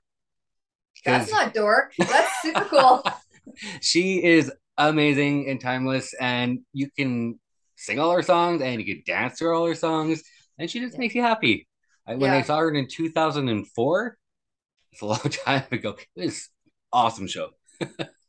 That's 1.03 1.29
not 1.29 1.53
dork. 1.53 1.91
That's 1.97 2.41
super 2.41 2.63
cool. 2.63 3.03
she 3.81 4.23
is 4.23 4.49
amazing 4.77 5.49
and 5.49 5.59
timeless, 5.59 6.13
and 6.13 6.59
you 6.71 6.89
can 6.97 7.37
sing 7.75 7.99
all 7.99 8.13
her 8.13 8.21
songs 8.21 8.61
and 8.61 8.79
you 8.79 8.95
can 8.95 9.03
dance 9.05 9.39
to 9.39 9.47
all 9.47 9.65
her 9.65 9.75
songs, 9.75 10.23
and 10.57 10.71
she 10.71 10.79
just 10.79 10.93
yeah. 10.93 10.99
makes 10.99 11.15
you 11.15 11.21
happy. 11.21 11.67
I, 12.07 12.15
when 12.15 12.31
yeah. 12.31 12.37
I 12.37 12.41
saw 12.43 12.59
her 12.59 12.73
in 12.73 12.87
2004, 12.87 14.17
it's 14.93 15.01
a 15.01 15.05
long 15.05 15.19
time 15.19 15.63
ago. 15.69 15.97
It 16.15 16.23
was 16.23 16.49
awesome 16.93 17.27
show. 17.27 17.49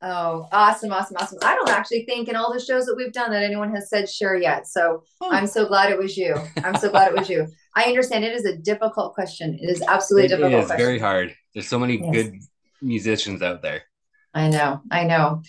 Oh, 0.07 0.46
awesome, 0.52 0.92
awesome, 0.92 1.16
awesome. 1.18 1.38
I 1.42 1.55
don't 1.55 1.70
actually 1.70 2.05
think 2.05 2.28
in 2.28 2.36
all 2.36 2.52
the 2.52 2.61
shows 2.61 2.84
that 2.84 2.94
we've 2.94 3.12
done 3.12 3.30
that 3.30 3.42
anyone 3.42 3.74
has 3.74 3.88
said 3.88 4.07
Cher 4.07 4.36
yet. 4.36 4.66
So 4.66 5.02
oh. 5.22 5.30
I'm 5.32 5.46
so 5.46 5.66
glad 5.66 5.90
it 5.90 5.98
was 5.98 6.14
you. 6.14 6.36
I'm 6.62 6.76
so 6.76 6.90
glad 6.90 7.09
it 7.09 7.16
was 7.16 7.30
you. 7.30 7.48
I 7.74 7.84
understand 7.84 8.22
it 8.22 8.34
is 8.34 8.44
a 8.44 8.55
difficult 8.59 9.14
question. 9.14 9.59
It 9.59 9.70
is 9.70 9.82
absolutely 9.88 10.26
it 10.26 10.28
difficult. 10.28 10.52
It 10.52 10.59
is 10.59 10.66
question. 10.66 10.86
very 10.86 10.98
hard. 10.98 11.34
There's 11.55 11.66
so 11.66 11.78
many 11.78 11.98
yes. 11.98 12.12
good 12.12 12.38
musicians 12.82 13.40
out 13.40 13.62
there. 13.62 13.84
I 14.35 14.49
know, 14.49 14.80
I 14.91 15.05
know. 15.05 15.43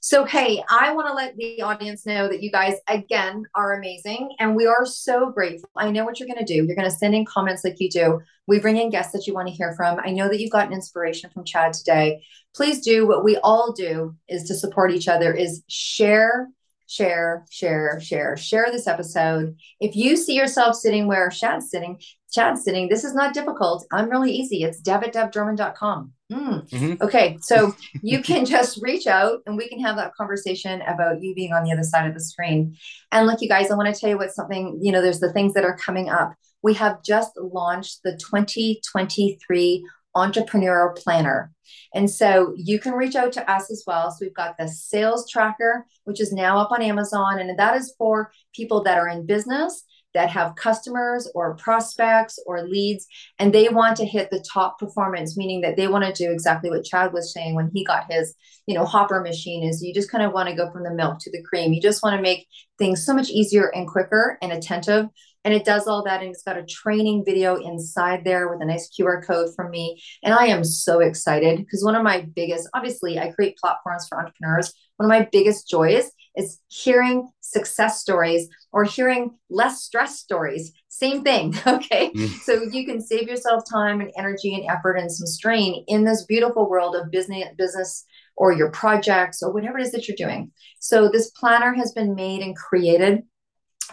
So, 0.00 0.24
hey, 0.24 0.62
I 0.70 0.94
want 0.94 1.08
to 1.08 1.12
let 1.12 1.36
the 1.36 1.60
audience 1.60 2.06
know 2.06 2.28
that 2.28 2.40
you 2.40 2.52
guys, 2.52 2.74
again, 2.86 3.44
are 3.54 3.74
amazing. 3.74 4.36
And 4.38 4.54
we 4.54 4.66
are 4.66 4.86
so 4.86 5.32
grateful. 5.32 5.68
I 5.76 5.90
know 5.90 6.04
what 6.04 6.20
you're 6.20 6.28
going 6.28 6.38
to 6.38 6.44
do. 6.44 6.64
You're 6.64 6.76
going 6.76 6.88
to 6.88 6.96
send 6.96 7.16
in 7.16 7.24
comments 7.24 7.64
like 7.64 7.80
you 7.80 7.90
do. 7.90 8.20
We 8.46 8.60
bring 8.60 8.76
in 8.76 8.90
guests 8.90 9.12
that 9.12 9.26
you 9.26 9.34
want 9.34 9.48
to 9.48 9.54
hear 9.54 9.74
from. 9.74 9.98
I 9.98 10.10
know 10.10 10.28
that 10.28 10.40
you've 10.40 10.52
gotten 10.52 10.72
inspiration 10.72 11.30
from 11.30 11.44
Chad 11.44 11.72
today. 11.72 12.22
Please 12.54 12.80
do 12.80 13.08
what 13.08 13.24
we 13.24 13.38
all 13.38 13.72
do 13.72 14.14
is 14.28 14.44
to 14.44 14.54
support 14.54 14.92
each 14.92 15.08
other, 15.08 15.32
is 15.34 15.62
share 15.68 16.48
share, 16.88 17.44
share, 17.50 18.00
share, 18.00 18.36
share 18.36 18.72
this 18.72 18.86
episode. 18.86 19.54
If 19.78 19.94
you 19.94 20.16
see 20.16 20.34
yourself 20.34 20.74
sitting 20.74 21.06
where 21.06 21.28
Chad's 21.28 21.70
sitting, 21.70 22.00
Chad's 22.30 22.62
sitting, 22.62 22.88
this 22.88 23.04
is 23.04 23.14
not 23.14 23.32
difficult. 23.32 23.86
I'm 23.92 24.10
really 24.10 24.32
easy. 24.32 24.62
It's 24.62 24.80
deb@debdrummond.com. 24.80 26.12
Mm. 26.30 26.68
Mm-hmm. 26.68 27.02
Okay, 27.02 27.38
so 27.40 27.74
you 28.02 28.22
can 28.22 28.44
just 28.44 28.80
reach 28.82 29.06
out 29.06 29.40
and 29.46 29.56
we 29.56 29.68
can 29.68 29.80
have 29.80 29.96
that 29.96 30.14
conversation 30.14 30.82
about 30.82 31.22
you 31.22 31.34
being 31.34 31.52
on 31.52 31.64
the 31.64 31.72
other 31.72 31.82
side 31.82 32.06
of 32.06 32.14
the 32.14 32.20
screen. 32.20 32.76
And 33.12 33.26
look, 33.26 33.40
you 33.40 33.48
guys, 33.48 33.70
I 33.70 33.76
want 33.76 33.94
to 33.94 33.98
tell 33.98 34.10
you 34.10 34.18
what 34.18 34.32
something, 34.32 34.78
you 34.82 34.92
know, 34.92 35.00
there's 35.00 35.20
the 35.20 35.32
things 35.32 35.54
that 35.54 35.64
are 35.64 35.76
coming 35.76 36.10
up. 36.10 36.34
We 36.62 36.74
have 36.74 37.02
just 37.02 37.32
launched 37.36 38.00
the 38.04 38.16
2023 38.16 39.86
Entrepreneurial 40.16 40.96
Planner. 40.96 41.52
And 41.94 42.10
so 42.10 42.54
you 42.56 42.78
can 42.78 42.92
reach 42.92 43.14
out 43.14 43.32
to 43.32 43.50
us 43.50 43.70
as 43.70 43.84
well. 43.86 44.10
So 44.10 44.18
we've 44.20 44.34
got 44.34 44.58
the 44.58 44.68
sales 44.68 45.30
tracker, 45.30 45.86
which 46.04 46.20
is 46.20 46.32
now 46.32 46.58
up 46.58 46.72
on 46.72 46.82
Amazon, 46.82 47.38
and 47.38 47.58
that 47.58 47.76
is 47.76 47.94
for 47.96 48.32
people 48.54 48.82
that 48.82 48.98
are 48.98 49.08
in 49.08 49.26
business 49.26 49.84
that 50.14 50.30
have 50.30 50.56
customers 50.56 51.30
or 51.34 51.56
prospects 51.56 52.38
or 52.46 52.62
leads 52.62 53.06
and 53.38 53.52
they 53.52 53.68
want 53.68 53.96
to 53.96 54.06
hit 54.06 54.30
the 54.30 54.44
top 54.52 54.78
performance 54.78 55.36
meaning 55.36 55.60
that 55.60 55.76
they 55.76 55.88
want 55.88 56.04
to 56.04 56.12
do 56.12 56.32
exactly 56.32 56.70
what 56.70 56.84
chad 56.84 57.12
was 57.12 57.32
saying 57.32 57.54
when 57.54 57.70
he 57.74 57.84
got 57.84 58.10
his 58.10 58.34
you 58.68 58.74
know 58.74 58.84
hopper 58.84 59.20
machine 59.20 59.64
is 59.64 59.82
you 59.82 59.94
just 59.94 60.10
kind 60.10 60.22
of 60.22 60.32
want 60.32 60.48
to 60.48 60.54
go 60.54 60.70
from 60.70 60.84
the 60.84 60.92
milk 60.92 61.18
to 61.20 61.30
the 61.32 61.42
cream. 61.42 61.72
You 61.72 61.80
just 61.80 62.02
want 62.02 62.16
to 62.16 62.22
make 62.22 62.46
things 62.78 63.04
so 63.04 63.14
much 63.14 63.30
easier 63.30 63.68
and 63.74 63.88
quicker 63.88 64.38
and 64.42 64.52
attentive. 64.52 65.06
And 65.44 65.54
it 65.54 65.64
does 65.64 65.86
all 65.86 66.04
that 66.04 66.20
and 66.20 66.30
it's 66.30 66.42
got 66.42 66.58
a 66.58 66.64
training 66.64 67.24
video 67.24 67.56
inside 67.56 68.24
there 68.24 68.48
with 68.50 68.60
a 68.60 68.66
nice 68.66 68.90
qr 68.90 69.26
code 69.26 69.54
from 69.56 69.70
me. 69.70 70.00
And 70.22 70.34
i 70.34 70.46
am 70.46 70.64
so 70.64 71.00
excited 71.00 71.58
because 71.58 71.82
one 71.82 71.94
of 71.94 72.02
my 72.02 72.20
biggest 72.20 72.68
obviously 72.74 73.18
i 73.18 73.32
create 73.32 73.56
platforms 73.56 74.06
for 74.08 74.18
entrepreneurs 74.18 74.72
one 74.98 75.10
of 75.10 75.18
my 75.18 75.28
biggest 75.30 75.68
joys 75.68 76.10
is 76.36 76.60
hearing 76.68 77.28
success 77.40 78.00
stories 78.00 78.48
or 78.72 78.84
hearing 78.84 79.30
less 79.48 79.82
stress 79.82 80.18
stories. 80.18 80.72
Same 80.88 81.22
thing. 81.22 81.54
Okay. 81.66 82.10
Mm. 82.10 82.28
So 82.40 82.62
you 82.72 82.84
can 82.84 83.00
save 83.00 83.28
yourself 83.28 83.62
time 83.70 84.00
and 84.00 84.10
energy 84.18 84.54
and 84.54 84.68
effort 84.68 84.96
and 84.96 85.10
some 85.10 85.26
strain 85.26 85.84
in 85.86 86.04
this 86.04 86.24
beautiful 86.24 86.68
world 86.68 86.96
of 86.96 87.10
business, 87.10 87.48
business 87.56 88.04
or 88.36 88.52
your 88.52 88.70
projects 88.70 89.42
or 89.42 89.52
whatever 89.52 89.78
it 89.78 89.82
is 89.82 89.92
that 89.92 90.08
you're 90.08 90.16
doing. 90.16 90.50
So 90.80 91.08
this 91.08 91.30
planner 91.30 91.74
has 91.74 91.92
been 91.92 92.14
made 92.14 92.42
and 92.42 92.56
created 92.56 93.22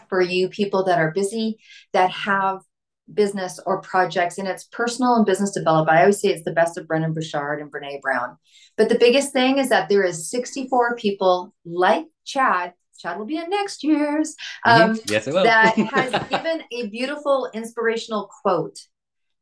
for 0.09 0.21
you 0.21 0.49
people 0.49 0.83
that 0.85 0.99
are 0.99 1.11
busy, 1.11 1.57
that 1.93 2.09
have 2.09 2.59
business 3.13 3.59
or 3.65 3.81
projects 3.81 4.37
and 4.37 4.47
it's 4.47 4.65
personal 4.65 5.15
and 5.15 5.25
business 5.25 5.51
development. 5.51 5.97
I 5.97 6.01
always 6.01 6.19
say 6.19 6.29
it's 6.29 6.43
the 6.43 6.51
best 6.51 6.77
of 6.77 6.87
Brendon 6.87 7.13
Burchard 7.13 7.61
and 7.61 7.71
Brene 7.71 8.01
Brown. 8.01 8.37
But 8.77 8.89
the 8.89 8.97
biggest 8.97 9.31
thing 9.31 9.59
is 9.59 9.69
that 9.69 9.89
there 9.89 10.03
is 10.03 10.29
64 10.29 10.95
people 10.95 11.53
like 11.65 12.05
Chad. 12.25 12.73
Chad 12.97 13.17
will 13.17 13.25
be 13.25 13.37
in 13.37 13.49
next 13.49 13.83
year's. 13.83 14.35
Mm-hmm. 14.65 14.91
Um, 14.91 14.99
yes, 15.07 15.27
it 15.27 15.33
will. 15.33 15.43
that 15.43 15.75
has 15.93 16.29
given 16.29 16.63
a 16.71 16.87
beautiful 16.87 17.49
inspirational 17.53 18.29
quote. 18.41 18.79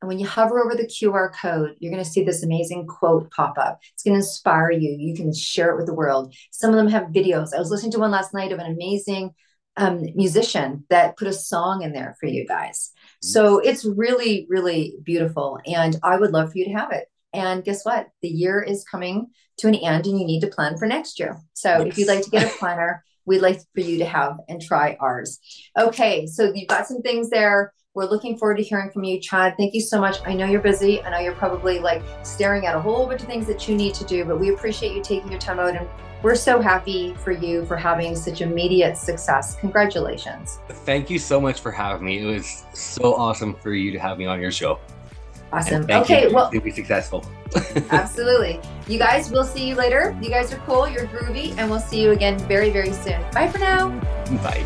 And 0.01 0.09
when 0.09 0.19
you 0.19 0.27
hover 0.27 0.61
over 0.61 0.75
the 0.75 0.85
QR 0.85 1.31
code, 1.33 1.77
you're 1.79 1.91
going 1.91 2.03
to 2.03 2.09
see 2.09 2.25
this 2.25 2.43
amazing 2.43 2.87
quote 2.87 3.31
pop 3.31 3.57
up. 3.57 3.79
It's 3.93 4.03
going 4.03 4.15
to 4.15 4.19
inspire 4.19 4.71
you. 4.71 4.91
You 4.99 5.15
can 5.15 5.33
share 5.33 5.71
it 5.71 5.77
with 5.77 5.85
the 5.85 5.93
world. 5.93 6.35
Some 6.51 6.71
of 6.71 6.75
them 6.75 6.89
have 6.89 7.03
videos. 7.03 7.53
I 7.55 7.59
was 7.59 7.71
listening 7.71 7.93
to 7.93 7.99
one 7.99 8.11
last 8.11 8.33
night 8.33 8.51
of 8.51 8.59
an 8.59 8.69
amazing 8.69 9.33
um, 9.77 10.05
musician 10.15 10.85
that 10.89 11.17
put 11.17 11.27
a 11.27 11.33
song 11.33 11.81
in 11.81 11.93
there 11.93 12.15
for 12.19 12.27
you 12.27 12.45
guys. 12.45 12.91
So 13.21 13.59
it's 13.59 13.85
really, 13.85 14.45
really 14.49 14.95
beautiful. 15.03 15.59
And 15.65 15.97
I 16.03 16.17
would 16.17 16.31
love 16.31 16.51
for 16.51 16.57
you 16.57 16.65
to 16.65 16.73
have 16.73 16.91
it. 16.91 17.07
And 17.31 17.63
guess 17.63 17.83
what? 17.83 18.09
The 18.21 18.27
year 18.27 18.61
is 18.61 18.83
coming 18.83 19.27
to 19.57 19.67
an 19.67 19.75
end 19.75 20.05
and 20.05 20.19
you 20.19 20.25
need 20.25 20.41
to 20.41 20.47
plan 20.47 20.77
for 20.77 20.87
next 20.87 21.19
year. 21.19 21.39
So 21.53 21.79
yes. 21.79 21.87
if 21.87 21.97
you'd 21.97 22.07
like 22.07 22.23
to 22.23 22.29
get 22.29 22.53
a 22.53 22.57
planner, 22.59 23.03
we'd 23.25 23.39
like 23.39 23.61
for 23.73 23.81
you 23.81 23.99
to 23.99 24.05
have 24.05 24.37
and 24.47 24.61
try 24.61 24.97
ours. 24.99 25.39
Okay, 25.79 26.27
so 26.27 26.51
you've 26.53 26.67
got 26.67 26.87
some 26.87 27.01
things 27.01 27.29
there. 27.29 27.73
We're 27.95 28.05
looking 28.05 28.37
forward 28.37 28.57
to 28.57 28.63
hearing 28.63 28.91
from 28.91 29.03
you, 29.03 29.19
Chad. 29.19 29.55
Thank 29.55 29.73
you 29.73 29.81
so 29.81 30.01
much. 30.01 30.17
I 30.25 30.33
know 30.33 30.45
you're 30.45 30.61
busy. 30.61 31.01
I 31.01 31.11
know 31.11 31.19
you're 31.19 31.35
probably 31.35 31.79
like 31.79 32.01
staring 32.23 32.65
at 32.65 32.75
a 32.75 32.79
whole 32.79 33.05
bunch 33.05 33.21
of 33.21 33.27
things 33.27 33.45
that 33.47 33.67
you 33.67 33.75
need 33.75 33.93
to 33.95 34.03
do, 34.03 34.25
but 34.25 34.39
we 34.39 34.49
appreciate 34.49 34.95
you 34.95 35.03
taking 35.03 35.31
your 35.31 35.39
time 35.39 35.59
out 35.59 35.75
and 35.75 35.87
we're 36.23 36.35
so 36.35 36.61
happy 36.61 37.13
for 37.15 37.31
you 37.31 37.65
for 37.65 37.75
having 37.75 38.15
such 38.15 38.41
immediate 38.41 38.97
success. 38.97 39.55
Congratulations. 39.55 40.59
Thank 40.69 41.09
you 41.09 41.19
so 41.19 41.39
much 41.39 41.59
for 41.59 41.71
having 41.71 42.05
me. 42.05 42.19
It 42.19 42.25
was 42.25 42.63
so 42.73 43.13
awesome 43.13 43.53
for 43.53 43.73
you 43.73 43.91
to 43.91 43.99
have 43.99 44.17
me 44.17 44.25
on 44.25 44.41
your 44.41 44.51
show. 44.51 44.79
Awesome. 45.51 45.85
Okay, 45.87 46.31
well, 46.33 46.49
to 46.49 46.59
be 46.59 46.71
successful. 46.71 47.23
absolutely. 47.91 48.59
You 48.87 48.97
guys, 48.97 49.29
we'll 49.29 49.43
see 49.43 49.67
you 49.67 49.75
later. 49.75 50.17
You 50.19 50.29
guys 50.29 50.51
are 50.51 50.57
cool. 50.65 50.87
You're 50.87 51.05
groovy, 51.05 51.55
and 51.57 51.69
we'll 51.69 51.79
see 51.79 52.01
you 52.01 52.11
again 52.11 52.39
very, 52.47 52.71
very 52.71 52.91
soon. 52.91 53.21
Bye 53.31 53.49
for 53.49 53.59
now. 53.59 53.89
Bye. 54.41 54.65